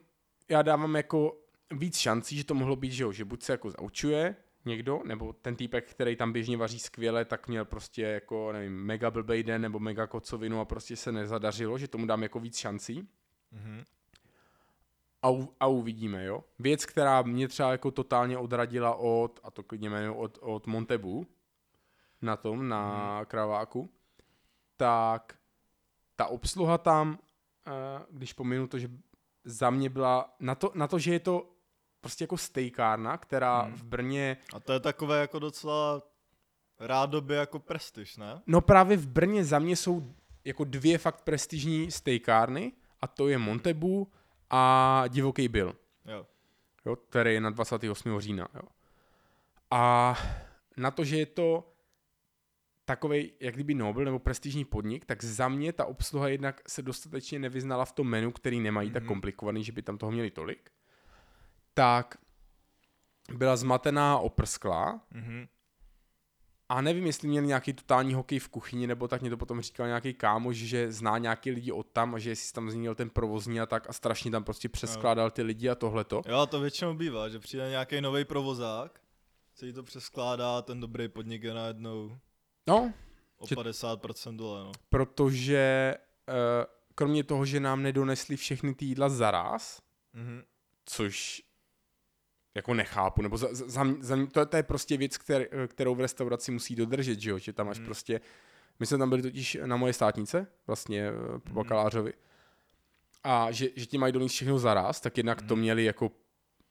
já 0.48 0.62
dávám 0.62 0.94
jako 0.96 1.38
víc 1.70 1.96
šancí, 1.98 2.36
že 2.36 2.44
to 2.44 2.54
mohlo 2.54 2.76
být, 2.76 2.92
že 2.92 3.02
jo, 3.02 3.12
že 3.12 3.24
buď 3.24 3.42
se 3.42 3.52
jako 3.52 3.70
zaučuje 3.70 4.36
někdo, 4.64 5.00
nebo 5.04 5.32
ten 5.32 5.56
týpek, 5.56 5.90
který 5.90 6.16
tam 6.16 6.32
běžně 6.32 6.56
vaří 6.56 6.78
skvěle, 6.78 7.24
tak 7.24 7.48
měl 7.48 7.64
prostě 7.64 8.02
jako, 8.02 8.52
nevím, 8.52 8.84
mega 8.84 9.10
blbej 9.10 9.42
den, 9.42 9.62
nebo 9.62 9.78
mega 9.78 10.06
kocovinu 10.06 10.60
a 10.60 10.64
prostě 10.64 10.96
se 10.96 11.12
nezadařilo, 11.12 11.78
že 11.78 11.88
tomu 11.88 12.06
dám 12.06 12.22
jako 12.22 12.40
víc 12.40 12.56
šancí. 12.56 13.08
Mhm. 13.52 13.84
A, 15.22 15.30
u, 15.30 15.54
a 15.60 15.66
uvidíme, 15.66 16.24
jo. 16.24 16.44
Věc, 16.58 16.86
která 16.86 17.22
mě 17.22 17.48
třeba 17.48 17.70
jako 17.72 17.90
totálně 17.90 18.38
odradila 18.38 18.94
od, 18.94 19.40
a 19.42 19.50
to 19.50 19.62
klidně 19.62 19.88
jmenuji, 19.90 20.16
od, 20.16 20.38
od 20.40 20.66
Montebu, 20.66 21.26
na 22.22 22.36
tom, 22.36 22.68
na 22.68 23.14
Mhm. 23.16 23.26
kraváku, 23.26 23.90
tak 24.76 25.38
ta 26.16 26.26
obsluha 26.26 26.78
tam, 26.78 27.18
eh, 27.66 27.70
když 28.10 28.32
pominu 28.32 28.66
to, 28.66 28.78
že 28.78 28.90
za 29.44 29.70
mě 29.70 29.90
byla, 29.90 30.34
na 30.40 30.54
to, 30.54 30.72
na 30.74 30.88
to 30.88 30.98
že 30.98 31.12
je 31.12 31.20
to 31.20 31.51
prostě 32.02 32.24
jako 32.24 32.36
stejkárna, 32.36 33.16
která 33.18 33.62
Mhm. 33.64 33.74
v 33.74 33.82
Brně, 33.84 34.36
A 34.52 34.60
to 34.60 34.72
je 34.72 34.80
takové 34.80 35.20
jako 35.20 35.38
docela 35.38 36.02
rádoby 36.80 37.34
jako 37.34 37.58
prestiž, 37.58 38.16
ne? 38.16 38.42
no 38.46 38.60
právě 38.60 38.96
v 38.96 39.06
Brně 39.08 39.44
za 39.44 39.58
mě 39.58 39.76
jsou 39.76 40.14
jako 40.44 40.64
dvě 40.64 40.98
fakt 40.98 41.22
prestižní 41.22 41.90
stejkárny 41.90 42.72
a 43.00 43.06
to 43.06 43.28
je 43.28 43.38
Montebu 43.38 44.12
a 44.50 45.04
Divoký 45.08 45.48
Bill. 45.48 45.76
Jo. 46.04 46.26
jo, 46.86 46.96
který 46.96 47.34
je 47.34 47.40
na 47.40 47.50
28. 47.50 48.20
října. 48.20 48.48
Jo. 48.54 48.62
A 49.70 50.14
na 50.76 50.90
to, 50.90 51.04
že 51.04 51.18
je 51.18 51.26
to 51.26 51.68
takový, 52.84 53.32
jak 53.40 53.54
kdyby 53.54 53.74
Nobel 53.74 54.04
nebo 54.04 54.18
prestižní 54.18 54.64
podnik, 54.64 55.04
tak 55.04 55.24
za 55.24 55.48
mě 55.48 55.72
ta 55.72 55.84
obsluha 55.84 56.28
jednak 56.28 56.60
se 56.68 56.82
dostatečně 56.82 57.38
nevyznala 57.38 57.84
v 57.84 57.92
tom 57.92 58.06
menu, 58.08 58.32
který 58.32 58.60
nemají 58.60 58.88
mm-hmm. 58.90 58.92
tak 58.92 59.02
Mhm. 59.02 59.08
komplikovaný, 59.08 59.64
že 59.64 59.72
by 59.72 59.82
tam 59.82 59.98
toho 59.98 60.12
měli 60.12 60.30
tolik. 60.30 60.70
Tak 61.74 62.18
byla 63.34 63.56
zmatená, 63.56 64.18
oprsklá 64.18 65.00
Mhm. 65.10 65.46
a 66.68 66.80
nevím, 66.80 67.06
jestli 67.06 67.28
měl 67.28 67.42
nějaký 67.44 67.72
totální 67.72 68.14
hokej 68.14 68.38
v 68.38 68.48
kuchyni, 68.48 68.86
nebo 68.86 69.08
tak 69.08 69.20
mě 69.20 69.30
to 69.30 69.36
potom 69.36 69.60
říkal 69.60 69.86
nějaký 69.86 70.14
kámoš, 70.14 70.56
že 70.56 70.92
zná 70.92 71.18
nějaký 71.18 71.50
lidi 71.50 71.72
od 71.72 71.86
tam 71.86 72.14
a 72.14 72.18
že 72.18 72.36
si 72.36 72.52
tam 72.52 72.70
zmínil 72.70 72.94
ten 72.94 73.10
provozní 73.10 73.60
a 73.60 73.66
tak 73.66 73.90
a 73.90 73.92
strašně 73.92 74.30
tam 74.30 74.44
prostě 74.44 74.68
přeskládal 74.68 75.30
ty 75.30 75.42
lidi 75.42 75.68
a 75.68 75.74
tohleto. 75.74 76.22
Jo, 76.26 76.38
a 76.38 76.46
to 76.46 76.60
většinou 76.60 76.94
bývá, 76.94 77.28
že 77.28 77.38
přijde 77.38 77.70
nějaký 77.70 78.00
nový 78.00 78.24
provozák, 78.24 79.00
se 79.54 79.66
jí 79.66 79.72
to 79.72 79.82
přeskládá, 79.82 80.62
ten 80.62 80.80
dobrý 80.80 81.08
podnik 81.08 81.42
je 81.42 81.54
najednou 81.54 82.18
No, 82.66 82.92
o 83.38 83.46
Že- 83.46 83.54
50% 83.56 84.36
dole, 84.36 84.64
no. 84.64 84.72
protože 84.88 85.94
eh, 86.28 86.66
kromě 86.94 87.24
toho, 87.24 87.46
že 87.46 87.60
nám 87.60 87.82
nedonesli 87.82 88.36
všechny 88.36 88.74
ty 88.74 88.84
jídla 88.84 89.08
zaraz, 89.08 89.82
Mhm. 90.12 90.42
což 90.84 91.42
jako 92.54 92.74
nechápu, 92.74 93.22
nebo 93.22 93.36
za, 93.36 93.48
za, 93.52 93.84
za, 94.00 94.16
to, 94.32 94.46
to 94.46 94.56
je 94.56 94.62
prostě 94.62 94.96
věc, 94.96 95.16
kter, 95.18 95.48
kterou 95.66 95.94
v 95.94 96.00
restauraci 96.00 96.52
musí 96.52 96.76
dodržet, 96.76 97.20
že 97.20 97.30
jo, 97.30 97.38
že 97.38 97.52
tam 97.52 97.66
máš 97.66 97.78
Mhm. 97.78 97.86
prostě, 97.86 98.20
my 98.80 98.86
jsme 98.86 98.98
tam 98.98 99.08
byli 99.08 99.22
totiž 99.22 99.58
na 99.66 99.76
moje 99.76 99.92
státnice, 99.92 100.46
vlastně 100.66 101.08
eh, 101.08 101.12
po 101.38 101.48
Mhm. 101.48 101.54
bakalářovi, 101.54 102.12
a 103.24 103.50
že, 103.50 103.68
že 103.76 103.86
ti 103.86 103.98
mají 103.98 104.12
donést 104.12 104.34
všechno 104.34 104.58
zaraz, 104.58 105.00
tak 105.00 105.16
jednak 105.16 105.42
to 105.42 105.54
Mhm. 105.56 105.62
měli 105.62 105.84
jako 105.84 106.10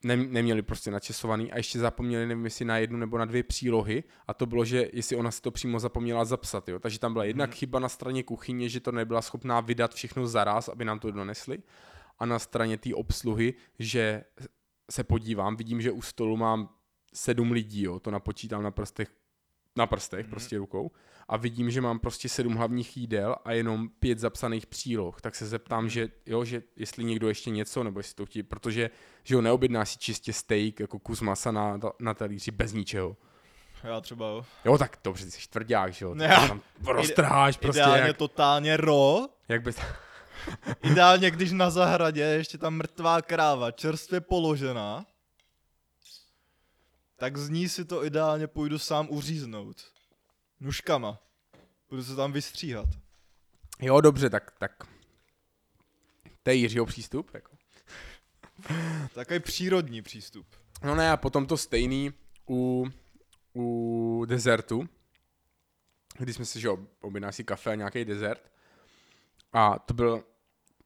ne, 0.03 0.15
neměli 0.17 0.61
prostě 0.61 0.91
načasovaný 0.91 1.51
a 1.51 1.57
ještě 1.57 1.79
zapomněli, 1.79 2.27
nevím 2.27 2.45
jestli 2.45 2.65
na 2.65 2.77
jednu 2.77 2.97
nebo 2.97 3.17
na 3.17 3.25
dvě 3.25 3.43
přílohy 3.43 4.03
a 4.27 4.33
to 4.33 4.45
bylo, 4.45 4.65
že 4.65 4.89
jestli 4.93 5.15
ona 5.15 5.31
si 5.31 5.41
to 5.41 5.51
přímo 5.51 5.79
zapomněla 5.79 6.25
zapsat, 6.25 6.69
jo. 6.69 6.79
Takže 6.79 6.99
tam 6.99 7.13
byla 7.13 7.25
jednak 7.25 7.49
Mhm. 7.49 7.55
chyba 7.57 7.79
na 7.79 7.89
straně 7.89 8.23
kuchyně, 8.23 8.69
že 8.69 8.79
to 8.79 8.91
nebyla 8.91 9.21
schopná 9.21 9.59
vydat 9.61 9.93
všechno 9.93 10.27
zaraz, 10.27 10.69
aby 10.69 10.85
nám 10.85 10.99
to 10.99 11.11
donesli 11.11 11.59
a 12.19 12.25
na 12.25 12.39
straně 12.39 12.77
té 12.77 12.93
obsluhy, 12.95 13.53
že 13.79 14.23
se 14.91 15.03
podívám, 15.03 15.55
vidím, 15.55 15.81
že 15.81 15.91
u 15.91 16.01
stolu 16.01 16.37
mám 16.37 16.69
sedm 17.13 17.51
lidí, 17.51 17.83
jo, 17.83 17.99
to 17.99 18.11
napočítám 18.11 18.63
na 18.63 18.71
prstech, 18.71 19.09
na 19.75 19.87
prstech, 19.87 20.25
Mhm. 20.25 20.29
prostě 20.31 20.57
rukou 20.57 20.91
a 21.27 21.37
vidím, 21.37 21.71
že 21.71 21.81
mám 21.81 21.99
prostě 21.99 22.29
sedm 22.29 22.53
hlavních 22.55 22.97
jídel 22.97 23.35
a 23.45 23.51
jenom 23.51 23.89
pět 23.89 24.19
zapsaných 24.19 24.65
příloh, 24.65 25.21
tak 25.21 25.35
se 25.35 25.47
zeptám, 25.47 25.83
Mhm. 25.83 25.89
že 25.89 26.09
jo, 26.25 26.45
že 26.45 26.63
jestli 26.75 27.03
někdo 27.03 27.27
ještě 27.27 27.49
něco, 27.49 27.83
nebo 27.83 27.99
jestli 27.99 28.15
to 28.15 28.25
chtějí, 28.25 28.43
protože 28.43 28.89
že 29.23 29.35
jo, 29.35 29.41
neobjedná 29.41 29.85
si 29.85 29.97
čistě 29.97 30.33
steak, 30.33 30.79
jako 30.79 30.99
kus 30.99 31.21
masa 31.21 31.51
na, 31.51 31.79
na 31.99 32.13
talíři 32.13 32.51
bez 32.51 32.73
ničeho. 32.73 33.17
Já 33.83 34.01
třeba 34.01 34.27
jo. 34.29 34.45
Jo, 34.65 34.77
tak 34.77 34.97
dobře, 35.03 35.25
ty 35.25 35.31
jsi 35.31 35.49
tvrdák, 35.49 35.93
že 35.93 36.05
jo, 36.05 36.13
Ne. 36.15 36.27
tam 36.27 36.61
roztrháš 36.87 37.57
prostě, 37.57 37.81
Ideálně 37.81 38.03
jak, 38.07 38.17
totálně 38.17 38.77
ro, 38.77 39.27
jak 39.47 39.61
bys, 39.63 39.77
ideálně 40.83 41.31
když 41.31 41.51
na 41.51 41.69
zahradě 41.69 42.21
je 42.21 42.37
ještě 42.37 42.57
tam 42.57 42.73
mrtvá 42.73 43.21
kráva, 43.21 43.71
čerstvě 43.71 44.21
položená, 44.21 45.05
tak 47.15 47.37
z 47.37 47.49
ní 47.49 47.69
si 47.69 47.85
to 47.85 48.05
ideálně 48.05 48.47
půjdu 48.47 48.79
sám 48.79 49.07
uříznout. 49.09 49.91
Nužkama. 50.59 51.19
Budu 51.89 52.03
se 52.03 52.15
tam 52.15 52.31
vystříhat. 52.31 52.87
Jo, 53.79 54.01
dobře, 54.01 54.29
tak, 54.29 54.51
tak. 54.59 54.83
To 56.43 56.49
je 56.49 56.55
Jiřího 56.55 56.85
přístup, 56.85 57.33
jako. 57.33 57.51
Takový 59.13 59.39
přírodní 59.39 60.01
přístup. 60.01 60.47
No 60.83 60.95
ne, 60.95 61.11
a 61.11 61.17
potom 61.17 61.45
to 61.45 61.57
stejný 61.57 62.13
u, 62.49 62.87
u 63.55 64.25
dezertu, 64.25 64.89
kdy 66.17 66.33
jsme 66.33 66.45
si, 66.45 66.61
že 66.61 66.67
jo, 66.67 66.77
objednali 67.01 67.33
si 67.33 67.43
kafe 67.43 67.71
a 67.71 67.75
nějaký 67.75 68.05
dezert. 68.05 68.51
A 69.53 69.79
to 69.79 69.93
byl 69.93 70.23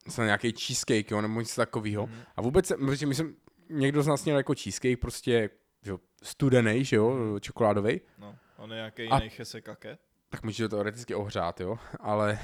snad 0.08 0.26
nějaký 0.26 0.52
cheesecake, 0.52 1.12
jo, 1.12 1.22
nebo 1.22 1.40
něco 1.40 1.56
takového. 1.62 2.08
Mhm. 2.08 2.22
A 2.36 2.42
vůbec, 2.42 2.68
protože 2.68 3.06
my 3.06 3.16
jsme, 3.16 3.30
někdo 3.70 4.04
z 4.04 4.08
nás 4.08 4.26
měl 4.26 4.38
jako 4.38 4.54
cheesecake, 4.56 5.00
prostě, 5.00 5.50
že 5.82 5.92
jo, 5.92 6.00
studený, 6.24 6.86
že 6.86 6.96
jo, 6.96 7.40
čokoládový. 7.40 8.02
No, 8.18 8.36
on 8.58 8.72
je 8.72 8.76
nějaký 8.76 9.02
jiný 9.04 9.30
chesekake. 9.30 10.00
tak 10.30 10.44
může 10.44 10.64
to 10.70 10.76
teoreticky 10.76 11.16
ohřát, 11.16 11.62
jo, 11.62 11.80
ale 12.00 12.40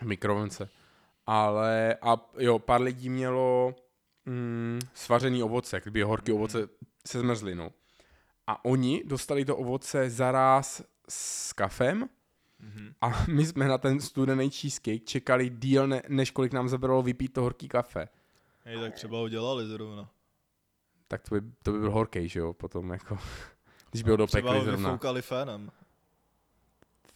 v 0.00 0.02
mikrovlnce. 0.06 0.68
Ale 1.26 1.96
a 2.02 2.16
jo, 2.38 2.58
pár 2.58 2.80
lidí 2.82 3.08
mělo 3.10 3.74
mm, 4.26 4.78
svařený 4.94 5.42
ovoce, 5.42 5.80
kdyby 5.80 6.02
horký 6.02 6.30
Mhm. 6.32 6.36
ovoce 6.38 6.68
se 7.06 7.18
zmrzlinou. 7.20 7.70
A 8.46 8.64
oni 8.64 9.02
dostali 9.04 9.44
to 9.44 9.56
ovoce 9.56 10.10
zaráz 10.10 10.82
s 11.08 11.52
kafem 11.52 12.08
Mhm. 12.62 12.94
a 13.00 13.24
my 13.28 13.46
jsme 13.46 13.68
na 13.68 13.78
ten 13.78 14.00
studený 14.00 14.50
cheesecake 14.50 15.04
čekali 15.04 15.50
díl, 15.50 15.86
ne, 15.88 16.02
než 16.08 16.30
kolik 16.30 16.52
nám 16.52 16.68
zabralo 16.68 17.02
vypít 17.02 17.32
to 17.32 17.42
horký 17.42 17.68
kafe. 17.68 18.08
Hej, 18.64 18.80
tak 18.80 18.94
třeba 18.94 19.18
ho 19.18 19.28
dělali 19.28 19.66
zrovna. 19.66 20.08
Tak 21.08 21.22
to 21.28 21.34
by, 21.34 21.40
to 21.62 21.72
by 21.72 21.78
byl 21.78 21.90
horký, 21.90 22.28
že 22.28 22.40
jo, 22.40 22.52
potom 22.52 22.90
jako, 22.90 23.18
když 23.90 24.02
by 24.02 24.10
ho 24.10 24.16
Třeba 24.16 24.40
dopekli 24.40 24.58
ho 24.58 24.64
zrovna. 24.64 24.88
vyfoukali 24.88 25.22
fénem. 25.22 25.70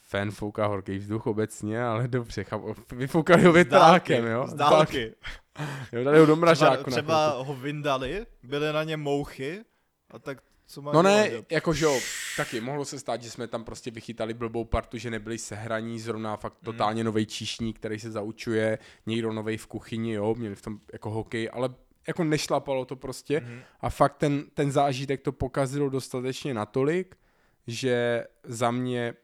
Fan 0.09 0.31
fouká 0.31 0.67
horký 0.67 0.99
vzduch 0.99 1.27
obecně, 1.27 1.85
ale 1.85 2.09
dobře, 2.09 2.45
chápu. 2.45 2.75
Vyfoukali 2.93 3.45
ho 3.45 3.53
větrákem, 3.53 4.27
jo? 4.27 4.47
Z 4.47 4.55
dálky. 4.55 5.15
Jo, 5.93 6.05
dali 6.05 6.19
ho 6.19 6.27
do 6.27 6.33
Třeba, 6.33 6.41
mražáku. 6.41 6.91
třeba 6.91 7.29
chvilku. 7.31 7.45
ho 7.45 7.55
vyndali, 7.61 8.27
byly 8.43 8.73
na 8.73 8.85
ně 8.85 8.97
mouchy, 8.97 9.65
a 10.11 10.19
tak 10.19 10.39
co 10.67 10.83
má 10.83 10.93
No 10.93 11.03
ne, 11.03 11.29
dělat? 11.31 11.45
jako 11.53 11.73
že 11.73 11.85
jo, 11.85 12.01
taky 12.37 12.61
mohlo 12.61 12.85
se 12.85 12.99
stát, 12.99 13.23
že 13.23 13.31
jsme 13.31 13.47
tam 13.47 13.65
prostě 13.65 13.91
vychytali 13.91 14.35
blbou 14.35 14.65
partu, 14.65 14.99
že 14.99 15.11
nebyli 15.11 15.39
sehraní, 15.39 16.01
zrovna 16.01 16.37
fakt 16.37 16.57
totálně 16.65 17.05
nový 17.05 17.27
číšník, 17.27 17.77
který 17.79 17.99
se 18.01 18.11
zaučuje, 18.11 18.79
někdo 19.07 19.33
nový 19.33 19.57
v 19.57 19.67
kuchyni, 19.67 20.13
jo, 20.13 20.35
měli 20.35 20.55
v 20.55 20.63
tom 20.63 20.81
jako 20.93 21.11
hokej, 21.11 21.51
ale 21.53 21.75
jako 22.09 22.25
nešlapalo 22.25 22.85
to 22.85 22.97
prostě 22.97 23.41
Mhm. 23.41 23.61
a 23.81 23.91
fakt 23.91 24.17
ten, 24.17 24.45
ten 24.55 24.73
zážitek 24.73 25.23
to 25.23 25.33
pokazilo 25.33 25.89
dostatečně 25.89 26.55
natolik, 26.55 27.17
že 27.67 28.25
za 28.45 28.71
mě 28.71 29.15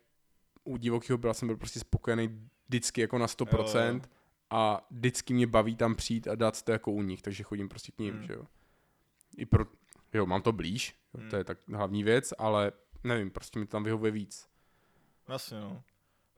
u 0.64 0.76
divokého 0.76 1.18
byla 1.18 1.34
jsem 1.34 1.48
byl 1.48 1.56
prostě 1.56 1.80
spokojený 1.80 2.40
vždycky 2.68 3.00
jako 3.00 3.18
na 3.18 3.26
100% 3.26 3.88
Jo, 3.88 3.94
jo. 3.94 4.00
a 4.50 4.86
vždycky 4.90 5.34
mě 5.34 5.46
baví 5.46 5.76
tam 5.76 5.94
přijít 5.94 6.28
a 6.28 6.34
dát 6.34 6.62
to 6.62 6.72
jako 6.72 6.92
u 6.92 7.02
nich, 7.02 7.22
takže 7.22 7.42
chodím 7.42 7.68
prostě 7.68 7.92
k 7.92 7.98
ním, 7.98 8.14
Hmm. 8.14 8.22
že 8.26 8.32
jo. 8.32 8.44
I 9.36 9.46
pro, 9.46 9.64
jo, 10.14 10.26
mám 10.26 10.42
to 10.42 10.52
blíž, 10.52 10.94
Hmm. 11.14 11.30
to 11.30 11.36
je 11.36 11.44
tak 11.44 11.58
hlavní 11.68 12.04
věc, 12.04 12.34
ale 12.38 12.72
nevím, 13.04 13.30
prostě 13.30 13.58
mi 13.58 13.66
to 13.66 13.70
tam 13.72 13.84
vyhovuje 13.84 14.12
víc. 14.12 14.46
Jasně, 15.28 15.60
no. 15.60 15.82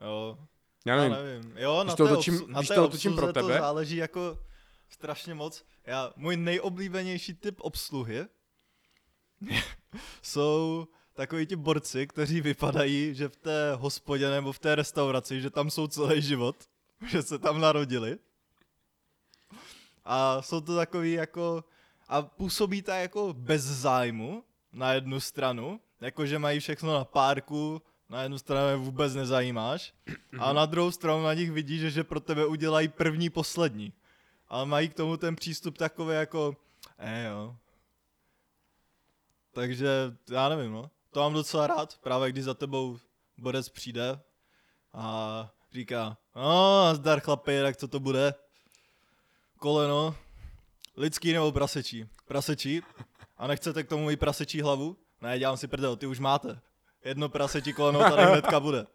Jo, 0.01 0.39
Já 0.87 0.95
já 0.97 1.09
nevím, 1.09 1.27
nevím. 1.27 1.57
Jo, 1.59 1.85
na 1.85 1.97
to 1.97 2.07
té, 2.07 2.13
otočím- 2.13 2.35
obsu- 2.39 2.47
na 2.49 2.61
když 2.61 2.69
to 2.69 2.85
otočím 2.85 3.15
pro 3.17 3.27
tebe- 3.33 3.41
to 3.41 3.49
záleží 3.49 3.97
jako 3.97 4.39
strašně 4.89 5.35
moc. 5.35 5.65
Já, 5.87 6.13
můj 6.17 6.37
nejoblíbenější 6.37 7.35
typ 7.35 7.57
obsluhy 7.61 8.27
jsou 10.23 10.87
takoví 11.13 11.47
ti 11.47 11.57
borci, 11.57 12.07
kteří 12.07 12.41
vypadají, 12.41 13.15
že 13.15 13.29
v 13.29 13.37
té 13.37 13.75
hospodě 13.75 14.31
nebo 14.31 14.53
v 14.53 14.59
té 14.59 14.75
restauraci, 14.75 15.41
že 15.41 15.51
tam 15.51 15.71
jsou 15.71 15.87
celý 15.87 16.23
život, 16.23 16.57
že 17.11 17.23
se 17.23 17.39
tam 17.39 17.61
narodili. 17.61 18.19
A 20.05 20.43
jsou 20.43 20.61
to 20.61 20.77
takový 20.77 21.13
jako, 21.13 21.65
a 22.09 22.23
působí 22.23 22.83
to 22.83 22.91
jako 22.91 23.33
bez 23.33 23.63
zájmu 23.63 24.45
na 24.73 24.93
jednu 24.93 25.21
stranu, 25.21 25.81
jako 26.01 26.27
že 26.27 26.39
mají 26.39 26.61
všechno 26.61 26.93
na 26.93 27.05
párku, 27.05 27.83
na 28.09 28.23
jednu 28.23 28.39
stranu 28.39 28.69
je 28.69 28.77
vůbec 28.77 29.15
nezajímáš, 29.15 29.95
a 30.39 30.53
na 30.53 30.67
druhou 30.67 30.91
stranu 30.91 31.23
na 31.23 31.35
nich 31.35 31.51
vidíš, 31.51 31.81
že, 31.81 31.91
že 31.91 32.05
pro 32.05 32.21
tebe 32.21 32.47
udělají 32.47 32.89
první, 32.89 33.31
poslední. 33.31 33.93
Ale 34.49 34.67
mají 34.67 34.89
k 34.89 34.95
tomu 34.95 35.17
ten 35.17 35.37
přístup 35.37 35.79
takový 35.79 36.15
jako, 36.15 36.57
eh 36.99 37.25
jo. 37.25 37.57
Takže 39.53 39.89
já 40.31 40.49
nevím, 40.49 40.73
no. 40.73 40.91
To 41.11 41.21
mám 41.21 41.33
docela 41.33 41.67
rád, 41.67 41.99
právě 41.99 42.33
když 42.33 42.45
za 42.45 42.55
tebou 42.55 42.99
borec 43.39 43.69
přijde 43.69 44.21
a 44.93 45.51
říká, 45.73 46.17
no, 46.37 46.95
zdar 46.95 47.21
chlapi, 47.21 47.61
tak 47.63 47.77
co 47.77 47.89
to 47.89 48.01
bude? 48.01 48.35
Koleno, 49.59 50.15
lidský 50.97 51.33
nebo 51.33 51.53
prasečí? 51.53 52.09
Prasečí. 52.27 52.83
A 53.37 53.47
nechcete 53.47 53.83
k 53.83 53.89
tomu 53.89 54.11
i 54.11 54.17
prasečí 54.17 54.63
hlavu? 54.63 54.97
Ne, 55.21 55.39
dělám 55.39 55.57
si 55.57 55.69
prdel, 55.69 55.97
ty 55.97 56.07
už 56.07 56.19
máte. 56.19 56.61
Jedno 57.05 57.29
prasečí 57.29 57.73
koleno 57.73 57.99
tady 57.99 58.23
hnedka 58.23 58.61
bude. 58.61 58.87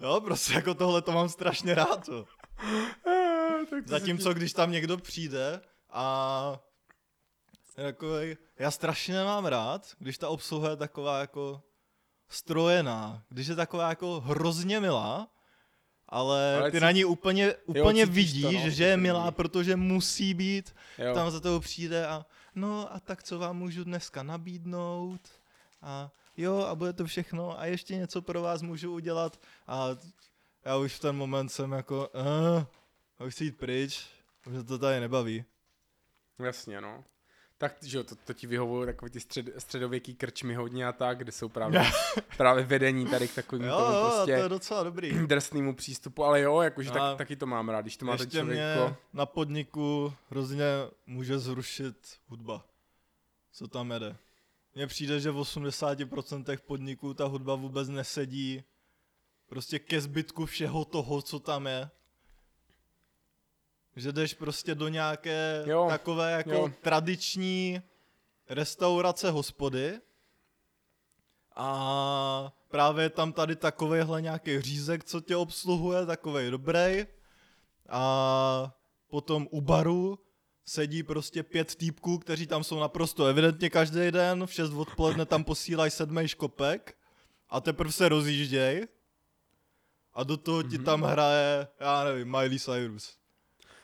Jo, 0.00 0.20
prostě 0.20 0.52
jako 0.52 0.74
tohle 0.74 1.02
to 1.02 1.12
mám 1.12 1.28
strašně 1.28 1.74
rád. 1.74 2.06
To. 2.06 2.24
Zatímco 3.84 4.34
když 4.34 4.52
tam 4.52 4.70
někdo 4.70 4.96
přijde 4.98 5.60
a 5.90 6.58
takový, 7.74 8.36
já 8.58 8.70
strašně 8.70 9.14
nemám 9.14 9.46
rád, 9.46 9.94
když 9.98 10.18
ta 10.18 10.28
obsluha 10.28 10.70
je 10.70 10.76
taková 10.76 11.20
jako 11.20 11.62
strojená, 12.28 13.22
když 13.28 13.46
je 13.46 13.54
taková 13.54 13.88
jako 13.88 14.20
hrozně 14.20 14.80
milá, 14.80 15.28
ale, 16.08 16.56
Ale 16.56 16.70
ty 16.70 16.80
na 16.80 16.90
ní 16.90 17.04
úplně, 17.04 17.54
úplně 17.66 18.06
cítíš 18.06 18.14
vidíš, 18.14 18.42
to, 18.42 18.64
no, 18.64 18.70
že 18.70 18.84
je 18.84 18.96
milá, 18.96 19.30
protože 19.30 19.76
musí 19.76 20.34
být, 20.34 20.74
jo. 20.98 21.14
tam 21.14 21.30
za 21.30 21.40
tebou 21.40 21.60
přijde 21.60 22.06
a 22.06 22.26
no 22.54 22.94
a 22.94 23.00
tak 23.00 23.22
co 23.22 23.38
vám 23.38 23.56
můžu 23.58 23.84
dneska 23.84 24.22
nabídnout 24.22 25.20
a 25.82 26.10
jo 26.36 26.58
a 26.58 26.74
bude 26.74 26.92
to 26.92 27.06
všechno 27.06 27.60
a 27.60 27.66
ještě 27.66 27.96
něco 27.96 28.22
pro 28.22 28.42
vás 28.42 28.62
můžu 28.62 28.92
udělat 28.94 29.40
a 29.66 29.88
já 30.64 30.76
už 30.76 30.94
v 30.94 31.00
ten 31.00 31.16
moment 31.16 31.48
jsem 31.48 31.72
jako 31.72 32.08
uh, 33.18 33.26
už 33.26 33.34
chci 33.34 33.44
jít 33.44 33.56
pryč, 33.56 34.06
už 34.46 34.66
to 34.66 34.78
tady 34.78 35.00
nebaví. 35.00 35.44
Jasně, 36.38 36.80
no. 36.80 37.04
Tak, 37.58 37.76
že 37.82 37.98
jo, 37.98 38.04
to, 38.04 38.14
to 38.14 38.32
ti 38.32 38.46
vyhovují 38.46 38.86
takový 38.86 39.10
ty 39.10 39.20
střed, 39.20 39.46
středověký 39.58 40.14
krčmy 40.14 40.54
hodně 40.54 40.86
a 40.86 40.92
tak, 40.92 41.18
kde 41.18 41.32
jsou 41.32 41.48
právě, 41.48 41.82
právě 42.36 42.64
vedení 42.64 43.06
tady 43.06 43.28
k 43.28 43.34
takovým 43.34 43.64
Jo, 43.64 43.78
tomu 43.78 43.92
jo, 43.92 43.98
a 43.98 44.10
to 44.10 44.16
prostě 44.16 44.32
je 44.32 44.48
docela 44.48 44.82
dobrý. 44.82 45.10
drsnému 45.26 45.74
přístupu, 45.74 46.24
ale 46.24 46.40
jo, 46.40 46.60
jakože 46.60 46.90
tak, 46.90 47.18
taky 47.18 47.36
to 47.36 47.46
mám 47.46 47.68
rád, 47.68 47.80
když 47.80 47.96
to 47.96 48.04
má 48.04 48.16
ten 48.16 48.30
člověk 48.30 48.58
mě 48.58 48.62
jako... 48.62 48.96
na 49.12 49.26
podniku 49.26 50.14
hrozně 50.30 50.64
může 51.06 51.38
zrušit 51.38 51.96
hudba. 52.26 52.64
Co 53.52 53.68
tam 53.68 53.90
jede. 53.90 54.16
Mně 54.74 54.86
přijde, 54.86 55.20
že 55.20 55.30
v 55.30 55.40
80% 55.40 56.58
podniků 56.66 57.14
ta 57.14 57.24
hudba 57.24 57.54
vůbec 57.54 57.88
nesedí 57.88 58.64
prostě 59.46 59.78
ke 59.78 60.00
zbytku 60.00 60.46
všeho 60.46 60.84
toho, 60.84 61.22
co 61.22 61.38
tam 61.38 61.66
je. 61.66 61.90
Že 63.96 64.12
jdeš 64.12 64.34
prostě 64.34 64.74
do 64.74 64.88
nějaké 64.88 65.64
Jo, 65.66 65.86
takové 65.90 66.32
jako 66.32 66.52
jo. 66.52 66.70
tradiční 66.82 67.82
restaurace, 68.48 69.30
hospody 69.30 70.00
a 71.56 72.52
právě 72.68 73.04
je 73.04 73.10
tam 73.10 73.32
tady 73.32 73.56
takovejhle 73.56 74.22
nějaký 74.22 74.60
řízek, 74.60 75.04
co 75.04 75.20
tě 75.20 75.36
obsluhuje, 75.36 76.06
takovej 76.06 76.50
dobrý. 76.50 77.06
A 77.88 78.74
potom 79.08 79.48
u 79.50 79.60
baru 79.60 80.18
sedí 80.64 81.02
prostě 81.02 81.42
pět 81.42 81.74
týpků, 81.74 82.18
kteří 82.18 82.46
tam 82.46 82.64
jsou 82.64 82.80
naprosto 82.80 83.26
evidentně 83.26 83.70
každý 83.70 84.10
den, 84.10 84.46
v 84.46 84.52
6 84.52 84.72
odpoledne 84.72 85.26
tam 85.26 85.44
posílají 85.44 85.90
sedmý 85.90 86.28
škopek 86.28 86.96
a 87.48 87.60
teprve 87.60 87.92
se 87.92 88.08
rozjížděj 88.08 88.86
a 90.14 90.24
do 90.24 90.36
toho 90.36 90.62
ti 90.62 90.78
tam 90.78 91.02
hraje, 91.02 91.68
já 91.80 92.04
nevím, 92.04 92.30
Miley 92.30 92.58
Cyrus. 92.58 93.18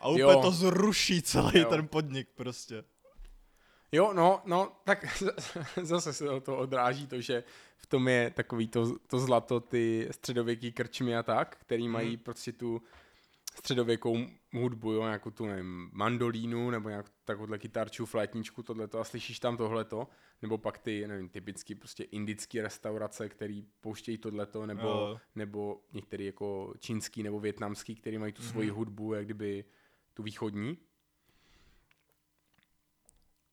A 0.02 0.08
úplně 0.08 0.22
Jo. 0.22 0.40
to 0.42 0.50
zruší 0.50 1.22
celý 1.22 1.58
Jo. 1.60 1.68
ten 1.70 1.88
podnik 1.88 2.28
prostě. 2.34 2.84
Jo, 3.92 4.12
no, 4.12 4.42
no, 4.44 4.72
tak 4.84 5.22
zase 5.82 6.12
se 6.12 6.40
to 6.40 6.58
odráží 6.58 7.06
to, 7.06 7.20
že 7.20 7.44
v 7.76 7.86
tom 7.86 8.08
je 8.08 8.30
takový 8.30 8.68
to, 8.68 8.98
to 9.06 9.18
zlato, 9.18 9.60
ty 9.60 10.08
středověký 10.10 10.72
krčmy 10.72 11.16
a 11.16 11.22
tak, 11.22 11.56
který 11.60 11.88
mají 11.88 12.08
Mhm. 12.08 12.18
prostě 12.18 12.52
tu 12.52 12.82
středověkou 13.56 14.16
hudbu, 14.52 14.92
jo, 14.92 15.02
nějakou 15.02 15.30
tu, 15.30 15.46
nevím, 15.46 15.90
mandolínu, 15.92 16.70
nebo 16.70 16.88
nějak 16.88 17.06
takovouhle 17.24 17.58
kytarču, 17.58 18.06
flétničku, 18.06 18.62
tohleto 18.62 19.00
a 19.00 19.04
slyšíš 19.04 19.38
tam 19.40 19.56
tohleto, 19.56 20.08
nebo 20.42 20.58
pak 20.58 20.78
ty, 20.78 21.08
nevím, 21.08 21.28
typicky 21.28 21.74
prostě 21.74 22.04
indický 22.04 22.60
restaurace, 22.60 23.28
který 23.28 23.64
pouštějí 23.80 24.18
tohleto, 24.18 24.66
nebo, 24.66 24.82
Jo. 24.88 25.18
nebo 25.34 25.80
některý 25.92 26.26
jako 26.26 26.74
čínský 26.78 27.22
nebo 27.22 27.40
větnamský, 27.40 27.94
který 27.94 28.18
mají 28.18 28.32
tu 28.32 28.42
svoji 28.42 28.68
Mhm. 28.68 28.76
hudbu, 28.76 29.14
jak 29.14 29.24
kdyby 29.24 29.64
tu 30.14 30.22
východní. 30.22 30.78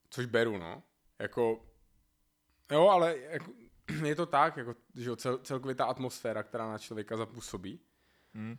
Což 0.09 0.25
beru, 0.25 0.57
no. 0.57 0.83
Jako, 1.19 1.65
jo, 2.71 2.87
ale 2.87 3.17
jako, 3.17 3.51
je 4.05 4.15
to 4.15 4.25
tak, 4.25 4.57
jako, 4.57 4.75
že 4.95 5.15
cel, 5.15 5.37
celkově 5.37 5.75
ta 5.75 5.85
atmosféra, 5.85 6.43
která 6.43 6.71
na 6.71 6.77
člověka 6.77 7.17
zapůsobí. 7.17 7.79
Hm. 8.33 8.57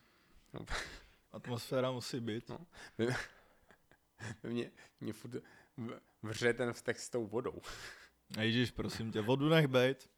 No. 0.53 0.67
Atmosféra 1.33 1.91
musí 1.91 2.21
být. 2.21 2.49
No. 2.49 2.67
Mě, 4.43 4.71
mě 5.01 5.13
furt 5.13 5.43
vře 6.23 6.53
ten 6.53 6.73
vztek 6.73 6.99
s 6.99 7.11
tou 7.11 7.27
vodou. 7.27 7.61
Ježíš, 8.41 8.71
prosím 8.71 9.13
tě, 9.13 9.21
vodu 9.21 9.49
nech 9.49 9.67
bejt. 9.67 10.11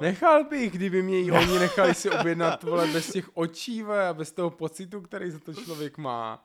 Nechal 0.00 0.44
bych, 0.44 0.72
kdyby 0.72 1.02
mě 1.02 1.18
ji 1.18 1.32
oni 1.32 1.58
nechali 1.58 1.94
si 1.94 2.10
objednat, 2.10 2.62
vole, 2.62 2.86
bez 2.86 3.12
těch 3.12 3.36
očí, 3.36 3.82
vole, 3.82 4.08
a 4.08 4.14
bez 4.14 4.32
toho 4.32 4.50
pocitu, 4.50 5.00
který 5.00 5.30
za 5.30 5.38
to 5.38 5.54
člověk 5.54 5.98
má. 5.98 6.44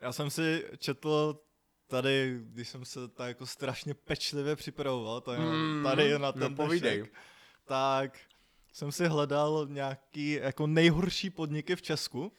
Já 0.00 0.12
jsem 0.12 0.30
si 0.30 0.64
četl 0.78 1.40
tady, 1.86 2.38
když 2.42 2.68
jsem 2.68 2.84
se 2.84 3.08
tak 3.08 3.28
jako 3.28 3.46
strašně 3.46 3.94
pečlivě 3.94 4.56
připravoval, 4.56 5.20
tady, 5.20 5.38
Mm, 5.42 5.82
tady 5.84 6.18
na 6.18 6.32
ten 6.32 6.42
no 6.42 6.50
povídej. 6.50 6.96
dnešek, 6.96 7.14
tak 7.64 8.18
jsem 8.72 8.92
si 8.92 9.06
hledal 9.06 9.66
nějaký 9.70 10.30
jako 10.32 10.66
nejhorší 10.66 11.30
podniky 11.30 11.76
v 11.76 11.82
Česku. 11.82 12.32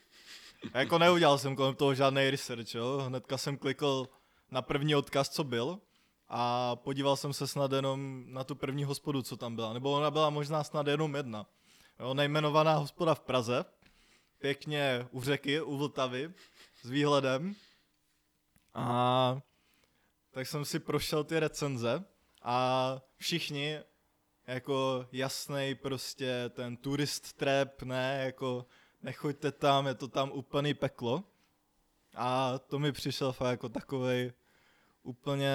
A 0.73 0.79
jako 0.79 0.97
neudělal 0.97 1.37
jsem 1.37 1.55
kolem 1.55 1.75
toho 1.75 1.93
žádný 1.95 2.29
research, 2.29 2.75
jo. 2.75 2.97
Hnedka 3.07 3.37
jsem 3.37 3.57
klikl 3.57 4.07
na 4.51 4.61
první 4.61 4.95
odkaz, 4.95 5.29
co 5.29 5.43
byl 5.43 5.79
a 6.29 6.75
podíval 6.75 7.15
jsem 7.15 7.33
se 7.33 7.47
snad 7.47 7.71
jenom 7.71 8.23
na 8.27 8.43
tu 8.43 8.55
první 8.55 8.83
hospodu, 8.83 9.21
co 9.21 9.37
tam 9.37 9.55
byla. 9.55 9.73
Nebo 9.73 9.91
ona 9.91 10.11
byla 10.11 10.29
možná 10.29 10.63
snad 10.63 10.87
jenom 10.87 11.15
jedna. 11.15 11.45
Jo, 11.99 12.13
nejmenovaná 12.13 12.75
hospoda 12.75 13.15
v 13.15 13.19
Praze, 13.19 13.65
pěkně 14.39 15.07
u 15.11 15.21
řeky, 15.21 15.61
u 15.61 15.77
Vltavy, 15.77 16.33
s 16.83 16.89
výhledem. 16.89 17.55
A 18.73 19.39
tak 20.31 20.47
jsem 20.47 20.65
si 20.65 20.79
prošel 20.79 21.23
ty 21.23 21.39
recenze 21.39 22.03
a 22.41 22.97
všichni 23.17 23.79
jako 24.47 25.07
jasný 25.11 25.75
prostě 25.75 26.49
ten 26.49 26.77
turist 26.77 27.33
trap, 27.33 27.81
ne, 27.81 28.21
jako 28.25 28.65
nechoďte 29.01 29.51
tam, 29.51 29.87
je 29.87 29.93
to 29.93 30.07
tam 30.07 30.31
úplný 30.31 30.73
peklo. 30.73 31.23
A 32.15 32.59
to 32.59 32.79
mi 32.79 32.91
přišel 32.91 33.31
fakt 33.31 33.51
jako 33.51 33.69
takovej 33.69 34.33
úplně 35.03 35.51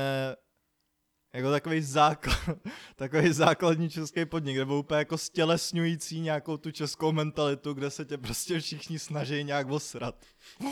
jako 1.33 1.51
takový 1.51 1.81
základ, 1.83 2.39
takový 2.97 3.33
základní 3.33 3.91
český 3.91 4.25
podnik, 4.25 4.57
nebo 4.57 4.79
úplně 4.79 4.99
jako 4.99 5.19
stělesňující 5.19 6.21
nějakou 6.21 6.57
tu 6.57 6.71
českou 6.71 7.13
mentalitu, 7.13 7.75
kde 7.75 7.91
se 7.91 8.05
tě 8.05 8.19
prostě 8.19 8.61
všichni 8.61 8.99
snaží 8.99 9.45
nějak 9.45 9.71
osrat. 9.71 10.25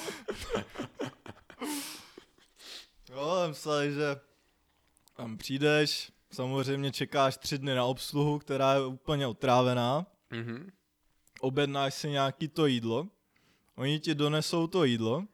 jo, 3.10 3.44
mysleli, 3.48 3.92
že 3.92 4.16
tam 5.16 5.38
přijdeš, 5.38 6.12
samozřejmě 6.32 6.92
čekáš 6.92 7.36
tři 7.36 7.58
dny 7.58 7.74
na 7.74 7.84
obsluhu, 7.84 8.38
která 8.38 8.74
je 8.74 8.86
úplně 8.86 9.26
otrávená, 9.26 10.06
Mhm. 10.32 10.70
objednáš 11.40 11.94
si 11.94 12.10
nějaký 12.10 12.48
to 12.48 12.66
jídlo, 12.66 13.06
oni 13.76 14.00
ti 14.00 14.14
donesou 14.14 14.66
to 14.66 14.84
jídlo 14.84 15.24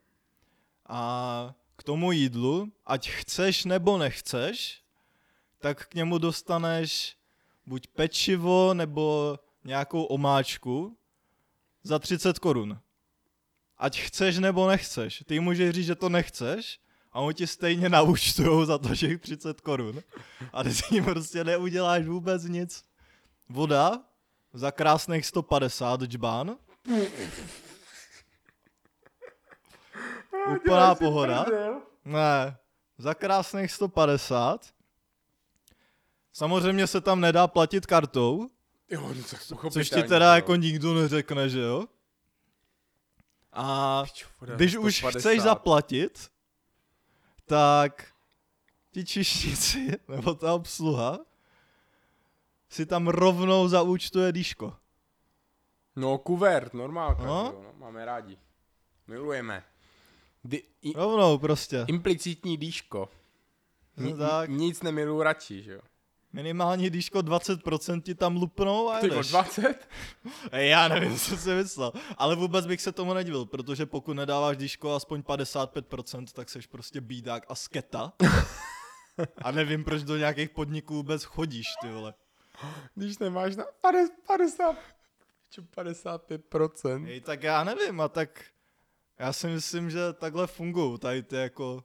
a 0.89 1.53
k 1.75 1.83
tomu 1.83 2.11
jídlu, 2.11 2.71
ať 2.85 3.09
chceš 3.09 3.65
nebo 3.65 3.97
nechceš, 3.97 4.83
tak 5.59 5.87
k 5.87 5.93
němu 5.93 6.17
dostaneš 6.17 7.17
buď 7.65 7.87
pečivo 7.87 8.73
nebo 8.73 9.39
nějakou 9.63 10.03
omáčku 10.03 10.97
za 11.83 11.99
30 11.99 12.39
korun. 12.39 12.79
Ať 13.77 13.99
chceš 13.99 14.37
nebo 14.37 14.67
nechceš. 14.67 15.23
Ty 15.27 15.39
můžeš 15.39 15.75
říct, 15.75 15.85
že 15.85 15.95
to 15.95 16.09
nechceš 16.09 16.79
a 17.11 17.19
oni 17.19 17.33
ti 17.33 17.47
stejně 17.47 17.89
naučtujou 17.89 18.65
za 18.65 18.77
to, 18.77 18.93
že 18.93 19.07
jich 19.07 19.21
30 19.21 19.61
korun. 19.61 20.01
A 20.53 20.63
ty 20.63 20.73
si 20.73 21.01
prostě 21.01 21.43
neuděláš 21.43 22.05
vůbec 22.05 22.43
nic. 22.43 22.85
Voda 23.49 24.03
za 24.53 24.71
krásných 24.71 25.25
150 25.25 26.01
džbán. 26.03 26.57
Úplná 30.55 30.95
pohoda. 30.95 31.45
Ne, 32.05 32.57
za 32.97 33.13
krásných 33.13 33.71
150. 33.71 34.76
Samozřejmě 36.37 36.87
se 36.87 37.01
tam 37.01 37.21
nedá 37.21 37.47
platit 37.47 37.85
kartou, 37.85 38.49
Jo, 38.89 39.01
no 39.01 39.23
tak 39.29 39.71
což 39.73 39.89
ti 39.89 40.03
teda 40.03 40.29
no. 40.29 40.35
jako 40.35 40.55
nikdo 40.55 40.93
neřekne, 40.93 41.49
že 41.49 41.59
jo? 41.59 41.85
A 43.53 44.03
když 44.55 44.75
už 44.77 44.97
150. 44.97 45.19
chceš 45.19 45.41
zaplatit, 45.41 46.29
tak 47.45 48.05
ti 48.91 49.05
čišníci, 49.05 49.91
nebo 50.07 50.33
ta 50.35 50.53
obsluha, 50.53 51.19
si 52.69 52.85
tam 52.85 53.07
rovnou 53.07 53.67
zaúčtuje 53.67 54.31
dýško. 54.31 54.73
No, 55.95 56.17
kuvert, 56.17 56.73
normálka, 56.73 57.23
No. 57.25 57.43
no? 57.43 57.63
no, 57.63 57.73
máme 57.77 58.05
rádi. 58.05 58.37
Milujeme. 59.07 59.63
Di- 60.43 60.63
i- 60.81 60.93
Rovnou 60.93 61.37
prostě. 61.37 61.85
implicitní 61.87 62.57
dýško. 62.57 63.09
No 63.97 64.17
tak. 64.17 64.49
Nic 64.49 64.81
nemiluju 64.81 65.21
radši, 65.23 65.63
že 65.63 65.71
jo? 65.73 65.81
Minimální 66.33 66.89
dýško 66.89 67.19
20% 67.19 68.01
ti 68.01 68.15
tam 68.15 68.35
lupnou 68.35 68.89
a 68.89 68.99
Ty 68.99 69.05
jedeš. 69.05 69.29
20? 69.29 69.87
Ej, 70.51 70.69
Já 70.69 70.87
nevím, 70.87 71.19
co 71.19 71.37
si 71.37 71.49
myslel. 71.49 71.91
Ale 72.17 72.35
vůbec 72.35 72.65
bych 72.65 72.81
se 72.81 72.91
tomu 72.91 73.13
nedivil, 73.13 73.45
protože 73.45 73.85
pokud 73.85 74.13
nedáváš 74.13 74.57
dýško 74.57 74.95
aspoň 74.95 75.21
55%, 75.21 76.25
tak 76.33 76.49
seš 76.49 76.67
prostě 76.67 77.01
bídák 77.01 77.45
a 77.49 77.55
sketa. 77.55 78.13
A 79.41 79.51
nevím, 79.51 79.83
proč 79.83 80.03
do 80.03 80.17
nějakých 80.17 80.49
podniků 80.49 80.93
vůbec 80.93 81.23
chodíš, 81.23 81.65
ty 81.81 81.89
vole. 81.89 82.13
Když 82.95 83.17
nemáš 83.17 83.55
na 83.55 83.63
50, 83.81 84.11
50 84.27 84.75
pičo, 85.49 85.61
55%. 85.61 87.07
Ej, 87.07 87.21
tak 87.21 87.43
já 87.43 87.63
nevím, 87.63 88.01
a 88.01 88.07
tak 88.07 88.45
já 89.19 89.33
si 89.33 89.47
myslím, 89.47 89.89
že 89.89 90.13
takhle 90.13 90.47
fungují 90.47 90.99
tady 90.99 91.23
ty 91.23 91.35
jako 91.35 91.83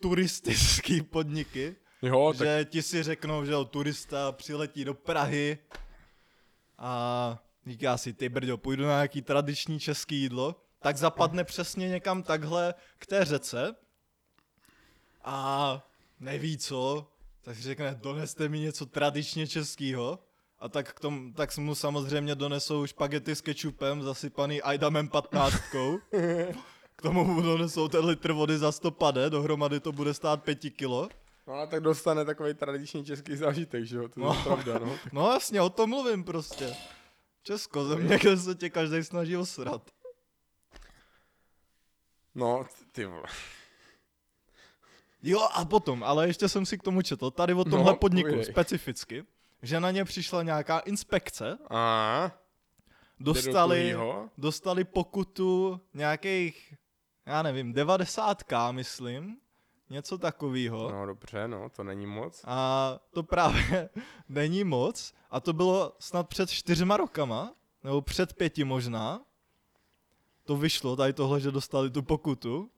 turistický 0.00 1.02
podniky, 1.02 1.76
Jo, 2.02 2.34
tak 2.38 2.46
že 2.46 2.64
ti 2.64 2.82
si 2.82 3.02
řeknou, 3.02 3.44
že 3.44 3.52
turista 3.70 4.32
přiletí 4.32 4.84
do 4.84 4.94
Prahy 4.94 5.58
a 6.78 7.38
říká 7.66 7.96
si, 7.96 8.12
ty 8.12 8.28
brďo, 8.28 8.58
půjdu 8.58 8.82
na 8.82 8.88
nějaký 8.88 9.22
tradiční 9.22 9.80
český 9.80 10.16
jídlo, 10.16 10.56
tak 10.80 10.96
zapadne 10.96 11.44
přesně 11.44 11.88
někam 11.88 12.22
takhle 12.22 12.74
k 12.98 13.06
té 13.06 13.24
řece 13.24 13.74
a 15.24 15.80
neví 16.20 16.58
co, 16.58 17.06
tak 17.42 17.56
si 17.56 17.62
řekne, 17.62 17.98
doneste 18.02 18.48
mi 18.48 18.60
něco 18.60 18.86
tradičně 18.86 19.46
českýho 19.46 20.18
a 20.58 20.68
tak, 20.68 20.92
k 20.92 21.00
tomu, 21.00 21.32
tak 21.32 21.58
mu 21.58 21.74
samozřejmě 21.74 22.34
donesou 22.34 22.86
špagety 22.86 23.34
s 23.34 23.40
kečupem 23.40 24.02
zasypaný 24.02 24.62
Aidamem 24.62 25.08
15. 25.08 25.54
K 26.96 27.02
tomu 27.02 27.24
mu 27.24 27.42
donesou 27.42 27.88
ten 27.88 28.04
litr 28.04 28.32
vody 28.32 28.58
za 28.58 28.72
100 28.72 28.90
pade, 28.90 29.30
dohromady 29.30 29.80
to 29.80 29.92
bude 29.92 30.14
stát 30.14 30.42
5 30.42 30.58
kilo. 30.70 31.08
No 31.48 31.54
a 31.54 31.66
tak 31.66 31.80
dostane 31.80 32.24
takový 32.24 32.54
tradiční 32.54 33.04
český 33.04 33.36
zážitek, 33.36 33.84
že 33.84 33.96
jo? 33.96 34.08
To 34.08 34.20
je 34.20 34.26
No. 34.26 34.42
pravda, 34.44 34.78
no. 34.78 34.98
No 35.12 35.30
jasně, 35.32 35.60
o 35.62 35.70
tom 35.70 35.90
mluvím 35.90 36.24
prostě. 36.24 36.76
Česko, 37.42 37.84
země, 37.84 38.18
kde 38.18 38.36
se 38.36 38.54
tě 38.54 38.70
každý 38.70 39.04
snaží 39.04 39.36
osrat. 39.36 39.90
No, 42.34 42.66
ty 42.92 43.04
vole. 43.04 43.22
Jo 45.22 45.40
a 45.54 45.64
potom, 45.64 46.04
ale 46.04 46.26
ještě 46.26 46.48
jsem 46.48 46.66
si 46.66 46.78
k 46.78 46.82
tomu 46.82 47.02
četl, 47.02 47.30
tady 47.30 47.54
o 47.54 47.64
tomhle 47.64 47.92
No, 47.92 47.96
podniku 47.96 48.28
povídej. 48.28 48.52
specificky, 48.52 49.24
že 49.62 49.80
na 49.80 49.90
ně 49.90 50.04
přišla 50.04 50.42
nějaká 50.42 50.78
inspekce, 50.78 51.58
A 51.70 52.30
dostali, 53.20 53.96
dostali 54.38 54.84
pokutu 54.84 55.80
nějakých, 55.94 56.74
já 57.26 57.42
nevím, 57.42 57.72
90k, 57.74 58.72
myslím, 58.72 59.36
něco 59.90 60.18
takového. 60.18 60.90
No 60.90 61.06
dobře, 61.06 61.48
no, 61.48 61.68
to 61.68 61.84
není 61.84 62.06
moc. 62.06 62.42
A 62.44 62.98
to 63.10 63.22
právě 63.22 63.88
není 64.28 64.64
moc. 64.64 65.14
A 65.30 65.40
to 65.40 65.52
bylo 65.52 65.96
snad 65.98 66.28
před 66.28 66.50
čtyřma 66.50 66.96
rokama, 66.96 67.54
nebo 67.84 68.02
před 68.02 68.32
pěti 68.32 68.64
možná. 68.64 69.20
To 70.44 70.56
vyšlo, 70.56 70.96
tady 70.96 71.12
tohle, 71.12 71.40
že 71.40 71.50
dostali 71.50 71.90
tu 71.90 72.02
pokutu. 72.02 72.70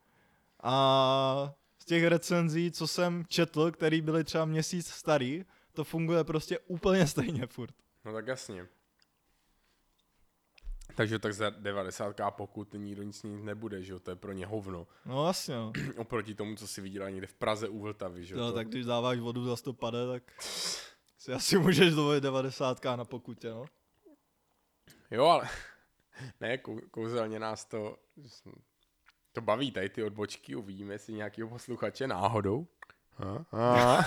A 0.63 1.55
z 1.79 1.85
těch 1.85 2.05
recenzí, 2.05 2.71
co 2.71 2.87
jsem 2.87 3.25
četl, 3.29 3.71
který 3.71 4.01
byly 4.01 4.25
třeba 4.25 4.45
měsíc 4.45 4.89
starý, 4.89 5.45
to 5.73 5.85
funguje 5.85 6.25
prostě 6.25 6.59
úplně 6.59 7.07
stejně 7.07 7.47
furt. 7.47 7.75
No 8.05 8.13
tak 8.13 8.27
jasně. 8.27 8.67
Takže 11.01 11.19
tak 11.19 11.35
za 11.35 11.49
90k 11.49 12.31
pokud 12.31 12.75
nikdo 12.75 13.03
nic 13.03 13.23
mít 13.23 13.43
nebude, 13.45 13.83
že 13.83 13.93
jo, 13.93 14.01
to 14.01 14.11
je 14.11 14.17
pro 14.17 14.33
ně 14.33 14.47
hovno. 14.47 14.87
No 15.05 15.27
jasně, 15.27 15.55
no. 15.55 15.73
Oproti 15.97 16.35
tomu, 16.35 16.57
co 16.57 16.67
si 16.67 16.81
viděla 16.81 17.11
někde 17.11 17.27
v 17.27 17.35
Praze 17.35 17.69
u 17.69 17.79
Vltavy, 17.79 18.25
že 18.25 18.35
jo. 18.35 18.41
To- 18.41 18.53
tak 18.53 18.69
když 18.69 18.87
dáváš 18.87 19.19
vodu 19.19 19.45
za 19.45 19.57
100 19.57 19.73
pade, 19.73 20.07
tak 20.07 20.23
si 21.19 21.33
asi 21.33 21.59
můžeš 21.59 21.95
dovolit 21.95 22.25
90k 22.25 22.97
na 22.97 23.05
pokutě, 23.05 23.51
no. 23.51 23.65
Jo, 25.11 25.25
ale 25.25 25.49
ne, 26.41 26.59
kou, 26.59 26.81
kouzelně 26.91 27.39
nás 27.39 27.65
to, 27.65 27.97
to 29.33 29.41
baví 29.41 29.71
tady 29.71 29.89
ty 29.89 30.05
odbočky, 30.05 30.57
uvidíme, 30.57 30.95
jestli 30.95 31.13
nějakého 31.13 31.49
posluchače 31.49 32.07
náhodou. 32.07 32.67
A, 33.19 33.45
a. 33.59 34.05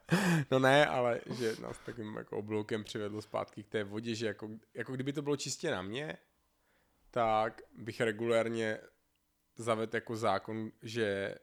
no 0.50 0.58
ne, 0.58 0.86
ale 0.86 1.20
že 1.38 1.56
nás 1.62 1.78
takovým 1.78 2.16
jako 2.16 2.38
obloukem 2.38 2.84
přivedlo 2.84 3.22
zpátky 3.22 3.62
k 3.62 3.68
té 3.68 3.84
vodě, 3.84 4.14
že 4.14 4.26
jako, 4.26 4.48
jako 4.74 4.92
kdyby 4.92 5.12
to 5.12 5.22
bylo 5.22 5.36
čistě 5.36 5.70
na 5.70 5.82
mě, 5.82 6.16
tak 7.14 7.62
bych 7.76 8.00
regulérně 8.00 8.78
zavedl 9.56 9.96
jako 9.96 10.16
zákon, 10.16 10.70
že 10.82 11.34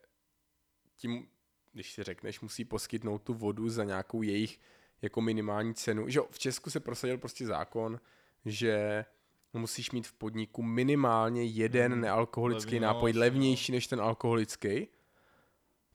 tím, 0.95 1.27
když 1.71 1.93
si 1.93 2.03
řekneš, 2.03 2.41
musí 2.41 2.65
poskytnout 2.65 3.23
tu 3.23 3.33
vodu 3.33 3.69
za 3.69 3.83
nějakou 3.83 4.21
jejich 4.21 4.59
jako 5.01 5.21
minimální 5.21 5.73
cenu. 5.73 6.09
Že 6.09 6.19
v 6.31 6.39
Česku 6.39 6.69
se 6.69 6.79
prosadil 6.79 7.17
prostě 7.17 7.45
zákon, 7.45 7.99
že 8.45 9.05
musíš 9.53 9.91
mít 9.91 10.07
v 10.07 10.13
podniku 10.13 10.63
minimálně 10.63 11.43
jeden 11.43 11.91
Hmm, 11.91 12.01
nealkoholický 12.01 12.71
levný, 12.71 12.79
no, 12.79 12.87
nápoj 12.87 13.11
levnější 13.11 13.71
než 13.71 13.87
ten 13.87 14.01
alkoholický. 14.01 14.87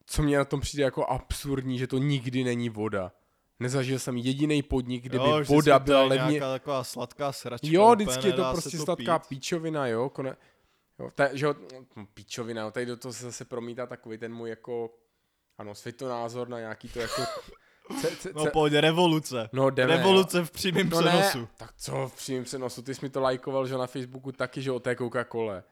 Co 0.07 0.23
mě 0.23 0.39
na 0.39 0.45
tom 0.45 0.61
přijde 0.61 0.85
jako 0.85 1.07
absurdní, 1.07 1.79
že 1.79 1.87
to 1.87 1.99
nikdy 1.99 2.45
není 2.45 2.69
voda. 2.69 3.13
Nezažil 3.61 3.99
jsem 3.99 4.17
jediný 4.17 4.63
podnik, 4.63 5.03
kde 5.03 5.19
by 5.19 5.25
Jo, 5.25 5.45
voda 5.45 5.79
to 5.79 5.85
byla 5.85 6.03
levně... 6.05 6.31
Nějaká 6.31 6.53
taková 6.53 6.85
sladká 6.85 7.33
sračka. 7.33 7.67
Jo, 7.71 7.93
vždycky 7.95 8.27
je 8.27 8.33
to 8.33 8.45
prostě 8.53 8.79
sladká 8.79 9.19
pít. 9.19 9.29
píčovina, 9.29 9.87
jo, 9.87 10.09
kone... 10.09 10.37
jo 10.99 11.11
ta, 11.15 11.35
že 11.37 11.47
no, 11.47 12.07
píčovina, 12.15 12.63
jo, 12.63 12.71
tady 12.71 12.87
do 12.87 12.97
toho 12.97 13.13
se 13.13 13.25
zase 13.25 13.45
promítá 13.45 13.87
takový 13.87 14.19
ten 14.19 14.35
můj 14.35 14.51
jako, 14.51 14.91
ano, 15.59 15.75
světonázor 15.75 16.49
na 16.49 16.59
nějaký 16.59 16.89
to 16.89 17.01
jako, 17.01 17.23
ce, 18.01 18.17
ce, 18.17 18.31
No 18.35 18.45
ce, 18.45 18.51
pojď, 18.51 18.73
revoluce. 18.73 19.49
no 19.53 19.71
jdeme, 19.71 19.97
revoluce 19.97 20.45
v 20.45 20.51
přímém 20.51 20.89
no 20.91 20.99
přenosu. 21.01 21.39
ne, 21.41 21.49
tak 21.57 21.73
co 21.77 22.09
v 22.09 22.17
přímém 22.17 22.45
přenosu, 22.45 22.83
ty 22.83 22.95
jsi 22.95 23.05
mi 23.07 23.11
to 23.11 23.21
lajkoval, 23.21 23.67
že 23.67 23.75
na 23.75 23.87
Facebooku 23.87 24.33
taky, 24.33 24.63
že 24.63 24.73
o 24.73 24.81
té 24.81 24.95
Coca-Cole, 24.95 25.63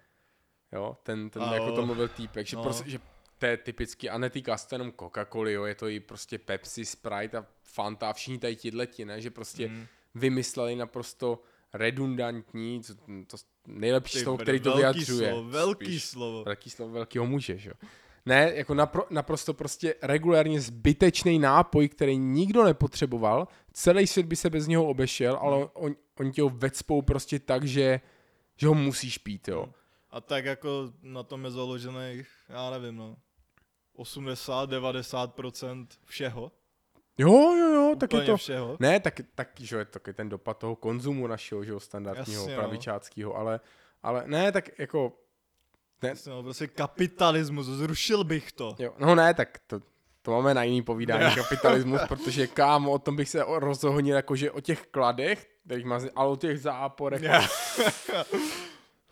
jo, 0.72 0.96
ten, 1.02 1.30
ten 1.30 1.42
jako 1.42 1.72
to 1.72 1.86
mluvil 1.86 2.08
týpek, 2.08 2.46
že, 2.46 2.56
No. 2.56 2.62
prostě, 2.62 2.90
že 2.90 2.98
to 3.44 3.48
je 3.48 3.56
typicky, 3.56 4.10
a 4.10 4.18
netýká 4.18 4.56
se 4.56 4.68
to 4.68 4.74
jenom 4.74 4.90
Coca-Coly, 4.90 5.50
jo, 5.50 5.64
je 5.64 5.74
to 5.74 5.88
i 5.88 6.00
prostě 6.00 6.38
Pepsi, 6.38 6.84
Sprite 6.84 7.38
a 7.38 7.46
Fanta 7.62 8.10
a 8.10 8.12
všichni 8.12 8.38
tady 8.38 8.56
tihleti, 8.56 9.04
ne, 9.04 9.20
že 9.20 9.30
prostě 9.30 9.68
Mm. 9.68 9.86
vymysleli 10.14 10.76
naprosto 10.76 11.42
redundantní, 11.72 12.82
co- 12.82 12.94
to 13.26 13.36
nejlepší 13.66 14.18
Ty 14.18 14.22
slovo, 14.24 14.38
který 14.38 14.60
to 14.60 14.68
velký 14.70 14.80
vyjadřuje. 14.80 15.30
Slovo, 15.30 15.48
velký 15.50 15.84
Spíš. 15.86 16.04
slovo. 16.04 16.44
Velký 16.44 16.70
slovo 16.70 16.92
velkýho 16.92 17.26
muže, 17.26 17.58
že 17.58 17.68
jo. 17.70 17.74
Ne, 18.26 18.52
jako 18.54 18.74
napro, 18.74 19.06
naprosto 19.10 19.54
prostě 19.54 19.94
regulárně 20.02 20.60
zbytečný 20.60 21.38
nápoj, 21.38 21.88
který 21.88 22.18
nikdo 22.18 22.64
nepotřeboval, 22.64 23.48
celý 23.72 24.06
svět 24.06 24.26
by 24.26 24.36
se 24.36 24.50
bez 24.50 24.66
něho 24.66 24.86
obešel, 24.86 25.36
ale 25.40 25.56
Hmm. 25.56 25.66
on, 25.74 25.96
oni 26.18 26.32
tě 26.32 26.42
ho 26.42 26.48
vecpou 26.48 27.02
prostě 27.02 27.38
tak, 27.38 27.64
že, 27.64 28.00
že 28.56 28.66
ho 28.66 28.74
musíš 28.74 29.18
pít, 29.18 29.48
jo. 29.48 29.68
A 30.10 30.20
tak 30.20 30.44
jako 30.44 30.92
na 31.02 31.22
tom 31.22 31.44
je 31.44 31.50
založených, 31.50 32.28
já 32.48 32.70
nevím, 32.70 32.96
no, 32.96 33.16
80-90% 33.98 35.86
všeho. 36.04 36.52
Jo, 37.18 37.54
jo, 37.54 37.68
jo, 37.74 37.94
tak 38.00 38.12
je 38.12 38.18
Úplně 38.18 38.32
to... 38.32 38.36
všeho. 38.36 38.76
Ne, 38.80 39.00
tak, 39.00 39.20
tak 39.34 39.48
že 39.60 39.76
je 39.76 39.84
to 39.84 39.90
taky 39.90 40.12
ten 40.12 40.28
dopad 40.28 40.58
toho 40.58 40.76
konzumu 40.76 41.26
našeho, 41.26 41.64
že 41.64 41.72
jo, 41.72 41.80
standardního, 41.80 42.42
Jasně, 42.42 42.56
no. 42.56 42.62
pravičáckého, 42.62 43.36
ale, 43.36 43.60
ale 44.02 44.22
ne, 44.26 44.52
tak 44.52 44.78
jako... 44.78 45.12
Ne, 46.02 46.08
Jasně, 46.08 46.32
no, 46.32 46.42
prostě 46.42 46.66
kapitalismus, 46.66 47.66
zrušil 47.66 48.24
bych 48.24 48.52
to. 48.52 48.76
Jo, 48.78 48.94
no 48.98 49.14
ne, 49.14 49.34
tak 49.34 49.58
to, 49.66 49.80
to 50.22 50.30
máme 50.30 50.54
na 50.54 50.62
jiný 50.62 50.82
povídání 50.82 51.34
kapitalismus, 51.42 52.00
protože 52.08 52.46
kámo, 52.46 52.92
o 52.92 52.98
tom 52.98 53.16
bych 53.16 53.28
se 53.28 53.44
rozohnil, 53.48 54.16
jakože 54.16 54.50
o 54.50 54.60
těch 54.60 54.86
kladech, 54.86 55.50
kterých 55.66 55.84
má, 55.84 56.00
ale 56.16 56.28
o 56.30 56.36
těch 56.36 56.60
záporech. 56.60 57.22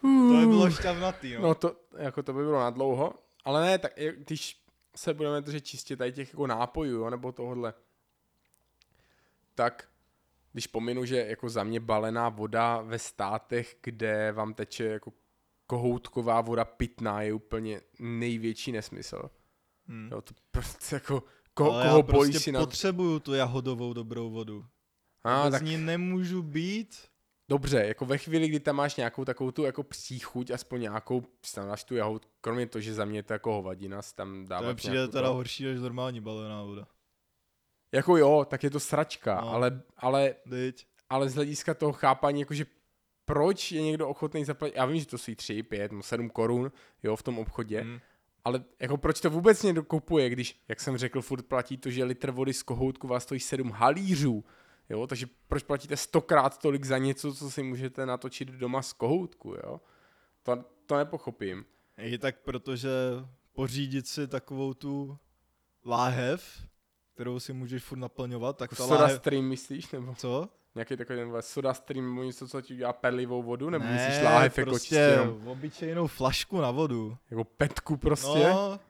To 0.03 0.39
by 0.41 0.47
bylo 0.47 0.71
šťavnatý, 0.71 1.35
no. 1.35 1.41
No 1.41 1.55
to, 1.55 1.77
jako 1.99 2.23
to 2.23 2.33
by 2.33 2.43
bylo 2.43 2.61
na 2.61 2.71
dlouho, 2.71 3.15
ale 3.45 3.67
ne, 3.67 3.79
tak 3.79 3.93
když 4.17 4.62
se 4.97 5.15
budeme 5.15 5.41
držet 5.41 5.61
čistě 5.61 5.97
tady 5.97 6.13
těch 6.13 6.29
jako 6.29 6.47
nápojů, 6.47 6.99
jo, 6.99 7.11
nebo 7.11 7.33
tohodle, 7.33 7.75
tak 9.55 9.89
když 10.53 10.67
pominu, 10.67 11.05
že 11.05 11.17
jako 11.17 11.49
za 11.49 11.65
mě 11.65 11.81
balená 11.81 12.29
voda 12.29 12.81
ve 12.81 12.99
státech, 12.99 13.77
kde 13.83 14.33
vám 14.33 14.55
teče 14.55 14.85
jako 14.85 15.13
kohoutková 15.67 16.41
voda 16.41 16.65
pitná, 16.65 17.23
je 17.23 17.33
úplně 17.33 17.81
největší 17.99 18.73
nesmysl. 18.73 19.31
Hmm. 19.87 20.09
Jo, 20.13 20.23
to 20.23 20.35
prostě 20.51 20.95
jako, 20.97 21.23
ko, 21.55 21.73
Ale 21.73 21.85
koho 21.85 21.97
já 21.97 22.03
bojí 22.03 22.31
prostě 22.31 22.41
si 22.41 22.53
na... 22.53 22.61
potřebuju 22.61 23.21
tu 23.21 23.35
jahodovou 23.35 23.93
dobrou 23.93 24.31
vodu. 24.31 24.67
A, 25.25 25.45
Bez 25.45 25.53
tak 25.53 25.63
ní 25.63 25.77
nemůžu 25.77 26.43
být. 26.43 27.12
Dobře, 27.53 27.85
jako 27.87 28.05
ve 28.07 28.19
chvíli, 28.19 28.49
kdy 28.49 28.61
tam 28.61 28.77
máš 28.77 28.97
nějakou 28.97 29.25
takovou 29.25 29.51
tu 29.51 29.63
jako 29.65 29.83
psí 29.83 30.19
chuť, 30.19 30.51
aspoň 30.51 30.81
nějakou, 30.81 31.23
tam 31.55 31.67
dáš 31.69 31.85
tu 31.85 31.97
jahod, 31.97 32.27
kromě 32.41 32.67
toho, 32.67 32.83
že 32.83 32.95
za 32.95 33.05
mě 33.05 33.19
je 33.19 33.23
to 33.23 33.33
jako 33.33 33.53
hovadina, 33.53 34.01
tam 34.15 34.43
To 34.45 34.49
dávat 34.49 34.69
mi 34.69 34.75
přijde 34.75 35.09
teda 35.09 35.29
to- 35.29 35.35
horší 35.35 35.65
než 35.65 35.81
normální 35.81 36.21
balená 36.21 36.63
voda. 36.63 36.87
Jako 37.93 38.17
jo, 38.17 38.47
tak 38.51 38.65
je 38.65 38.71
to 38.71 38.81
sračka, 38.81 39.41
No. 39.41 39.49
ale, 39.51 39.83
ale, 39.97 40.35
Teď. 40.51 40.87
ale 41.11 41.29
z 41.29 41.35
hlediska 41.35 41.75
toho 41.75 41.93
chápání, 41.93 42.41
jakože 42.41 42.67
proč 43.25 43.73
je 43.73 43.83
někdo 43.83 44.09
ochotný 44.09 44.45
zaplatit, 44.45 44.77
já 44.77 44.87
vím, 44.87 45.01
že 45.01 45.07
to 45.07 45.19
stojí 45.19 45.37
3, 45.37 45.63
5, 45.63 45.93
7 46.01 46.31
korun, 46.31 46.73
jo, 47.03 47.17
v 47.17 47.23
tom 47.23 47.39
obchodě, 47.39 47.81
Hmm. 47.81 47.99
ale 48.45 48.65
jako 48.81 48.97
proč 48.97 49.21
to 49.21 49.31
vůbec 49.31 49.63
někdo 49.63 49.83
kupuje, 49.85 50.31
když, 50.31 50.61
jak 50.69 50.81
jsem 50.81 50.97
řekl, 50.97 51.23
furt 51.23 51.43
platí 51.43 51.77
to, 51.77 51.91
že 51.91 52.05
litr 52.05 52.31
vody 52.31 52.53
z 52.55 52.63
kohoutku 52.63 53.07
vás 53.09 53.23
stojí 53.23 53.41
7 53.41 53.71
halířů, 53.71 54.45
jo, 54.89 55.07
takže 55.07 55.27
proč 55.49 55.63
platíte 55.63 55.97
stokrát 55.97 56.59
tolik 56.59 56.85
za 56.85 56.99
něco, 56.99 57.35
co 57.35 57.51
si 57.51 57.63
můžete 57.63 58.07
natočit 58.07 58.49
doma 58.49 58.83
z 58.83 58.93
kohoutku, 58.93 59.55
jo, 59.55 59.81
to, 60.43 60.65
to 60.87 60.97
nepochopím. 60.97 61.65
I 61.99 62.19
tak 62.19 62.41
protože 62.41 62.91
pořídit 63.53 64.09
si 64.09 64.29
takovou 64.29 64.75
tu 64.75 65.19
láhev, 65.87 66.67
kterou 67.15 67.41
si 67.41 67.53
můžeš 67.53 67.83
furt 67.83 67.99
naplňovat, 67.99 68.57
tak 68.57 68.71
ta 68.71 68.77
Soda 68.77 69.01
láhev... 69.01 69.19
stream 69.19 69.45
myslíš, 69.45 69.91
nebo 69.91 70.15
Co? 70.15 70.49
nějaký 70.75 70.97
takový 70.97 71.19
ten 71.19 71.33
soda 71.41 71.75
stream, 71.75 72.11
nebo 72.11 72.23
něco, 72.23 72.49
co 72.49 72.61
ti 72.61 72.75
udělá 72.75 72.93
perlivou 72.93 73.43
vodu, 73.43 73.71
nebo 73.71 73.85
ne, 73.85 73.93
myslíš 73.93 74.25
láhev 74.25 74.59
jako 74.59 74.71
prostě 74.71 74.89
čistě 74.89 74.97
jenom, 74.97 75.49
obyčejnou 75.49 76.07
flašku 76.07 76.61
na 76.61 76.71
vodu. 76.71 77.17
jako 77.31 77.45
petku 77.45 77.97
prostě, 77.97 78.49
no, 78.49 78.81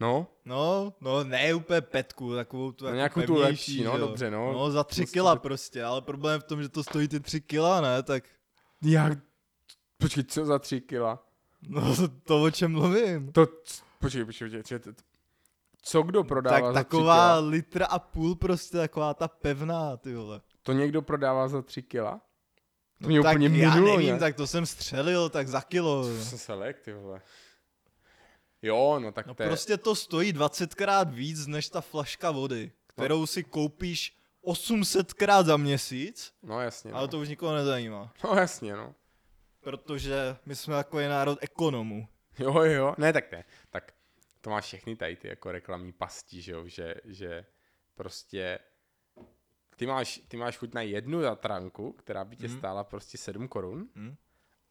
No, 0.00 0.26
no. 0.44 0.92
no, 1.00 1.10
no, 1.10 1.24
ne 1.24 1.54
úplně 1.54 1.80
petku, 1.80 2.34
takovou 2.34 2.72
tu 2.72 2.84
No 2.84 2.88
jako 2.88 2.96
nějakou 2.96 3.20
tu 3.20 3.34
pevnější, 3.40 3.72
lepší, 3.72 3.84
no, 3.84 3.92
jo. 3.92 3.98
dobře, 3.98 4.30
no. 4.30 4.52
No, 4.52 4.70
za 4.70 4.84
tři 4.84 5.00
Prostě 5.02 5.12
kila 5.12 5.34
to- 5.34 5.40
prostě, 5.40 5.84
ale 5.84 6.02
problém 6.02 6.34
je 6.34 6.40
v 6.40 6.44
tom, 6.44 6.62
že 6.62 6.68
to 6.68 6.82
stojí 6.84 7.08
ty 7.08 7.20
tři 7.20 7.40
kila, 7.40 7.80
ne, 7.80 8.02
tak... 8.02 8.24
jak, 8.82 9.18
počkej, 9.98 10.24
co 10.24 10.44
za 10.44 10.58
tři 10.58 10.80
kila? 10.80 11.26
No, 11.68 11.82
to 12.24 12.42
o 12.42 12.50
čem 12.50 12.72
mluvím. 12.72 13.32
To, 13.32 13.46
počkej, 14.00 14.24
počkej, 14.24 14.48
počkej, 14.48 14.62
počkej, 14.62 14.78
to- 14.78 15.02
co 15.82 16.02
kdo 16.02 16.24
prodává 16.24 16.56
Tak 16.56 16.64
za 16.64 16.70
tři 16.72 16.84
taková 16.84 17.14
kila? 17.16 17.38
litra 17.38 17.86
a 17.86 17.98
půl 17.98 18.34
prostě, 18.34 18.76
taková 18.78 19.14
ta 19.14 19.28
pevná, 19.28 19.96
ty 19.96 20.14
vole. 20.14 20.40
To 20.62 20.72
někdo 20.72 21.02
prodává 21.02 21.48
za 21.48 21.62
tři 21.62 21.82
kila? 21.82 22.20
To 23.02 23.08
mě 23.08 23.22
tak 23.22 23.36
úplně 23.36 23.58
já 23.58 23.74
minulo, 23.74 23.96
nevím, 23.96 24.12
ne? 24.14 24.18
tak 24.20 24.36
to 24.36 24.46
jsem 24.46 24.66
střelil, 24.66 25.28
tak 25.28 25.48
za 25.48 25.60
kilo. 25.60 26.02
To 26.08 26.24
jsem 26.24 26.38
se 26.38 26.54
lek, 26.54 26.80
ty 26.80 26.92
vole. 26.92 27.20
Jo, 28.66 28.98
no 29.00 29.12
tak 29.12 29.26
No 29.26 29.34
to 29.34 29.42
je, 29.42 29.48
prostě 29.48 29.76
to 29.76 29.94
stojí 29.94 30.32
20krát 30.32 31.10
víc 31.10 31.46
než 31.46 31.68
ta 31.68 31.80
flaška 31.80 32.30
vody, 32.30 32.72
kterou 32.86 33.26
si 33.26 33.44
koupíš 33.44 34.18
800krát 34.44 35.44
za 35.44 35.56
měsíc, 35.56 36.32
no 36.42 36.60
jasně, 36.60 36.90
no. 36.92 36.96
ale 36.98 37.08
to 37.08 37.18
už 37.18 37.28
nikoho 37.28 37.54
nezajímá. 37.54 38.12
No 38.24 38.34
jasně, 38.34 38.76
no. 38.76 38.94
Protože 39.60 40.36
my 40.46 40.56
jsme 40.56 40.74
takový 40.74 41.06
národ 41.06 41.38
ekonomů. 41.42 42.08
Jo, 42.38 42.62
jo, 42.62 42.94
ne, 42.98 43.12
tak 43.12 43.32
ne, 43.32 43.44
tak 43.70 43.92
to 44.40 44.50
máš 44.50 44.64
všechny 44.64 44.96
tady 44.96 45.16
ty 45.16 45.28
jako 45.28 45.52
reklamní 45.52 45.92
pasti, 45.92 46.42
že 46.42 46.52
jo, 46.52 46.68
že, 46.68 46.94
že 47.04 47.44
prostě 47.94 48.58
ty 49.76 49.86
máš, 49.86 50.20
ty 50.28 50.36
máš 50.36 50.56
chuť 50.56 50.74
na 50.74 50.80
jednu 50.82 51.20
zatranku, 51.22 51.92
která 51.92 52.24
by 52.24 52.36
tě 52.36 52.48
Mhm. 52.48 52.58
stála 52.58 52.84
prostě 52.84 53.18
7 53.18 53.48
korun, 53.48 53.88
Hm? 53.94 54.14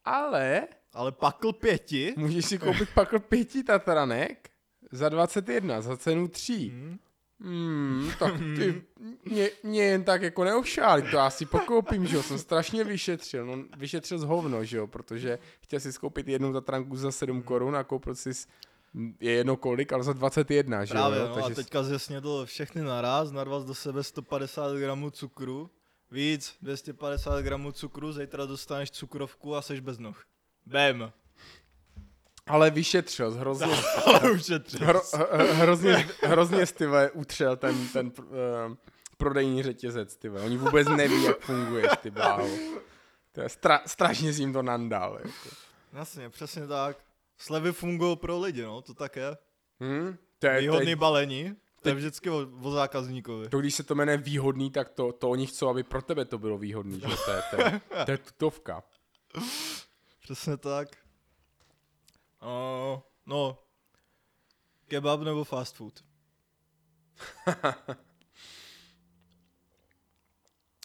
Ale 0.06 0.68
Ale 0.94 1.12
pakl 1.12 1.54
pěti, 1.54 2.14
můžeš 2.18 2.46
si 2.46 2.60
koupit 2.60 2.90
pak 2.94 3.26
pěti 3.28 3.64
tatranek 3.64 4.50
za 4.92 5.10
21, 5.10 5.82
za 5.82 5.98
cenu 5.98 6.28
3. 6.28 6.72
hm? 6.74 6.98
Hmm, 7.40 8.12
tak 8.20 8.34
ty 8.38 8.84
mě, 9.26 9.50
mě 9.64 9.84
jen 9.84 10.04
tak 10.04 10.22
jako 10.22 10.44
neošáli, 10.44 11.02
to 11.02 11.18
já 11.18 11.30
si 11.30 11.46
pokoupím, 11.46 12.08
že 12.08 12.16
jo, 12.16 12.24
jsem 12.24 12.38
strašně 12.40 12.84
vyšetřil, 12.84 13.46
no 13.46 13.64
vyšetřil 13.78 14.20
z 14.20 14.24
hovno, 14.24 14.66
že 14.66 14.78
jo, 14.78 14.88
protože 14.88 15.40
chtěl 15.62 15.80
si 15.80 15.94
skoupit 15.94 16.28
jednu 16.28 16.54
zatranku 16.54 16.96
za 16.98 17.12
7 17.12 17.36
Hmm. 17.36 17.44
korun 17.44 17.76
a 17.76 17.84
koupil 17.84 18.16
si 18.16 18.30
je 19.20 19.32
jedno 19.32 19.58
kolik, 19.58 19.94
ale 19.94 20.04
za 20.04 20.14
21, 20.14 20.86
že 20.86 20.92
Právě, 20.94 21.20
jo, 21.20 21.28
no, 21.28 21.34
takže 21.36 21.52
a 21.52 21.56
teďka 21.56 21.84
zesnědl 21.84 22.46
všechny 22.46 22.82
naraz, 22.82 23.32
narval 23.32 23.64
do 23.64 23.74
sebe 23.76 24.04
150 24.04 24.76
gramů 24.78 25.10
cukru, 25.10 25.70
víc, 26.14 26.56
250 26.62 27.42
gramů 27.42 27.72
cukru, 27.72 28.14
zítra 28.14 28.46
dostaneš 28.46 28.92
cukrovku 28.92 29.56
a 29.56 29.62
seš 29.62 29.80
bez 29.80 30.00
noh. 30.00 30.26
Bam. 30.66 31.12
ale 32.48 32.72
vyšetřil, 32.72 33.32
hrozně, 33.32 33.68
Ale 34.06 34.40
třes. 34.40 34.82
hro, 34.82 35.02
hrozně, 35.52 36.08
hrozně 36.24 36.66
styve 36.66 37.12
utřel 37.12 37.58
ten, 37.58 37.88
ten 37.88 38.12
uh, 38.20 38.26
prodejní 39.18 39.64
řetězec, 39.64 40.16
ty. 40.16 40.30
Oni 40.30 40.58
vůbec 40.58 40.88
neví, 40.88 41.24
jak 41.24 41.40
funguješ, 41.40 41.92
ty 42.02 42.12
bláho. 42.12 42.48
To 43.32 43.42
je 43.42 43.50
stra, 43.50 43.82
strašně 43.86 44.34
si 44.34 44.42
jim 44.42 44.54
to 44.54 44.62
nandal, 44.62 45.14
jako. 45.24 45.50
Jasně, 45.94 46.30
přesně 46.30 46.68
tak. 46.68 46.98
Slevy 47.38 47.72
fungují 47.72 48.18
pro 48.18 48.40
lidi, 48.40 48.62
no, 48.62 48.82
to 48.82 48.94
tak 48.94 49.16
je. 49.16 49.38
Hm? 49.84 50.18
To 50.40 50.48
je, 50.48 50.60
Výhodný 50.60 50.96
balení. 50.96 51.56
To 51.84 51.90
je 51.90 51.96
vždycky 51.96 52.30
o, 52.30 52.48
o 52.62 52.72
zákazníkovi. 52.72 53.50
To, 53.50 53.60
když 53.60 53.76
se 53.76 53.84
to 53.84 53.96
jmenuje 53.96 54.18
výhodný, 54.18 54.72
tak 54.72 54.90
to, 54.90 55.12
to 55.14 55.30
oni 55.30 55.48
chcou, 55.48 55.70
aby 55.70 55.84
pro 55.84 56.02
tebe 56.02 56.26
to 56.26 56.38
bylo 56.38 56.58
výhodný, 56.58 57.00
že 57.00 57.08
to 57.26 57.32
je, 57.32 57.42
to 57.50 57.62
je, 57.62 57.82
to 58.06 58.12
je 58.12 58.18
tutovka. 58.18 58.84
Přesně 60.20 60.58
tak. 60.58 60.98
Uh, 62.42 63.00
no, 63.26 63.58
kebab 64.88 65.22
nebo 65.22 65.44
fast 65.44 65.76
food? 65.76 66.04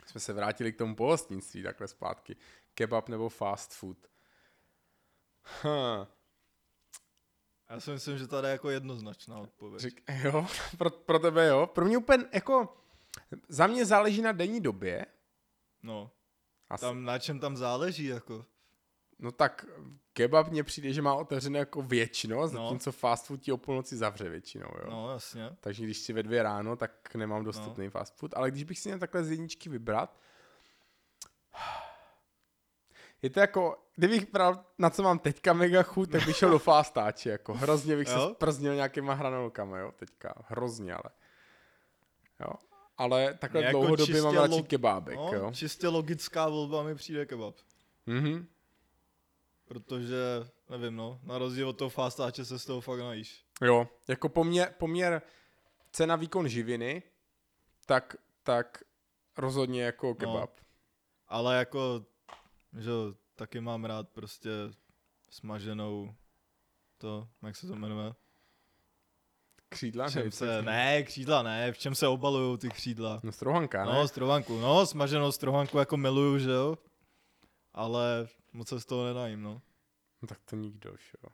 Jsme 0.07 0.21
se 0.21 0.33
vrátili 0.33 0.73
k 0.73 0.79
tomu 0.79 0.97
pohostnictví 0.97 1.63
takhle 1.63 1.89
zpátky. 1.89 2.37
Kebab 2.75 3.09
nebo 3.09 3.29
fast 3.29 3.75
food? 3.75 3.99
Huh. 5.63 6.07
Já 7.71 7.81
si 7.81 7.91
myslím, 7.91 8.19
že 8.19 8.27
tady 8.27 8.49
je 8.49 8.53
jako 8.53 8.71
jednoznačná 8.71 9.39
odpověď. 9.39 9.81
Řík, 9.81 10.03
jo, 10.25 10.47
pro, 10.79 10.91
pro 10.91 11.19
tebe 11.19 11.49
jo. 11.49 11.67
Pro 11.67 11.85
mě 11.85 11.99
úplně 11.99 12.25
jako, 12.33 12.77
za 13.49 13.67
mě 13.67 13.87
záleží 13.87 14.23
na 14.23 14.33
denní 14.33 14.61
době. 14.61 15.07
No, 15.83 16.11
Asi. 16.69 16.81
tam, 16.81 17.05
na 17.05 17.19
čem 17.19 17.41
tam 17.41 17.57
záleží, 17.57 18.05
jako. 18.05 18.45
No 19.19 19.33
tak 19.33 19.67
kebab 20.13 20.49
mně 20.49 20.65
přijde, 20.65 20.93
že 20.93 21.03
má 21.03 21.15
otevřené 21.15 21.59
jako 21.59 21.83
většinou, 21.83 22.47
zatímco 22.47 22.93
fast 22.93 23.27
food 23.27 23.41
ti 23.41 23.53
o 23.53 23.57
půlnoci 23.57 23.97
zavře 23.97 24.29
většinou, 24.29 24.69
jo. 24.85 24.91
No, 24.91 25.11
jasně. 25.11 25.57
Takže 25.61 25.85
když 25.85 25.99
si 25.99 26.13
ve 26.13 26.23
dvě 26.23 26.43
ráno, 26.43 26.77
tak 26.77 27.15
nemám 27.15 27.45
dostupný 27.45 27.85
no. 27.85 27.91
fast 27.91 28.17
food. 28.17 28.35
Ale 28.37 28.51
když 28.51 28.65
bych 28.65 28.79
si 28.79 28.89
měl 28.89 28.99
takhle 28.99 29.25
z 29.25 29.31
jedničky 29.31 29.69
vybrat, 29.69 30.19
je 33.23 33.31
to 33.31 33.41
jako, 33.41 33.77
kdybych 33.97 34.33
bral, 34.33 34.65
na 34.79 34.91
co 34.91 35.03
mám 35.03 35.19
teďka 35.19 35.53
mega 35.53 35.83
chuť, 35.83 36.11
tak 36.11 36.27
bych 36.27 36.37
šel 36.37 36.51
do 36.51 36.59
fastáče, 36.59 37.31
jako 37.31 37.55
hrozně 37.55 37.97
bych 37.97 38.09
Jo? 38.09 38.29
se 38.29 38.35
sprznil 38.35 38.75
nějakýma 38.75 39.15
hranolkama, 39.15 39.79
jo, 39.79 39.93
teďka, 39.97 40.35
hrozně, 40.49 40.95
ale. 40.95 41.11
Jo. 42.41 42.53
Ale 42.99 43.35
takhle 43.35 43.63
Jako 43.63 43.79
dlouhodobě 43.79 44.23
mám 44.23 44.35
radši 44.37 44.55
log- 44.55 44.67
kebábek, 44.67 45.17
No, 45.17 45.31
jo. 45.35 45.51
čistě 45.55 45.89
logická 45.89 46.49
volba 46.49 46.83
mi 46.83 46.95
přijde 46.95 47.27
kebab. 47.27 47.55
Mhm. 48.07 48.47
Protože, 49.65 50.17
nevím 50.71 50.97
no, 50.97 51.21
na 51.25 51.39
rozdíl 51.39 51.69
od 51.69 51.79
toho 51.79 51.89
fastáče 51.89 52.45
se 52.45 52.59
z 52.59 52.65
toho 52.65 52.81
fakt 52.81 52.99
najíš. 53.01 53.45
Jo, 53.63 53.89
jako 54.09 54.29
poměr, 54.29 54.75
poměr 54.79 55.23
cena 55.93 56.17
výkon 56.17 56.49
živiny, 56.49 57.03
tak, 57.87 58.17
tak 58.43 58.83
rozhodně 59.37 59.83
jako 59.83 60.15
kebab. 60.15 60.51
Ale 61.29 61.57
jako, 61.57 62.05
že 62.73 62.91
jo, 62.91 63.15
taky 63.35 63.61
mám 63.61 63.85
rád 63.85 64.09
prostě 64.09 64.51
smaženou 65.31 66.15
to, 66.99 67.29
jak 67.43 67.57
se 67.57 67.67
to 67.67 67.75
jmenuje? 67.77 68.15
Křídla? 69.69 70.11
Čem 70.11 70.31
se, 70.31 70.63
ne, 70.63 71.03
křídla 71.03 71.43
ne, 71.43 71.73
v 71.73 71.79
čem 71.79 71.95
se 71.95 72.09
obalují 72.09 72.59
ty 72.59 72.69
křídla? 72.69 73.21
No 73.23 73.33
strohanka, 73.33 73.85
ne? 73.85 73.93
No, 73.93 74.09
strohanku, 74.09 74.61
no, 74.61 74.87
smaženou 74.87 75.33
strohanku 75.33 75.79
jako 75.79 75.97
miluju, 75.97 76.39
že 76.39 76.51
jo? 76.51 76.79
Ale 77.75 78.29
moc 78.53 78.69
se 78.69 78.81
z 78.81 78.87
toho 78.87 79.05
nenajím, 79.05 79.43
no. 79.43 79.63
No 80.23 80.29
tak 80.29 80.39
to 80.45 80.57
nikdo, 80.57 80.91
že 80.91 81.13
jo. 81.25 81.31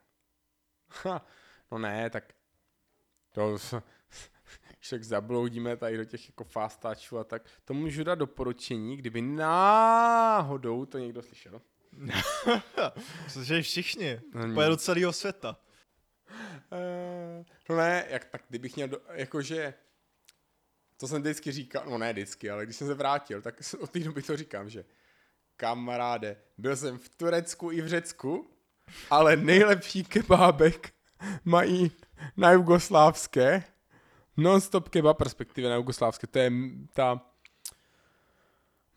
Ha, 1.03 1.25
no 1.71 1.77
ne, 1.77 2.09
tak 2.09 2.33
to 3.31 3.57
s- 4.85 4.87
však 4.87 5.03
zabloudíme 5.03 5.77
tady 5.77 5.97
do 5.97 6.05
těch 6.05 6.27
jako 6.29 6.43
fastáčů 6.43 7.17
a 7.17 7.23
tak. 7.23 7.41
To 7.65 7.73
můžu 7.73 8.03
dát 8.03 8.15
doporučení, 8.15 8.97
kdyby 8.97 9.21
náhodou 9.21 10.85
to 10.85 10.97
někdo 10.97 11.21
slyšel. 11.21 11.61
Cože 13.33 13.61
všichni, 13.61 14.21
No, 14.33 14.69
do 14.69 14.77
celého 14.77 15.13
světa. 15.13 15.57
Eh, 16.71 17.45
no 17.69 17.75
ne, 17.77 18.05
jak, 18.09 18.25
tak 18.25 18.41
kdybych 18.49 18.75
měl, 18.75 18.87
do, 18.87 19.01
jakože, 19.11 19.73
to 20.97 21.07
jsem 21.07 21.21
vždycky 21.21 21.51
říkal, 21.51 21.83
no 21.89 21.97
ne 21.97 22.13
vždycky, 22.13 22.49
ale 22.49 22.65
když 22.65 22.75
jsem 22.75 22.87
se 22.87 22.93
vrátil, 22.93 23.41
tak 23.41 23.61
od 23.79 23.89
té 23.89 23.99
doby 23.99 24.21
to 24.21 24.37
říkám, 24.37 24.69
že 24.69 24.85
kamaráde, 25.57 26.37
byl 26.57 26.75
jsem 26.75 26.97
v 26.97 27.09
Turecku 27.09 27.71
i 27.71 27.81
v 27.81 27.87
Řecku, 27.87 28.49
ale 29.09 29.35
nejlepší 29.35 30.03
kebábek 30.03 30.93
mají 31.45 31.91
na 32.37 32.51
jugoslávské, 32.51 33.63
non-stop 34.37 34.89
kebab, 34.89 35.21
respektive 35.21 35.69
na 35.69 35.75
jugoslávské, 35.75 36.27
to 36.27 36.39
je 36.39 36.51
ta 36.93 37.21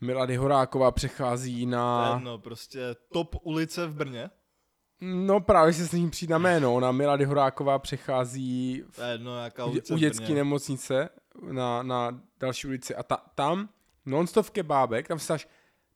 Milady 0.01 0.35
Horáková 0.35 0.91
přechází 0.91 1.65
To 1.65 1.71
na... 1.71 2.13
jedno, 2.13 2.37
prostě 2.37 2.95
top 3.13 3.35
ulice 3.41 3.87
v 3.87 3.95
Brně. 3.95 4.29
No 5.01 5.39
právě 5.39 5.73
se 5.73 5.87
s 5.87 5.91
ním 5.91 6.09
přijít 6.09 6.29
na 6.29 6.37
jméno, 6.37 6.75
ona 6.75 6.91
Milady 6.91 7.25
Horáková 7.25 7.79
přechází 7.79 8.83
v 8.89 8.95
To 8.95 9.01
je 9.01 9.11
jedno, 9.11 9.43
jaká 9.43 9.65
ulice 9.65 9.93
u 9.93 9.97
dětské 9.97 10.33
nemocnice 10.33 11.09
na, 11.51 11.83
na 11.83 12.21
další 12.39 12.67
ulici 12.67 12.95
a 12.95 13.03
ta, 13.03 13.17
tam 13.35 13.69
non-stop 14.05 14.49
kebábek, 14.49 15.07
tam 15.07 15.17
vstáš 15.17 15.47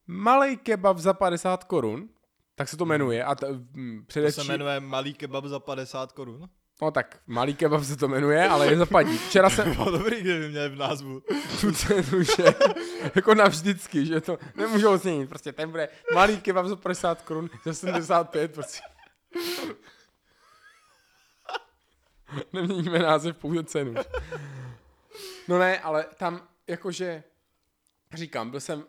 malý 0.07 0.57
kebab 0.57 0.97
za 0.97 1.13
50 1.13 1.63
korun, 1.63 2.09
tak 2.55 2.69
se 2.69 2.77
to 2.77 2.85
jmenuje 2.85 3.23
a 3.23 3.35
t, 3.35 3.47
m, 3.47 3.67
Hmm. 3.75 3.99
To 3.99 4.05
především, 4.07 4.43
se 4.43 4.51
jmenuje 4.51 4.79
malý 4.79 5.13
kebab 5.13 5.45
za 5.45 5.59
50 5.59 6.11
korun. 6.11 6.49
No 6.83 6.91
tak 6.91 7.19
malý 7.27 7.55
kebab 7.55 7.83
se 7.83 7.95
to 7.95 8.07
jmenuje, 8.07 8.49
ale 8.49 8.67
je 8.67 8.77
zapadní. 8.77 9.17
Včera 9.17 9.49
jsem 9.55 9.75
Bylo 9.75 9.91
dobrý, 9.91 10.21
kdyby 10.21 10.49
měli 10.49 10.69
v 10.69 10.75
názvu. 10.75 11.21
tu 11.61 11.71
cenu, 11.71 12.23
že 12.23 12.43
jako 13.15 13.33
navždycky, 13.35 14.05
že 14.05 14.21
to 14.21 14.37
nemůžou 14.55 14.97
změnit, 14.97 15.29
prostě 15.29 15.51
ten 15.51 15.71
bude 15.71 15.89
malý 16.13 16.41
kebab 16.41 16.65
za 16.65 16.75
50 16.75 17.21
korun, 17.21 17.49
za 17.65 17.73
75, 17.73 18.53
prostě. 18.53 18.79
Neměníme 22.53 22.99
název, 22.99 23.37
pouze 23.37 23.63
cenu. 23.63 23.93
No 25.47 25.59
ne, 25.59 25.79
ale 25.79 26.05
tam 26.17 26.47
jakože, 26.67 27.23
říkám, 28.13 28.49
byl 28.49 28.59
jsem 28.59 28.85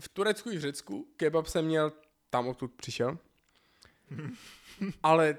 v 0.00 0.08
Turecku 0.08 0.50
i 0.50 0.56
v 0.56 0.60
Řecku, 0.60 1.08
kebab 1.16 1.46
jsem 1.46 1.64
měl 1.64 1.92
tam, 2.30 2.48
odkud 2.48 2.72
přišel. 2.72 3.18
Ale 5.02 5.36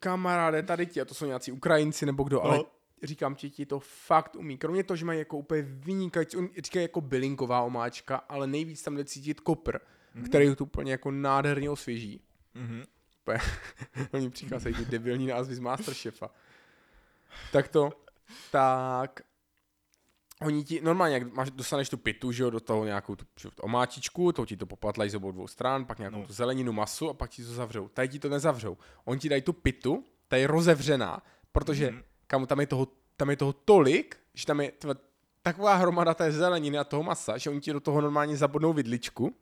kamaráde, 0.00 0.62
tady 0.62 0.86
ti, 0.86 1.00
a 1.00 1.04
to 1.04 1.14
jsou 1.14 1.26
nějací 1.26 1.52
Ukrajinci 1.52 2.06
nebo 2.06 2.22
kdo, 2.22 2.42
ale 2.42 2.56
No. 2.58 2.64
říkám 3.02 3.34
ti, 3.34 3.50
ti 3.50 3.66
to 3.66 3.80
fakt 3.80 4.36
umí. 4.36 4.58
Kromě 4.58 4.84
toho, 4.84 4.96
že 4.96 5.04
mají 5.04 5.18
jako 5.18 5.38
úplně 5.38 5.62
vynikající, 5.62 6.36
on 6.36 6.48
říká 6.58 6.80
jako 6.80 7.00
bylinková 7.00 7.62
omáčka, 7.62 8.16
ale 8.16 8.46
nejvíc 8.46 8.82
tam 8.82 8.96
jde 8.96 9.04
cítit 9.04 9.40
kopr, 9.40 9.78
který 10.24 10.54
to 10.56 10.64
úplně 10.64 10.92
jako 10.92 11.10
nádherně 11.10 11.70
osvěží. 11.70 12.20
Mhm. 12.54 12.82
Úplně, 13.22 13.38
oni 14.12 14.30
přicházejí 14.30 14.74
ty 14.74 14.84
debilní 14.84 15.26
názvy 15.26 15.54
z 15.54 15.58
Masterchefa. 15.58 16.30
Tak 17.52 17.68
to, 17.68 17.90
tak 18.50 19.20
oni 20.40 20.64
ti, 20.64 20.80
normálně, 20.80 21.14
jak 21.14 21.32
máš, 21.32 21.50
dostaneš 21.50 21.88
tu 21.88 21.96
pitu, 21.96 22.32
že 22.32 22.42
jo, 22.42 22.50
do 22.50 22.60
toho 22.60 22.84
nějakou 22.84 23.16
tu, 23.16 23.24
že 23.40 23.48
tu 23.50 23.62
omáčičku, 23.62 24.32
to 24.32 24.46
ti 24.46 24.56
to 24.56 24.66
popatlají 24.66 25.10
z 25.10 25.14
obou 25.14 25.32
dvou 25.32 25.46
stran, 25.48 25.84
pak 25.84 25.98
nějakou 25.98 26.18
No. 26.20 26.26
tu 26.26 26.32
zeleninu, 26.32 26.72
masu 26.72 27.10
a 27.10 27.14
pak 27.14 27.30
ti 27.30 27.44
to 27.44 27.52
zavřou. 27.52 27.88
Tady 27.88 28.08
ti 28.08 28.18
to 28.18 28.28
nezavřou. 28.28 28.76
Oni 29.04 29.20
ti 29.20 29.28
dají 29.28 29.42
tu 29.42 29.52
pitu, 29.52 30.04
ta 30.28 30.36
je 30.36 30.46
rozevřená, 30.46 31.22
protože 31.52 31.90
Mhm. 31.90 32.02
kam 32.26 32.46
tam 32.46 32.60
je 32.60 32.66
toho, 32.66 32.88
tam 33.16 33.30
je 33.30 33.36
toho 33.36 33.52
tolik, 33.52 34.16
že 34.34 34.46
tam 34.46 34.60
je 34.60 34.70
tva, 34.72 34.94
taková 35.42 35.74
hromada 35.74 36.14
té 36.14 36.32
zeleniny 36.32 36.78
a 36.78 36.84
toho 36.84 37.02
masa, 37.02 37.38
že 37.38 37.50
oni 37.50 37.60
ti 37.60 37.72
do 37.72 37.80
toho 37.80 38.00
normálně 38.00 38.36
zabodnou 38.36 38.72
vidličku 38.72 39.36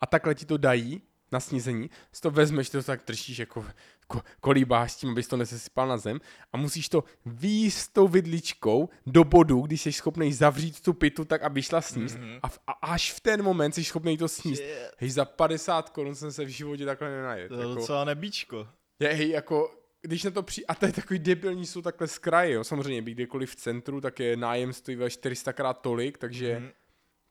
a 0.00 0.06
takhle 0.06 0.34
ti 0.34 0.46
to 0.46 0.56
dají 0.56 1.02
na 1.32 1.40
snízení, 1.40 1.90
si 2.12 2.20
to 2.20 2.30
vezmeš, 2.30 2.68
ty 2.70 2.76
to 2.78 2.82
tak 2.82 3.00
držíš 3.06 3.38
jako 3.38 3.66
ko, 4.06 4.20
kolíbáš 4.40 4.92
s 4.92 4.96
tím, 4.96 5.10
abys 5.10 5.28
to 5.28 5.36
nesesypal 5.36 5.88
na 5.88 5.96
zem 5.96 6.20
a 6.52 6.56
musíš 6.56 6.88
to 6.88 7.04
výst 7.26 7.78
s 7.78 7.88
tou 7.88 8.08
vidličkou 8.08 8.88
do 9.06 9.24
bodu, 9.24 9.60
když 9.60 9.82
jsi 9.82 9.92
schopný 9.92 10.32
zavřít 10.32 10.80
tu 10.80 10.92
pitu 10.92 11.24
tak, 11.24 11.42
aby 11.42 11.62
šla 11.62 11.80
sníst 11.80 12.16
Mhm. 12.18 12.38
a, 12.42 12.48
v, 12.48 12.58
a 12.66 12.72
až 12.72 13.12
v 13.12 13.20
ten 13.20 13.42
moment 13.42 13.72
jsi 13.72 13.84
schopný 13.84 14.16
to 14.18 14.28
sníst. 14.28 14.62
Shit. 14.62 14.90
Hej, 14.98 15.10
za 15.10 15.24
50 15.24 15.90
korun 15.90 16.14
jsem 16.14 16.32
se 16.32 16.44
v 16.44 16.48
životě 16.48 16.84
takhle 16.86 17.10
nenajet. 17.10 17.48
To 17.48 17.54
je 17.54 17.60
Jako, 17.60 17.74
docela 17.74 18.04
nebíčko. 18.04 18.68
je, 19.00 19.08
hej, 19.08 19.28
jako, 19.30 19.74
když 20.02 20.24
na 20.24 20.30
to 20.30 20.42
přijde, 20.42 20.66
a 20.66 20.74
to 20.74 20.86
je 20.86 20.92
takový 20.92 21.18
debilní, 21.18 21.66
jsou 21.66 21.82
takhle 21.82 22.08
z 22.08 22.18
kraje, 22.18 22.52
jo, 22.52 22.64
samozřejmě, 22.64 23.02
být 23.02 23.14
kdekoliv 23.14 23.50
v 23.50 23.56
centru, 23.56 24.00
tak 24.00 24.20
je 24.20 24.36
nájem 24.36 24.72
stojí 24.72 24.96
ve 24.96 25.10
400 25.10 25.52
krát 25.52 25.80
tolik, 25.80 26.18
takže, 26.18 26.58
Mhm. 26.60 26.70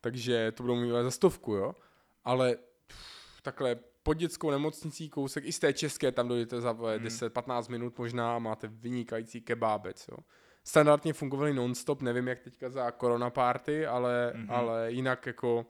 takže 0.02 0.52
to 0.52 0.64
budou 0.64 0.76
mít 0.76 0.90
za 1.04 1.12
stovku, 1.12 1.54
jo, 1.54 1.76
ale 2.24 2.56
pff, 2.88 3.42
takhle 3.42 3.76
pod 4.04 4.14
dětskou 4.14 4.52
nemocnicí 4.52 5.10
kousek, 5.10 5.46
i 5.46 5.52
z 5.52 5.60
té 5.60 5.74
české, 5.74 6.12
tam 6.12 6.28
dojdete 6.28 6.62
za 6.62 6.74
Mhm. 6.74 6.82
10-15 7.04 7.70
minut 7.72 7.98
možná 7.98 8.36
a 8.36 8.40
máte 8.40 8.68
vynikající 8.68 9.42
kebábec, 9.42 10.08
jo. 10.12 10.18
Standardně 10.64 11.14
fungovaly 11.14 11.54
non-stop, 11.54 12.02
nevím 12.02 12.28
jak 12.28 12.40
teďka 12.40 12.70
za 12.70 12.92
korona 12.92 13.30
party, 13.30 13.86
ale, 13.86 14.32
Mhm. 14.36 14.52
ale 14.52 14.92
jinak 14.92 15.26
jako 15.26 15.66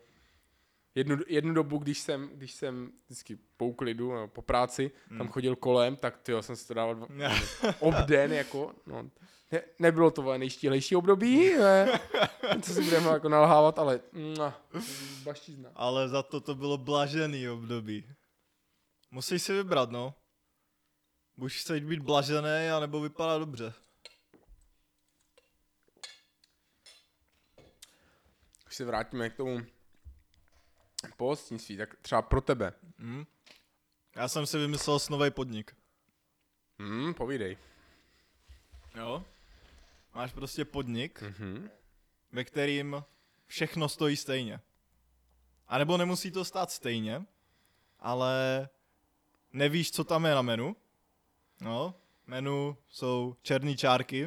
jednu, 0.96 1.18
jednu 1.28 1.54
dobu, 1.54 1.78
když 1.78 2.00
jsem, 2.00 2.30
když 2.34 2.54
jsem 2.54 2.92
vždycky 3.06 3.38
po 3.58 3.66
uklidu, 3.68 4.14
nebo 4.14 4.28
po 4.28 4.42
práci, 4.42 4.92
tam 5.10 5.18
Mm. 5.28 5.28
chodil 5.28 5.56
kolem, 5.56 5.96
tak 5.96 6.18
ty 6.18 6.34
jsem 6.42 6.56
si 6.56 6.68
to 6.68 6.74
dával 6.74 6.96
dva- 6.96 7.08
obden, 7.80 8.34
jako, 8.34 8.72
no, 8.86 9.10
ne, 9.52 9.62
nebylo 9.80 10.12
to 10.12 10.38
nejštíhlejší 10.38 10.96
období, 10.96 11.54
ne, 11.58 12.00
co 12.62 12.74
si 12.74 12.84
budeme 12.84 13.10
jako 13.10 13.30
nalhávat, 13.30 13.80
ale 13.80 14.00
mua, 14.14 14.62
baštízna. 15.24 15.70
Ale 15.76 16.10
za 16.10 16.24
to 16.24 16.40
to 16.42 16.56
bylo 16.56 16.78
blažený 16.78 17.50
období. 17.50 18.06
Musíš 19.12 19.42
si 19.44 19.54
vybrat, 19.54 19.92
no. 19.92 20.16
Buď 21.38 21.54
chceš 21.54 21.84
být 21.84 22.00
blažený, 22.00 22.70
anebo 22.78 23.02
vypadá 23.02 23.38
dobře. 23.38 23.74
Už 28.68 28.76
se 28.76 28.86
vrátíme 28.86 29.30
k 29.30 29.36
tomu 29.38 29.60
pohostinství, 31.18 31.78
tak 31.78 31.96
třeba 32.02 32.22
pro 32.22 32.42
tebe. 32.42 32.74
Hm? 33.00 33.26
Já 34.16 34.28
jsem 34.28 34.46
si 34.46 34.58
vymyslel 34.58 35.00
nový 35.10 35.32
podnik. 35.32 35.76
Hmm, 36.80 37.14
povídej. 37.14 37.58
Jo? 38.96 39.26
Máš 40.14 40.32
prostě 40.32 40.66
podnik, 40.66 41.22
Mhm. 41.22 41.70
ve 42.32 42.44
kterým 42.44 43.04
všechno 43.48 43.90
stojí 43.90 44.18
stejně. 44.18 44.62
A 45.68 45.78
nebo 45.78 45.98
nemusí 45.98 46.32
to 46.32 46.46
stát 46.46 46.72
stejně, 46.72 47.26
ale 48.00 48.70
nevíš, 49.54 49.92
co 49.92 50.04
tam 50.04 50.26
je 50.26 50.36
na 50.36 50.42
menu. 50.42 50.76
No, 51.62 51.96
menu 52.28 52.78
jsou 52.88 53.36
černé 53.42 53.76
čárky, 53.76 54.26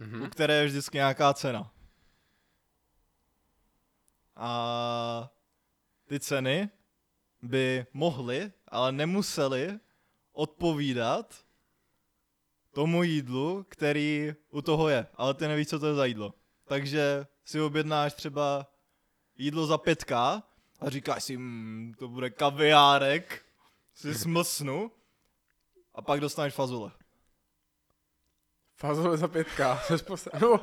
u 0.00 0.04
Mhm. 0.04 0.30
které 0.30 0.54
je 0.54 0.66
vždycky 0.66 0.96
nějaká 0.96 1.34
cena. 1.34 1.70
A 4.36 5.30
ty 6.06 6.20
ceny 6.20 6.68
by 7.42 7.86
mohly, 7.92 8.52
ale 8.68 8.92
nemusely 8.92 9.78
odpovídat 10.32 11.44
tomu 12.72 13.02
jídlu, 13.02 13.66
který 13.68 14.34
u 14.50 14.62
toho 14.62 14.88
je. 14.88 15.06
Ale 15.14 15.34
ty 15.34 15.48
nevíš, 15.48 15.68
co 15.68 15.78
to 15.78 15.86
je 15.86 15.94
za 15.94 16.04
jídlo. 16.04 16.34
Takže 16.64 17.26
si 17.44 17.60
objednáš 17.60 18.14
třeba 18.14 18.66
jídlo 19.38 19.66
za 19.66 19.78
5k 19.78 20.42
a 20.80 20.90
říkáš 20.90 21.24
si, 21.24 21.36
mmm, 21.36 21.94
to 21.98 22.08
bude 22.08 22.30
kaviárek, 22.30 23.43
si 23.94 24.14
smlsnu 24.14 24.90
a 25.94 26.02
pak 26.02 26.20
dostaneš 26.20 26.54
fazole. 26.54 26.90
Fazole 28.76 29.16
za 29.16 29.28
pětka. 29.28 29.82
no, 30.40 30.60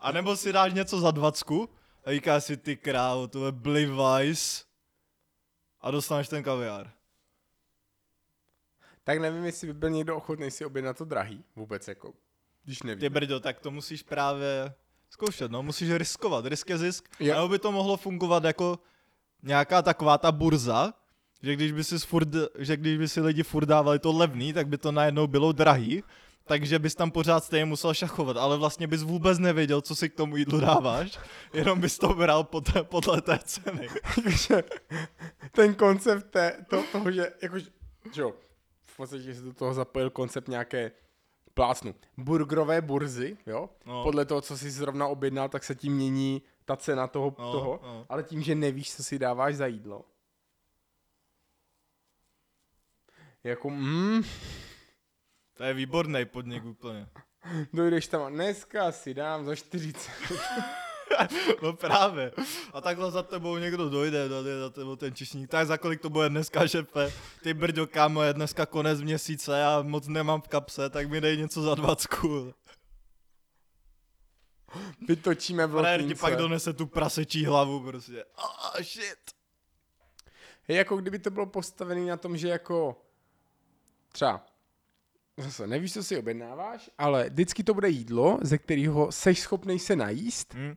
A 0.00 0.12
nebo 0.12 0.36
si 0.36 0.52
dáš 0.52 0.72
něco 0.72 1.00
za 1.00 1.10
dvacku 1.10 1.68
a 2.04 2.10
říkáš 2.10 2.44
si, 2.44 2.56
ty 2.56 2.76
krávo, 2.76 3.28
to 3.28 3.46
je 3.46 3.52
Blivajs 3.52 4.64
a 5.80 5.90
dostaneš 5.90 6.28
ten 6.28 6.42
kaviár. 6.42 6.90
tak 9.04 9.18
nevím, 9.18 9.44
jestli 9.44 9.66
by 9.66 9.74
byl 9.74 9.90
někdo 9.90 10.16
ochotný 10.16 10.50
si 10.50 10.64
objednat 10.64 10.96
to 10.98 11.04
drahý. 11.04 11.44
Vůbec 11.56 11.88
jako, 11.88 12.14
když 12.64 12.82
neví. 12.82 13.00
Ty 13.00 13.08
brdo, 13.08 13.40
tak 13.40 13.60
to 13.60 13.70
musíš 13.70 14.02
právě 14.02 14.74
zkoušet, 15.10 15.50
no, 15.50 15.62
musíš 15.62 15.90
riskovat, 15.90 16.46
risk 16.46 16.70
je 16.70 16.78
zisk. 16.78 17.20
A 17.20 17.34
nebo 17.34 17.48
by 17.48 17.58
to 17.58 17.72
mohlo 17.72 17.96
fungovat 17.96 18.44
jako 18.44 18.78
nějaká 19.42 19.82
taková 19.82 20.18
ta 20.18 20.32
burza, 20.32 20.94
že 21.42 21.54
když 21.54 21.72
by 21.72 21.84
si 21.84 21.98
furt, 21.98 22.28
že 22.58 22.76
když 22.76 22.98
by 22.98 23.08
si 23.08 23.20
lidi 23.20 23.42
furt 23.42 23.64
dávali 23.66 23.98
to 23.98 24.12
levný, 24.12 24.52
tak 24.52 24.68
by 24.68 24.78
to 24.78 24.92
najednou 24.92 25.26
bylo 25.26 25.52
drahý, 25.52 26.02
takže 26.44 26.78
bys 26.78 26.94
tam 26.94 27.10
pořád 27.10 27.44
stejně 27.44 27.64
musel 27.64 27.94
šachovat, 27.94 28.36
ale 28.36 28.56
vlastně 28.58 28.86
bys 28.86 29.02
vůbec 29.02 29.38
nevěděl, 29.38 29.80
co 29.80 29.96
si 29.96 30.08
k 30.10 30.14
tomu 30.14 30.36
jídlu 30.36 30.60
dáváš, 30.60 31.18
jenom 31.52 31.80
bys 31.80 31.98
to 31.98 32.14
bral 32.14 32.44
podle, 32.44 32.84
podle 32.84 33.20
té 33.20 33.38
ceny. 33.44 33.88
Takže 34.24 34.64
ten 35.52 35.74
koncept 35.74 36.30
té, 36.30 36.56
to, 36.70 36.82
toho, 36.92 37.10
že 37.12 37.32
jakož, 37.42 37.62
že 38.14 38.22
jo, 38.22 38.34
v 38.84 38.96
podstatě 38.96 39.34
se 39.34 39.42
do 39.42 39.52
toho 39.52 39.74
zapojil 39.74 40.10
koncept 40.10 40.48
nějaké 40.48 40.92
plácnu. 41.54 41.94
Burgerové 42.16 42.80
burzy, 42.80 43.36
jo? 43.46 43.68
No. 43.86 44.02
Podle 44.02 44.24
toho, 44.24 44.40
co 44.40 44.58
jsi 44.58 44.70
zrovna 44.70 45.06
objednal, 45.06 45.48
tak 45.48 45.64
se 45.64 45.74
tím 45.74 45.92
mění 45.92 46.42
ta 46.64 46.76
cena 46.76 47.06
toho, 47.06 47.34
No, 47.38 47.52
toho 47.52 47.80
no. 47.82 48.06
ale 48.08 48.22
tím, 48.22 48.42
že 48.42 48.54
nevíš, 48.54 48.94
co 48.96 49.04
si 49.04 49.18
dáváš 49.18 49.54
za 49.56 49.66
jídlo. 49.66 50.04
Jako, 53.44 53.70
mm, 53.70 54.22
To 55.56 55.64
je 55.64 55.74
výborný 55.74 56.24
podnik 56.24 56.64
úplně. 56.64 57.06
dojdeš 57.72 58.06
tam 58.06 58.22
a 58.22 58.30
dneska 58.30 58.92
si 58.92 59.14
dám 59.14 59.44
za 59.44 59.54
40. 59.54 60.10
No 61.62 61.72
právě. 61.72 62.32
A 62.72 62.80
takhle 62.80 63.10
za 63.10 63.22
tebou 63.22 63.56
někdo 63.56 63.88
dojde, 63.88 64.28
dojde 64.28 64.58
za 64.60 64.70
tebou 64.70 64.96
ten 64.96 65.14
čišník. 65.14 65.50
Tak 65.50 65.66
za 65.66 65.78
kolik 65.78 66.00
to 66.00 66.10
bude 66.10 66.28
dneska, 66.28 66.68
šefe? 66.68 67.12
Ty 67.42 67.54
brďo, 67.54 67.86
kámo, 67.86 68.22
je 68.22 68.32
dneska 68.32 68.66
konec 68.66 69.00
měsíce, 69.00 69.58
já 69.58 69.82
moc 69.82 70.08
nemám 70.08 70.40
v 70.42 70.48
kapse, 70.48 70.90
tak 70.90 71.10
mi 71.10 71.20
dej 71.20 71.36
něco 71.36 71.62
za 71.62 71.74
dvacku. 71.74 72.54
Vytočíme 75.08 75.66
v 75.66 75.70
Frajer 75.70 76.06
ti 76.06 76.14
pak 76.14 76.36
donese 76.36 76.72
tu 76.72 76.86
prasečí 76.86 77.44
hlavu 77.46 77.80
prostě. 77.80 78.24
Oh, 78.24 78.82
shit. 78.82 79.30
Je 80.68 80.76
jako 80.76 80.96
kdyby 80.96 81.18
to 81.18 81.30
bylo 81.30 81.46
postavené 81.46 82.00
na 82.06 82.16
tom, 82.16 82.36
že 82.36 82.48
jako 82.48 83.02
třeba 84.12 84.46
zase 85.36 85.66
nevíš, 85.66 85.92
co 85.92 86.04
si 86.04 86.18
objednáváš, 86.18 86.90
ale 86.98 87.30
vždycky 87.30 87.64
to 87.64 87.74
bude 87.74 87.88
jídlo, 87.88 88.38
ze 88.42 88.58
kterého 88.58 89.12
seš 89.12 89.40
schopný 89.40 89.78
se 89.78 89.96
najíst 89.96 90.54
Hm? 90.54 90.74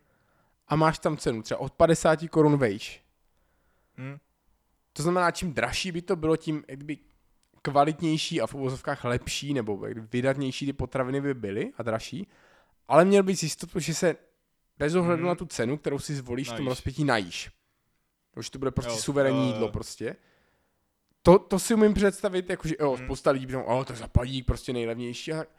a 0.68 0.76
máš 0.76 1.00
tam 1.00 1.18
cenu 1.18 1.42
třeba 1.42 1.60
od 1.60 1.74
50 1.74 2.20
korun 2.30 2.58
vejš. 2.58 3.04
Hm? 3.98 4.18
To 4.94 5.04
znamená, 5.04 5.32
čím 5.32 5.54
dražší 5.54 5.92
by 5.92 6.02
to 6.02 6.16
bylo, 6.16 6.38
tím 6.38 6.64
kdyby 6.68 6.98
kvalitnější 7.62 8.42
a 8.42 8.48
v 8.48 8.54
uvozovkách 8.54 9.04
lepší 9.04 9.54
nebo 9.54 9.78
vydatnější 10.12 10.66
ty 10.66 10.74
potraviny 10.74 11.22
by 11.22 11.34
byly 11.34 11.72
a 11.78 11.84
dražší, 11.84 12.28
ale 12.88 13.06
měl 13.06 13.24
bys 13.24 13.44
jistotu, 13.44 13.80
že 13.80 13.94
se 13.94 14.16
bez 14.78 14.96
ohledu 14.96 15.22
Mhm. 15.22 15.28
na 15.28 15.36
tu 15.36 15.46
cenu, 15.46 15.78
kterou 15.78 16.00
si 16.00 16.16
zvolíš 16.16 16.48
v 16.48 16.52
tom 16.52 16.66
Najíš. 16.66 16.70
rozpětí, 16.70 17.04
najíš. 17.04 17.52
Už 18.36 18.50
to 18.50 18.60
bude 18.60 18.72
prostě 18.72 18.92
Jo, 18.92 18.98
suverénní 18.98 19.48
jo. 19.48 19.54
jídlo 19.54 19.70
prostě. 19.72 20.16
To, 21.24 21.40
to 21.40 21.60
si 21.60 21.74
umím 21.74 21.94
představit, 21.94 22.50
jakože 22.50 22.76
jo, 22.80 22.94
Mhm. 22.96 23.06
spousta 23.06 23.32
lidí 23.32 23.46
by 23.46 23.52
řekla, 23.52 23.74
o, 23.76 23.86
to 23.86 23.94
je 23.94 23.98
za 23.98 24.08
padík, 24.08 24.46
prostě 24.46 24.74
nejlevnější. 24.74 25.34
A 25.34 25.38
tak, 25.38 25.50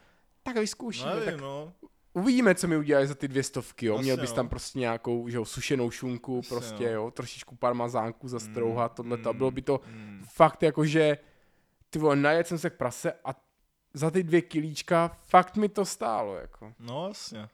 tak 0.43 0.57
vyzkoušíme, 0.57 1.11
Nevím, 1.11 1.25
tak 1.25 1.41
no. 1.41 1.73
uvidíme, 2.13 2.55
co 2.55 2.69
mi 2.69 2.77
udělají 2.77 3.07
za 3.07 3.15
ty 3.15 3.29
dvě 3.29 3.43
stovky, 3.43 3.87
jo. 3.87 3.95
Asi 3.95 4.03
Měl 4.03 4.17
bys 4.17 4.31
jo. 4.31 4.37
tam 4.37 4.49
prostě 4.49 4.79
nějakou, 4.79 5.29
že 5.29 5.37
jo, 5.37 5.45
sušenou 5.45 5.91
šunku, 5.91 6.39
Asi 6.39 6.49
prostě, 6.49 6.85
jo. 6.85 6.91
jo, 6.93 7.11
trošičku 7.11 7.57
parmazánku 7.57 8.29
zastrouhat, 8.29 8.93
Mm, 8.93 8.97
tohle, 8.97 9.19
to 9.19 9.35
bylo 9.35 9.51
by 9.51 9.63
to 9.63 9.81
mm. 9.87 10.25
fakt 10.33 10.63
jakože, 10.63 11.19
ty 11.91 11.99
vole, 11.99 12.17
najet 12.17 12.47
jsem 12.47 12.59
se 12.59 12.71
k 12.71 12.75
prase 12.77 13.13
a 13.25 13.35
za 13.95 14.11
ty 14.11 14.23
dvě 14.23 14.43
kilíčka 14.43 15.09
fakt 15.27 15.57
mi 15.57 15.69
to 15.69 15.85
stálo, 15.85 16.37
jako. 16.37 16.73
No 16.79 17.09
jasně. 17.09 17.49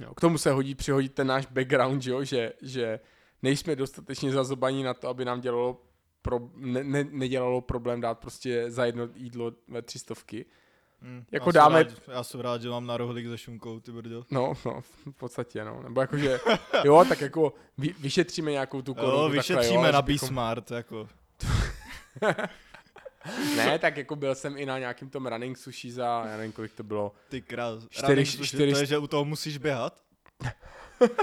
Jo, 0.00 0.14
k 0.14 0.20
tomu 0.20 0.38
se 0.38 0.50
hodí 0.52 0.74
přihodit 0.74 1.14
ten 1.14 1.26
náš 1.26 1.46
background, 1.46 2.02
že 2.02 2.10
jo, 2.10 2.24
že, 2.24 2.52
že 2.62 3.00
nejsme 3.42 3.76
dostatečně 3.76 4.32
zazobaní 4.32 4.82
na 4.82 4.94
to, 4.94 5.08
aby 5.08 5.24
nám 5.24 5.40
dělalo 5.40 5.82
pro, 6.22 6.40
ne, 6.56 6.84
ne, 6.84 7.04
nedělalo 7.10 7.60
problém 7.60 8.00
dát 8.00 8.18
prostě 8.18 8.70
za 8.70 8.84
jedno 8.84 9.08
jídlo 9.14 9.52
ve 9.68 9.82
třistovky. 9.82 10.46
Hm. 11.02 11.24
Jako 11.32 11.48
já 11.48 11.52
jsem 11.52 11.60
dáme- 11.60 11.82
Rád, 11.82 11.92
já 12.08 12.22
jsem 12.24 12.40
rád, 12.40 12.62
že 12.62 12.68
mám 12.68 12.86
na 12.86 12.96
rohlík 12.96 13.26
se 13.28 13.38
šunkou, 13.38 13.80
ty 13.80 13.92
brdo. 13.92 14.24
No, 14.30 14.52
no, 14.66 14.80
v 14.80 15.12
podstatě, 15.16 15.64
no. 15.64 15.82
Nebo 15.82 16.00
jakože, 16.00 16.40
jo, 16.84 17.04
tak 17.08 17.20
jako 17.20 17.52
vy, 17.78 17.94
vyšetříme 17.98 18.50
nějakou 18.50 18.82
tu 18.82 18.94
korunu. 18.94 19.12
Jo, 19.12 19.18
takhle, 19.22 19.36
vyšetříme 19.36 19.86
jo, 19.86 19.92
na 19.92 19.98
že 19.98 20.02
bychom- 20.02 20.28
B-Smart, 20.28 20.70
jako. 20.70 21.08
Ne, 23.56 23.78
tak 23.78 23.96
jako 23.96 24.16
byl 24.16 24.34
jsem 24.34 24.58
i 24.58 24.66
na 24.66 24.78
nějakým 24.78 25.10
tom 25.10 25.26
running 25.26 25.58
sushi 25.58 25.92
za, 25.92 26.24
já 26.30 26.36
nevím, 26.36 26.52
kolik 26.52 26.72
to 26.72 26.82
bylo. 26.82 27.12
Ty 27.28 27.42
krás. 27.42 27.84
Čtyři- 27.88 28.06
Running 28.08 28.28
sushi, 28.28 28.56
čtyři- 28.56 28.72
To 28.72 28.78
je, 28.78 28.86
že 28.86 28.98
u 28.98 29.06
toho 29.06 29.24
musíš 29.24 29.58
běhat? 29.58 30.00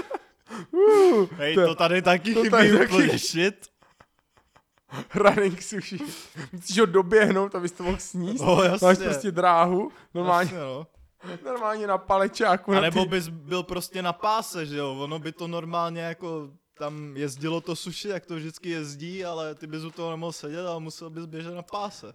Uh, 0.72 1.28
Hej, 1.36 1.54
to- 1.54 1.66
to 1.66 1.74
tady 1.74 2.02
taky 2.02 2.34
to 2.34 2.40
chybí 2.40 2.50
tady 2.50 2.72
taky- 2.78 2.84
úplně 2.94 3.18
shit. 3.18 3.66
running 5.14 5.62
sushi. 5.62 5.98
Musíš 6.52 6.78
ho 6.78 6.86
doběhnout, 6.86 7.54
abys 7.54 7.72
to 7.72 7.82
mohl 7.82 7.98
sníst. 7.98 8.44
No 8.44 8.62
jasně. 8.62 8.86
Máš 8.86 8.98
prostě 8.98 9.30
dráhu, 9.30 9.92
normálně, 10.14 10.50
Jasně, 10.54 10.58
no. 10.58 10.86
normálně 11.44 11.86
na 11.86 11.98
palečáku. 11.98 12.72
A 12.72 12.74
na 12.74 12.80
nebo 12.80 13.02
ty- 13.02 13.08
bys 13.10 13.28
byl 13.28 13.62
prostě 13.62 14.02
na 14.02 14.12
páse, 14.12 14.66
že 14.66 14.76
jo? 14.76 14.96
Ono 15.00 15.18
by 15.18 15.32
to 15.32 15.48
normálně 15.48 16.00
jako 16.02 16.50
tam 16.74 17.16
jezdilo 17.16 17.60
to 17.60 17.76
suši, 17.76 18.08
jak 18.08 18.26
to 18.26 18.34
vždycky 18.36 18.70
jezdí, 18.70 19.24
ale 19.24 19.54
ty 19.54 19.66
bys 19.66 19.84
u 19.84 19.90
toho 19.90 20.10
nemohl 20.10 20.32
sedět, 20.32 20.66
ale 20.66 20.80
musel 20.80 21.10
bys 21.10 21.26
běžet 21.26 21.54
na 21.54 21.62
páse. 21.62 22.14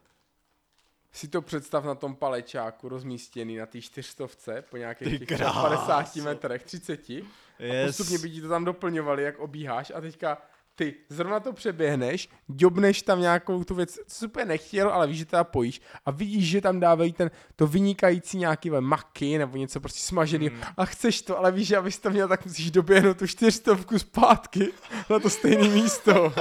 si 1.11 1.28
to 1.28 1.41
představ 1.41 1.84
na 1.86 1.95
tom 1.95 2.15
palečáku 2.15 2.89
rozmístěný 2.89 3.57
na 3.57 3.65
té 3.65 3.82
čtyřstovce 3.82 4.63
po 4.69 4.78
nějakých 4.78 5.19
těch 5.19 5.28
třeba 5.28 5.38
kráso. 5.51 5.61
50 5.86 6.15
metrech, 6.15 6.63
30. 6.63 7.09
A 7.09 7.23
Yes. 7.59 7.97
postupně 7.97 8.17
by 8.17 8.32
ti 8.32 8.41
to 8.41 8.49
tam 8.49 8.65
doplňovali, 8.65 9.23
jak 9.23 9.39
obíháš 9.39 9.91
a 9.95 10.01
teďka 10.01 10.38
ty 10.76 10.95
zrovna 11.09 11.39
to 11.39 11.53
přeběhneš, 11.53 12.30
děbneš 12.47 13.01
tam 13.01 13.21
nějakou 13.21 13.63
tu 13.63 13.76
věc, 13.76 13.99
co 14.07 14.26
úplně 14.26 14.45
nechtěl, 14.45 14.89
ale 14.89 15.07
víš, 15.07 15.17
že 15.17 15.26
teda 15.26 15.43
pojíš 15.43 15.82
a 16.05 16.11
vidíš, 16.11 16.49
že 16.49 16.61
tam 16.61 16.80
dávají 16.80 17.13
ten, 17.13 17.32
to 17.55 17.67
vynikající 17.67 18.38
nějaký 18.38 18.69
ve 18.69 18.82
maky 18.82 19.38
nebo 19.38 19.57
něco 19.57 19.80
prostě 19.80 19.99
smažený 19.99 20.47
Hmm. 20.47 20.61
a 20.78 20.86
chceš 20.86 21.21
to, 21.21 21.39
ale 21.39 21.51
víš, 21.51 21.67
že 21.67 21.78
abys 21.78 21.99
to 21.99 22.09
měl, 22.09 22.28
tak 22.28 22.45
musíš 22.45 22.71
doběhnout 22.71 23.17
tu 23.17 23.28
čtyřstovku 23.28 23.99
zpátky 23.99 24.67
na 25.09 25.19
to 25.19 25.30
stejné 25.30 25.69
místo. 25.69 26.11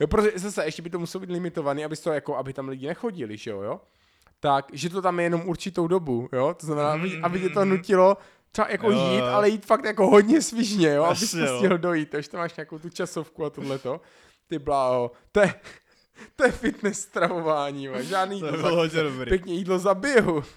jo, 0.00 0.06
protože 0.06 0.32
zase 0.34 0.64
ještě 0.64 0.82
by 0.82 0.90
to 0.90 0.98
muselo 0.98 1.20
být 1.20 1.32
limitovaný, 1.32 1.84
aby 1.84 1.96
to 1.96 2.12
jako, 2.12 2.36
aby 2.36 2.52
tam 2.52 2.68
lidi 2.68 2.86
nechodili, 2.86 3.36
že 3.36 3.50
jo, 3.50 3.60
jo? 3.60 3.80
Tak, 4.40 4.66
že 4.72 4.90
to 4.90 5.02
tam 5.02 5.18
je 5.18 5.26
jenom 5.26 5.42
určitou 5.46 5.88
dobu, 5.88 6.28
jo? 6.32 6.54
To 6.60 6.66
znamená, 6.66 6.92
aby, 6.92 7.20
aby 7.22 7.40
tě 7.40 7.48
to 7.48 7.64
nutilo 7.64 8.16
třeba 8.54 8.68
jako 8.70 8.90
Jo, 8.90 9.12
jít, 9.12 9.20
ale 9.22 9.48
jít 9.48 9.66
fakt 9.66 9.84
jako 9.84 10.06
hodně 10.10 10.42
svižně, 10.42 10.94
jo? 10.94 11.14
To 11.30 11.38
jo. 11.38 11.58
stihl 11.58 11.78
dojít, 11.78 12.10
takže 12.10 12.28
to 12.30 12.36
máš 12.36 12.56
nějakou 12.56 12.78
tu 12.78 12.88
časovku 12.90 13.44
a 13.44 13.50
tohleto. 13.50 14.00
Ty 14.46 14.58
bláho, 14.58 15.10
to 15.32 15.40
je, 15.40 15.54
to 16.36 16.44
je 16.44 16.52
fitness 16.52 17.00
stravování, 17.00 17.84
jo. 17.84 18.02
žádný 18.02 18.40
To 18.40 18.46
jídlo 18.46 18.62
za, 18.62 18.70
hodně 18.76 19.02
dobrý. 19.02 19.28
pěkně 19.28 19.54
jídlo 19.54 19.78
za 19.78 19.94
běhu. 19.94 20.42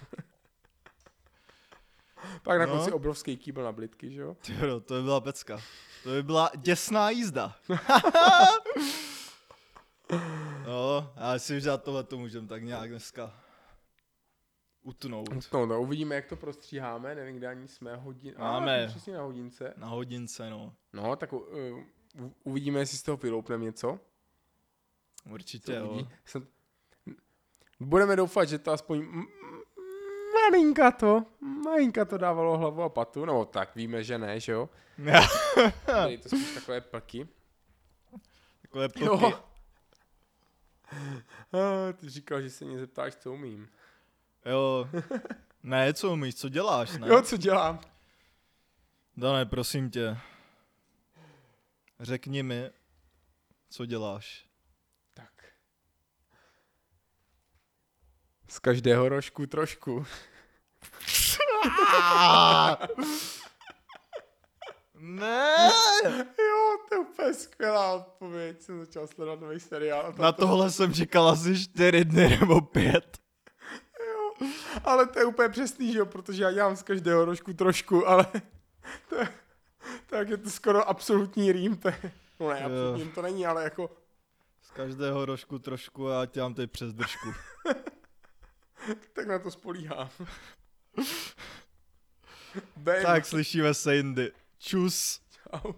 Pak 2.42 2.58
na 2.58 2.66
No. 2.66 2.72
konci 2.76 2.92
obrovský 2.92 3.36
kýbl 3.36 3.62
na 3.62 3.72
blitky, 3.72 4.10
že 4.12 4.20
jo? 4.20 4.36
Tyjo, 4.46 4.80
to 4.80 4.94
by 4.94 5.02
byla 5.02 5.20
pecka. 5.20 5.60
To 6.04 6.08
by 6.10 6.22
byla 6.22 6.50
děsná 6.56 7.10
jízda. 7.10 7.54
no, 10.66 11.12
já 11.16 11.32
myslím, 11.32 11.56
že 11.60 11.64
za 11.64 11.76
tohle 11.76 12.04
to 12.04 12.18
můžeme 12.18 12.48
tak 12.48 12.62
nějak 12.62 12.90
dneska 12.90 13.32
utnout. 14.88 15.52
No, 15.52 15.66
no, 15.66 15.82
uvidíme, 15.82 16.14
jak 16.14 16.26
to 16.26 16.36
prostříháme, 16.36 17.14
nevím, 17.14 17.36
kde 17.36 17.48
ani 17.48 17.68
jsme 17.68 17.96
hodin. 17.96 18.34
Máme. 18.38 18.84
A, 18.84 18.86
přesně 18.86 19.14
na 19.14 19.22
hodince. 19.22 19.74
Na 19.76 19.86
hodince, 19.86 20.50
no. 20.50 20.74
No, 20.92 21.16
tak 21.16 21.32
uh, 21.32 21.42
uvidíme, 22.44 22.78
jestli 22.80 22.98
z 22.98 23.02
toho 23.02 23.16
vyloupneme 23.16 23.64
něco. 23.64 24.00
Určitě, 25.30 25.72
Co 25.72 25.72
jo. 25.72 25.88
uvidí. 25.90 26.08
Jsem... 26.24 26.46
Budeme 27.80 28.16
doufat, 28.16 28.48
že 28.48 28.58
to 28.58 28.72
aspoň 28.72 29.06
malinka 30.34 30.90
to, 30.90 31.24
malinka 31.40 32.04
to 32.04 32.18
dávalo 32.18 32.58
hlavu 32.58 32.82
a 32.82 32.88
patu, 32.88 33.24
no 33.24 33.44
tak 33.44 33.74
víme, 33.74 34.04
že 34.04 34.18
ne, 34.18 34.40
že 34.40 34.52
jo? 34.52 34.68
Tady 35.86 36.18
to 36.18 36.28
spíš 36.28 36.54
takové 36.54 36.80
plky. 36.80 37.28
Takové 38.62 38.88
pluky. 38.88 39.24
Jo. 39.24 39.32
A, 41.52 41.92
ty 41.92 42.08
říkal, 42.08 42.42
že 42.42 42.50
se 42.50 42.64
mě 42.64 42.78
zeptáš, 42.78 43.16
co 43.16 43.32
umím. 43.32 43.68
Jo. 44.46 44.88
Ne, 45.62 45.94
co 45.94 46.12
umíš, 46.12 46.34
co 46.34 46.48
děláš, 46.48 46.90
ne? 46.98 47.08
Jo, 47.08 47.22
co 47.22 47.36
dělám? 47.36 47.80
Dané, 49.16 49.46
prosím 49.46 49.90
tě. 49.90 50.18
Řekni 52.00 52.42
mi, 52.42 52.70
co 53.70 53.86
děláš. 53.86 54.46
Tak. 55.14 55.44
Z 58.48 58.58
každého 58.58 59.08
rožku 59.08 59.46
trošku. 59.46 60.06
Ne! 65.00 65.70
Jo, 66.38 66.76
to 66.88 66.94
je 66.94 66.98
úplně 66.98 67.34
skvělá 67.34 67.92
odpověď. 67.94 68.60
Jsem 68.60 68.84
začal 68.84 69.06
sledovat 69.06 69.40
nový 69.40 69.60
seriál. 69.60 70.14
Na 70.18 70.32
tohle 70.32 70.70
jsem 70.70 70.94
čekal 70.94 71.28
asi 71.28 71.64
čtyři 71.64 72.04
dny 72.04 72.28
nebo 72.40 72.60
pět. 72.60 73.18
Ale 74.84 75.06
to 75.06 75.18
je 75.18 75.24
úplně 75.24 75.48
přesný, 75.48 75.92
že 75.92 75.98
jo, 75.98 76.06
protože 76.06 76.42
já 76.42 76.52
dělám 76.52 76.76
z 76.76 76.82
každého 76.82 77.24
rožku 77.24 77.54
trošku, 77.54 78.08
ale 78.08 78.26
to 79.08 79.16
je, 79.16 79.28
tak 80.06 80.28
je 80.28 80.36
to 80.36 80.50
skoro 80.50 80.88
absolutní 80.88 81.52
rým, 81.52 81.76
to 81.76 81.88
je, 81.88 82.12
no 82.40 82.48
ne, 82.48 82.60
absolutní 82.60 83.02
rým 83.02 83.12
to 83.12 83.22
není, 83.22 83.46
ale 83.46 83.64
jako, 83.64 83.90
Z 84.62 84.70
každého 84.70 85.24
rožku 85.24 85.58
trošku 85.58 86.08
a 86.08 86.14
já 86.20 86.26
tě 86.26 86.40
mám 86.40 86.54
tady 86.54 86.66
přes 86.66 86.92
držku. 86.92 87.28
tak 89.12 89.26
na 89.26 89.38
to 89.38 89.50
spolíhám. 89.50 90.10
Tak 92.84 93.26
slyšíme 93.26 93.74
se 93.74 93.96
jindy. 93.96 94.32
Čus. 94.58 95.20
Čau. 95.30 95.72